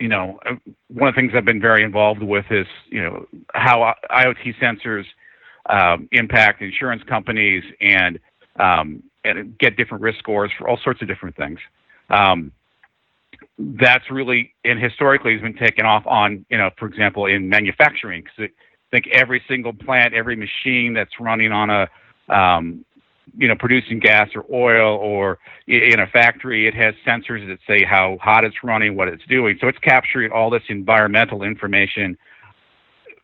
you 0.00 0.08
know, 0.08 0.40
uh, 0.46 0.54
one 0.88 1.08
of 1.08 1.14
the 1.14 1.20
things 1.20 1.32
I've 1.36 1.44
been 1.44 1.60
very 1.60 1.84
involved 1.84 2.22
with 2.22 2.46
is 2.50 2.66
you 2.90 3.02
know 3.02 3.26
how 3.54 3.94
IoT 4.10 4.54
sensors 4.60 5.04
um, 5.68 6.08
impact 6.12 6.62
insurance 6.62 7.02
companies 7.04 7.62
and 7.80 8.18
um, 8.58 9.02
and 9.24 9.58
get 9.58 9.76
different 9.76 10.02
risk 10.02 10.18
scores 10.18 10.50
for 10.58 10.68
all 10.68 10.78
sorts 10.82 11.02
of 11.02 11.08
different 11.08 11.36
things. 11.36 11.58
Um, 12.10 12.52
that's 13.58 14.10
really 14.10 14.52
and 14.64 14.80
historically 14.80 15.32
has 15.32 15.42
been 15.42 15.54
taken 15.54 15.86
off 15.86 16.04
on 16.06 16.44
you 16.50 16.58
know 16.58 16.70
for 16.78 16.86
example 16.86 17.26
in 17.26 17.48
manufacturing 17.48 18.22
because 18.22 18.50
I 18.50 18.90
think 18.90 19.08
every 19.08 19.42
single 19.48 19.72
plant, 19.72 20.14
every 20.14 20.36
machine 20.36 20.94
that's 20.94 21.20
running 21.20 21.52
on 21.52 21.70
a 21.70 21.88
um, 22.28 22.84
you 23.36 23.48
know 23.48 23.54
producing 23.56 24.00
gas 24.00 24.28
or 24.34 24.44
oil 24.52 24.96
or 24.96 25.38
in 25.66 26.00
a 26.00 26.06
factory, 26.08 26.66
it 26.66 26.74
has 26.74 26.94
sensors 27.06 27.46
that 27.48 27.58
say 27.66 27.84
how 27.84 28.18
hot 28.20 28.44
it's 28.44 28.56
running, 28.62 28.96
what 28.96 29.08
it's 29.08 29.24
doing. 29.28 29.56
So 29.60 29.68
it's 29.68 29.78
capturing 29.78 30.32
all 30.32 30.50
this 30.50 30.62
environmental 30.68 31.42
information 31.42 32.18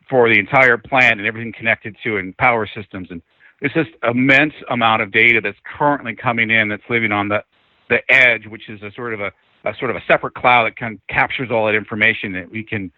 for 0.09 0.27
the 0.27 0.37
entire 0.37 0.77
plant 0.77 1.19
and 1.19 1.27
everything 1.27 1.53
connected 1.53 1.95
to 2.03 2.17
and 2.17 2.35
power 2.37 2.67
systems 2.75 3.07
and 3.09 3.21
it's 3.61 3.73
just 3.73 3.91
immense 4.03 4.53
amount 4.69 5.01
of 5.01 5.11
data 5.11 5.39
that's 5.41 5.57
currently 5.77 6.15
coming 6.15 6.49
in 6.49 6.67
that's 6.67 6.83
living 6.89 7.13
on 7.13 7.29
the 7.29 7.41
the 7.89 7.99
edge 8.11 8.45
which 8.47 8.69
is 8.69 8.81
a 8.81 8.91
sort 8.91 9.13
of 9.13 9.21
a, 9.21 9.31
a 9.65 9.73
sort 9.77 9.91
of 9.91 9.97
a 9.97 10.01
separate 10.07 10.33
cloud 10.33 10.65
that 10.65 10.75
kind 10.75 10.95
of 10.95 11.07
captures 11.07 11.49
all 11.51 11.65
that 11.65 11.75
information 11.75 12.31
that 12.33 12.49
we 12.49 12.63
can 12.63 12.91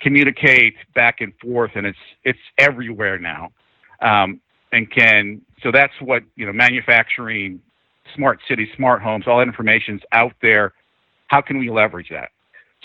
communicate 0.00 0.74
back 0.94 1.20
and 1.20 1.32
forth 1.40 1.72
and 1.74 1.86
it's 1.86 1.98
it's 2.24 2.38
everywhere 2.58 3.18
now 3.18 3.50
um, 4.00 4.40
and 4.72 4.90
can 4.90 5.40
so 5.62 5.70
that's 5.70 5.92
what 6.00 6.22
you 6.36 6.46
know 6.46 6.52
manufacturing 6.52 7.60
smart 8.14 8.40
cities 8.48 8.68
smart 8.76 9.02
homes 9.02 9.24
all 9.26 9.38
that 9.38 9.46
information's 9.46 10.00
out 10.12 10.32
there 10.40 10.72
how 11.28 11.40
can 11.40 11.58
we 11.58 11.70
leverage 11.70 12.08
that 12.10 12.30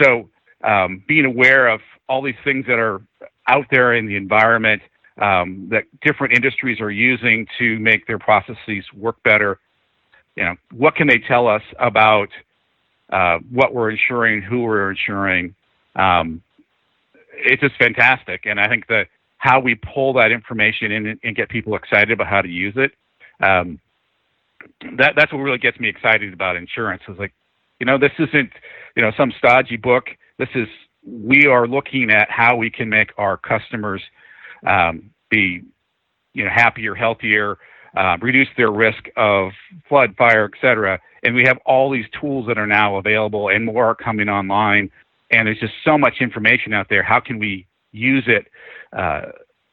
so 0.02 0.30
um, 0.64 1.04
being 1.08 1.26
aware 1.26 1.68
of 1.68 1.82
all 2.10 2.22
these 2.22 2.36
things 2.44 2.66
that 2.68 2.80
are 2.80 3.02
out 3.48 3.66
there 3.72 3.94
in 3.94 4.06
the 4.06 4.16
environment 4.16 4.82
um, 5.22 5.68
that 5.72 5.84
different 6.02 6.34
industries 6.34 6.80
are 6.80 6.92
using 6.92 7.48
to 7.58 7.80
make 7.80 8.08
their 8.08 8.20
processes 8.20 8.86
work 8.96 9.22
better. 9.24 9.60
You 10.36 10.44
know, 10.44 10.56
what 10.72 10.96
can 10.96 11.08
they 11.08 11.18
tell 11.18 11.48
us 11.48 11.64
about 11.80 12.30
uh, 13.12 13.40
what 13.52 13.74
we're 13.74 13.92
insuring, 13.92 14.42
who 14.42 14.64
we're 14.64 14.92
insuring? 14.92 15.56
Um, 15.96 16.42
it's 17.34 17.62
just 17.62 17.76
fantastic, 17.76 18.46
and 18.46 18.60
I 18.60 18.68
think 18.68 18.88
that 18.88 19.08
how 19.38 19.60
we 19.60 19.76
pull 19.76 20.14
that 20.14 20.32
information 20.32 20.92
in 20.92 21.20
and, 21.24 21.36
get 21.36 21.50
people 21.50 21.76
excited 21.76 22.12
about 22.12 22.28
how 22.28 22.42
to 22.42 22.50
use 22.50 22.74
it. 22.76 22.92
Um, 23.40 23.80
that 24.98 25.14
that's 25.16 25.32
what 25.32 25.40
really 25.40 25.60
gets 25.60 25.80
me 25.80 25.88
excited 25.88 26.34
about 26.34 26.56
insurance. 26.56 27.04
Is 27.08 27.18
like, 27.20 27.34
you 27.80 27.86
know, 27.86 27.98
this 27.98 28.12
isn't 28.18 28.52
you 28.96 29.04
know 29.04 29.12
some 29.16 29.32
stodgy 29.38 29.78
book. 29.78 30.10
This 30.38 30.50
is 30.56 30.68
we 31.06 31.46
are 31.46 31.68
looking 31.68 32.10
at 32.10 32.30
how 32.30 32.56
we 32.56 32.70
can 32.70 32.90
make 32.90 33.12
our 33.18 33.38
customers 33.38 34.02
um, 34.66 35.12
be 35.30 35.64
you 36.34 36.44
know 36.44 36.50
happier, 36.50 36.96
healthier, 36.96 37.58
uh, 37.96 38.18
reduce 38.22 38.48
their 38.58 38.72
risk 38.72 39.10
of 39.16 39.52
flood, 39.88 40.16
fire, 40.18 40.50
etc. 40.54 41.00
And 41.24 41.36
we 41.36 41.44
have 41.46 41.58
all 41.66 41.92
these 41.92 42.06
tools 42.20 42.48
that 42.48 42.58
are 42.58 42.68
now 42.68 42.98
available, 42.98 43.50
and 43.50 43.66
more 43.66 43.86
are 43.86 43.96
coming 43.96 44.30
online. 44.30 44.90
And 45.32 45.48
there's 45.48 45.60
just 45.60 45.74
so 45.84 45.98
much 45.98 46.16
information 46.22 46.74
out 46.74 46.88
there. 46.90 47.04
How 47.04 47.20
can 47.20 47.40
we 47.40 47.68
use 47.92 48.24
it 48.28 48.48
uh, 48.98 49.32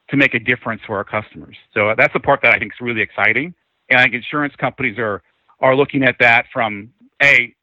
to 0.09 0.17
make 0.17 0.33
a 0.33 0.39
difference 0.39 0.81
for 0.85 0.97
our 0.97 1.03
customers? 1.03 1.55
So 1.73 1.93
that's 1.97 2.13
the 2.13 2.19
part 2.19 2.41
that 2.43 2.53
I 2.53 2.59
think 2.59 2.73
is 2.73 2.81
really 2.81 3.01
exciting. 3.01 3.53
And 3.89 3.99
I 3.99 4.03
think 4.03 4.15
insurance 4.15 4.53
companies 4.57 4.97
are 4.97 5.21
are 5.61 5.75
looking 5.75 6.03
at 6.03 6.15
that 6.19 6.45
from 6.51 6.91
a 7.23 7.53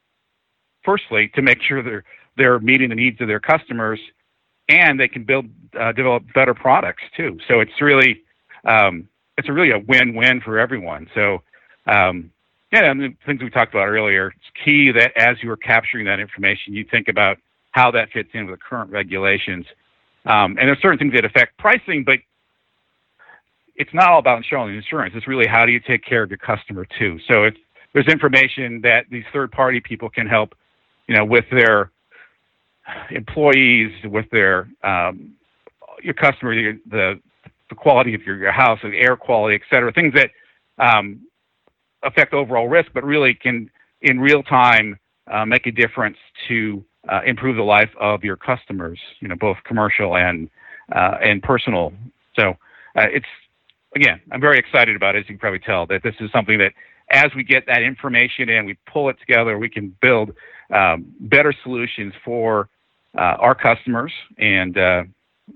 firstly 0.84 1.30
to 1.34 1.42
make 1.42 1.58
sure 1.62 1.82
they're 1.82 2.04
they're 2.36 2.58
meeting 2.60 2.88
the 2.88 2.94
needs 2.94 3.20
of 3.20 3.28
their 3.28 3.40
customers, 3.40 4.00
and 4.68 4.98
they 4.98 5.08
can 5.08 5.24
build 5.24 5.46
uh, 5.78 5.92
develop 5.92 6.22
better 6.34 6.54
products 6.54 7.02
too. 7.16 7.38
So 7.48 7.60
it's 7.60 7.80
really 7.80 8.22
um, 8.64 9.08
it's 9.38 9.48
a 9.48 9.52
really 9.52 9.70
a 9.70 9.78
win-win 9.78 10.40
for 10.40 10.58
everyone. 10.58 11.08
So 11.14 11.42
um, 11.86 12.30
yeah, 12.72 12.90
and 12.90 13.00
the 13.00 13.14
things 13.26 13.42
we 13.42 13.50
talked 13.50 13.74
about 13.74 13.86
earlier, 13.86 14.28
it's 14.28 14.64
key 14.64 14.90
that 14.92 15.12
as 15.16 15.36
you 15.42 15.50
are 15.50 15.56
capturing 15.56 16.06
that 16.06 16.20
information, 16.20 16.72
you 16.74 16.86
think 16.90 17.08
about 17.08 17.36
how 17.72 17.90
that 17.90 18.10
fits 18.12 18.30
in 18.32 18.46
with 18.46 18.58
the 18.58 18.62
current 18.62 18.90
regulations. 18.90 19.66
Um, 20.24 20.56
and 20.58 20.68
there's 20.68 20.80
certain 20.80 20.98
things 20.98 21.12
that 21.14 21.24
affect 21.24 21.58
pricing, 21.58 22.02
but 22.04 22.18
it's 23.76 23.92
not 23.92 24.08
all 24.08 24.18
about 24.18 24.38
insurance. 24.38 24.74
Insurance. 24.84 25.14
It's 25.16 25.26
really 25.26 25.46
how 25.46 25.66
do 25.66 25.72
you 25.72 25.80
take 25.80 26.04
care 26.04 26.22
of 26.22 26.30
your 26.30 26.38
customer 26.38 26.86
too. 26.98 27.18
So 27.28 27.44
it's 27.44 27.58
there's 27.92 28.06
information 28.06 28.80
that 28.82 29.04
these 29.10 29.24
third-party 29.34 29.80
people 29.80 30.08
can 30.08 30.26
help, 30.26 30.54
you 31.08 31.16
know, 31.16 31.26
with 31.26 31.44
their 31.50 31.90
employees, 33.10 33.92
with 34.04 34.26
their 34.30 34.68
um, 34.82 35.32
your 36.02 36.14
customer, 36.14 36.54
the 36.90 37.20
the 37.72 37.80
quality 37.80 38.14
of 38.14 38.22
your, 38.22 38.36
your 38.36 38.52
house, 38.52 38.78
the 38.82 38.96
air 39.06 39.16
quality, 39.16 39.54
et 39.54 39.62
cetera, 39.70 39.92
things 39.92 40.14
that 40.14 40.30
um, 40.78 41.04
affect 42.02 42.34
overall 42.34 42.68
risk, 42.68 42.90
but 42.92 43.04
really 43.04 43.34
can 43.34 43.70
in 44.02 44.20
real 44.20 44.42
time 44.42 44.98
uh, 45.32 45.44
make 45.46 45.66
a 45.66 45.72
difference 45.72 46.18
to 46.48 46.84
uh, 47.10 47.20
improve 47.24 47.56
the 47.56 47.62
life 47.62 47.90
of 47.98 48.22
your 48.22 48.36
customers. 48.36 48.98
You 49.20 49.28
know, 49.28 49.36
both 49.36 49.56
commercial 49.64 50.16
and 50.16 50.50
uh, 50.94 51.16
and 51.22 51.42
personal. 51.42 51.92
So 52.38 52.50
uh, 52.98 53.08
it's 53.16 53.32
again, 53.96 54.20
I'm 54.30 54.40
very 54.40 54.58
excited 54.58 54.94
about 54.96 55.16
it, 55.16 55.20
as 55.20 55.24
you 55.28 55.34
can 55.34 55.38
probably 55.38 55.60
tell, 55.60 55.86
that 55.86 56.02
this 56.02 56.14
is 56.20 56.30
something 56.30 56.58
that 56.58 56.72
as 57.10 57.30
we 57.36 57.44
get 57.44 57.64
that 57.66 57.82
information 57.82 58.48
in, 58.48 58.64
we 58.64 58.76
pull 58.92 59.08
it 59.10 59.16
together, 59.18 59.58
we 59.58 59.68
can 59.68 59.94
build 60.00 60.32
um, 60.72 61.06
better 61.20 61.52
solutions 61.62 62.12
for 62.24 62.68
uh, 63.16 63.36
our 63.46 63.54
customers 63.54 64.12
and 64.38 64.78
uh, 64.78 65.02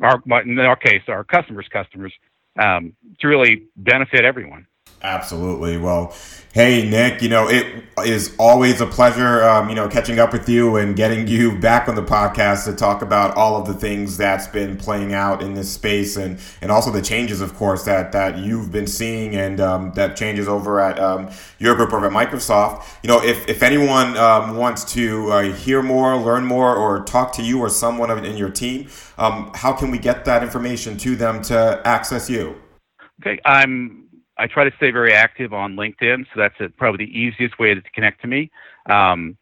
our, 0.03 0.23
in 0.43 0.59
our 0.59 0.77
case, 0.77 1.03
our 1.09 1.25
customers' 1.25 1.67
customers, 1.73 2.13
um, 2.59 2.95
to 3.21 3.29
really 3.29 3.65
benefit 3.77 4.25
everyone. 4.25 4.67
Absolutely. 5.07 5.77
Well, 5.77 6.13
hey, 6.53 6.89
Nick, 6.89 7.23
you 7.23 7.29
know, 7.29 7.49
it 7.49 7.85
is 8.05 8.35
always 8.41 8.81
a 8.81 8.87
pleasure, 8.87 9.45
um, 9.45 9.69
you 9.69 9.75
know, 9.77 9.87
catching 9.87 10.19
up 10.19 10.33
with 10.33 10.49
you 10.49 10.75
and 10.77 10.97
getting 10.97 11.29
you 11.29 11.57
back 11.57 11.89
on 11.89 11.95
the 11.95 12.03
podcast 12.03 12.65
to 12.65 12.73
talk 12.73 13.03
about 13.03 13.37
all 13.37 13.57
of 13.57 13.69
the 13.69 13.75
things 13.75 14.17
that's 14.17 14.49
been 14.49 14.77
playing 14.77 15.15
out 15.15 15.43
in 15.43 15.55
this 15.55 15.71
space 15.71 16.17
and, 16.17 16.41
and 16.61 16.73
also 16.73 16.91
the 16.91 17.01
changes, 17.01 17.41
of 17.41 17.55
course, 17.55 17.85
that, 17.85 18.11
that 18.11 18.39
you've 18.39 18.73
been 18.73 18.89
seeing 18.89 19.37
and 19.37 19.61
um, 19.61 19.93
that 19.93 20.17
changes 20.17 20.49
over 20.49 20.81
at 20.81 20.99
um, 20.99 21.31
your 21.61 21.77
group 21.77 21.93
over 21.93 22.07
at 22.07 22.13
Microsoft. 22.13 22.85
You 23.05 23.09
know, 23.09 23.23
if, 23.23 23.49
if 23.49 23.63
anyone 23.63 24.17
um, 24.17 24.57
wants 24.57 24.93
to 24.95 25.31
uh, 25.31 25.43
hear 25.53 25.83
more, 25.83 26.17
learn 26.17 26.45
more, 26.45 26.75
or 26.75 27.05
talk 27.05 27.33
to 27.35 27.43
you 27.43 27.61
or 27.61 27.69
someone 27.69 28.11
in 28.25 28.37
your 28.37 28.51
team, 28.51 28.89
um, 29.19 29.53
how 29.55 29.73
can 29.73 29.93
we 29.93 29.99
get 29.99 30.25
that 30.25 30.43
information 30.43 30.97
to 30.99 31.15
them 31.15 31.43
to 31.43 31.81
access 31.85 32.29
you? 32.29 32.57
Okay, 33.21 33.39
I'm 33.45 34.06
I 34.39 34.47
try 34.47 34.65
to 34.65 34.77
stay 34.77 34.91
very 34.91 35.13
active 35.13 35.53
on 35.53 35.77
LinkedIn, 35.77 36.27
so 36.33 36.41
that's 36.41 36.55
a, 36.61 36.69
probably 36.69 37.07
the 37.07 37.19
easiest 37.19 37.59
way 37.59 37.75
to 37.75 37.83
connect 37.95 38.21
to 38.23 38.27
me. 38.27 38.51
Um, 38.91 39.37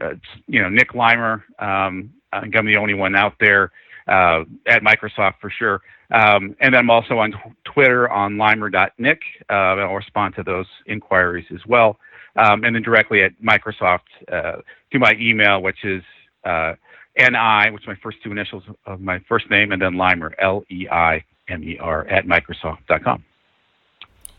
uh, 0.00 0.14
you 0.46 0.60
know, 0.62 0.68
Nick 0.68 0.92
Leimer. 0.92 1.42
Um, 1.58 2.10
I 2.32 2.40
think 2.40 2.56
I'm 2.56 2.66
the 2.66 2.76
only 2.76 2.94
one 2.94 3.14
out 3.14 3.34
there 3.38 3.70
uh, 4.08 4.44
at 4.66 4.82
Microsoft 4.82 5.34
for 5.40 5.50
sure. 5.50 5.80
Um, 6.12 6.56
and 6.60 6.76
I'm 6.76 6.90
also 6.90 7.18
on 7.18 7.32
Twitter 7.64 8.10
on 8.10 8.34
leimer.nick. 8.34 9.20
Uh, 9.48 9.52
I'll 9.52 9.94
respond 9.94 10.34
to 10.36 10.42
those 10.42 10.66
inquiries 10.86 11.46
as 11.52 11.60
well. 11.66 11.98
Um, 12.36 12.64
and 12.64 12.74
then 12.74 12.82
directly 12.82 13.22
at 13.22 13.32
Microsoft 13.40 14.00
uh, 14.32 14.60
to 14.92 14.98
my 14.98 15.14
email, 15.20 15.62
which 15.62 15.84
is 15.84 16.02
uh, 16.44 16.74
NI, 17.16 17.70
which 17.70 17.84
is 17.84 17.88
my 17.88 17.96
first 18.02 18.18
two 18.22 18.32
initials 18.32 18.64
of 18.86 19.00
my 19.00 19.20
first 19.28 19.48
name, 19.50 19.70
and 19.72 19.80
then 19.80 19.92
Leimer, 19.92 20.32
L 20.38 20.64
E 20.70 20.88
I 20.90 21.24
M 21.48 21.62
E 21.62 21.78
R, 21.80 22.06
at 22.08 22.26
Microsoft.com. 22.26 23.24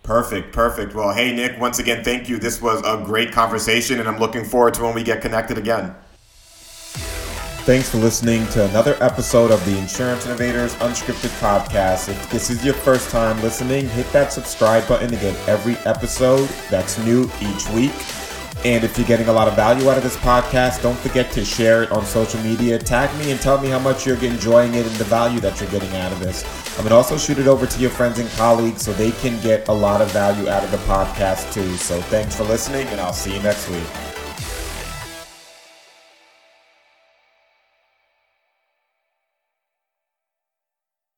Perfect, 0.05 0.53
perfect. 0.53 0.93
Well, 0.93 1.11
hey, 1.11 1.33
Nick, 1.33 1.59
once 1.59 1.79
again, 1.79 2.03
thank 2.03 2.29
you. 2.29 2.37
This 2.37 2.61
was 2.61 2.79
a 2.85 3.03
great 3.03 3.31
conversation, 3.31 3.99
and 3.99 4.07
I'm 4.07 4.19
looking 4.19 4.45
forward 4.45 4.75
to 4.75 4.83
when 4.83 4.93
we 4.93 5.01
get 5.01 5.19
connected 5.19 5.57
again. 5.57 5.95
Thanks 7.65 7.89
for 7.89 7.97
listening 7.97 8.45
to 8.49 8.69
another 8.69 8.95
episode 9.01 9.49
of 9.49 9.65
the 9.65 9.75
Insurance 9.79 10.27
Innovators 10.27 10.75
Unscripted 10.75 11.35
Podcast. 11.39 12.09
If 12.09 12.29
this 12.29 12.51
is 12.51 12.63
your 12.63 12.75
first 12.75 13.09
time 13.09 13.41
listening, 13.41 13.89
hit 13.89 14.05
that 14.11 14.31
subscribe 14.31 14.87
button 14.87 15.09
to 15.09 15.15
get 15.15 15.35
every 15.49 15.75
episode 15.91 16.47
that's 16.69 16.99
new 16.99 17.27
each 17.41 17.67
week. 17.71 17.91
And 18.65 18.83
if 18.83 18.97
you're 18.97 19.05
getting 19.05 19.27
a 19.27 19.31
lot 19.31 19.47
of 19.47 19.55
value 19.55 19.91
out 19.91 19.97
of 19.97 20.01
this 20.01 20.17
podcast, 20.17 20.81
don't 20.81 20.97
forget 20.97 21.31
to 21.33 21.45
share 21.45 21.83
it 21.83 21.91
on 21.91 22.03
social 22.03 22.41
media. 22.41 22.79
Tag 22.79 23.15
me 23.19 23.29
and 23.29 23.39
tell 23.39 23.61
me 23.61 23.69
how 23.69 23.77
much 23.77 24.07
you're 24.07 24.17
enjoying 24.23 24.73
it 24.73 24.87
and 24.87 24.95
the 24.95 25.03
value 25.03 25.39
that 25.41 25.61
you're 25.61 25.69
getting 25.69 25.95
out 25.97 26.11
of 26.11 26.19
this. 26.19 26.43
I 26.79 26.81
mean, 26.81 26.91
also 26.91 27.15
shoot 27.15 27.37
it 27.37 27.45
over 27.45 27.67
to 27.67 27.79
your 27.79 27.91
friends 27.91 28.17
and 28.17 28.27
colleagues 28.31 28.81
so 28.81 28.91
they 28.93 29.11
can 29.11 29.39
get 29.43 29.67
a 29.67 29.71
lot 29.71 30.01
of 30.01 30.09
value 30.09 30.49
out 30.49 30.63
of 30.63 30.71
the 30.71 30.77
podcast 30.77 31.53
too. 31.53 31.77
So 31.77 32.01
thanks 32.01 32.35
for 32.35 32.43
listening, 32.43 32.87
and 32.87 32.99
I'll 32.99 33.13
see 33.13 33.35
you 33.35 33.43
next 33.43 33.69
week. 33.69 34.14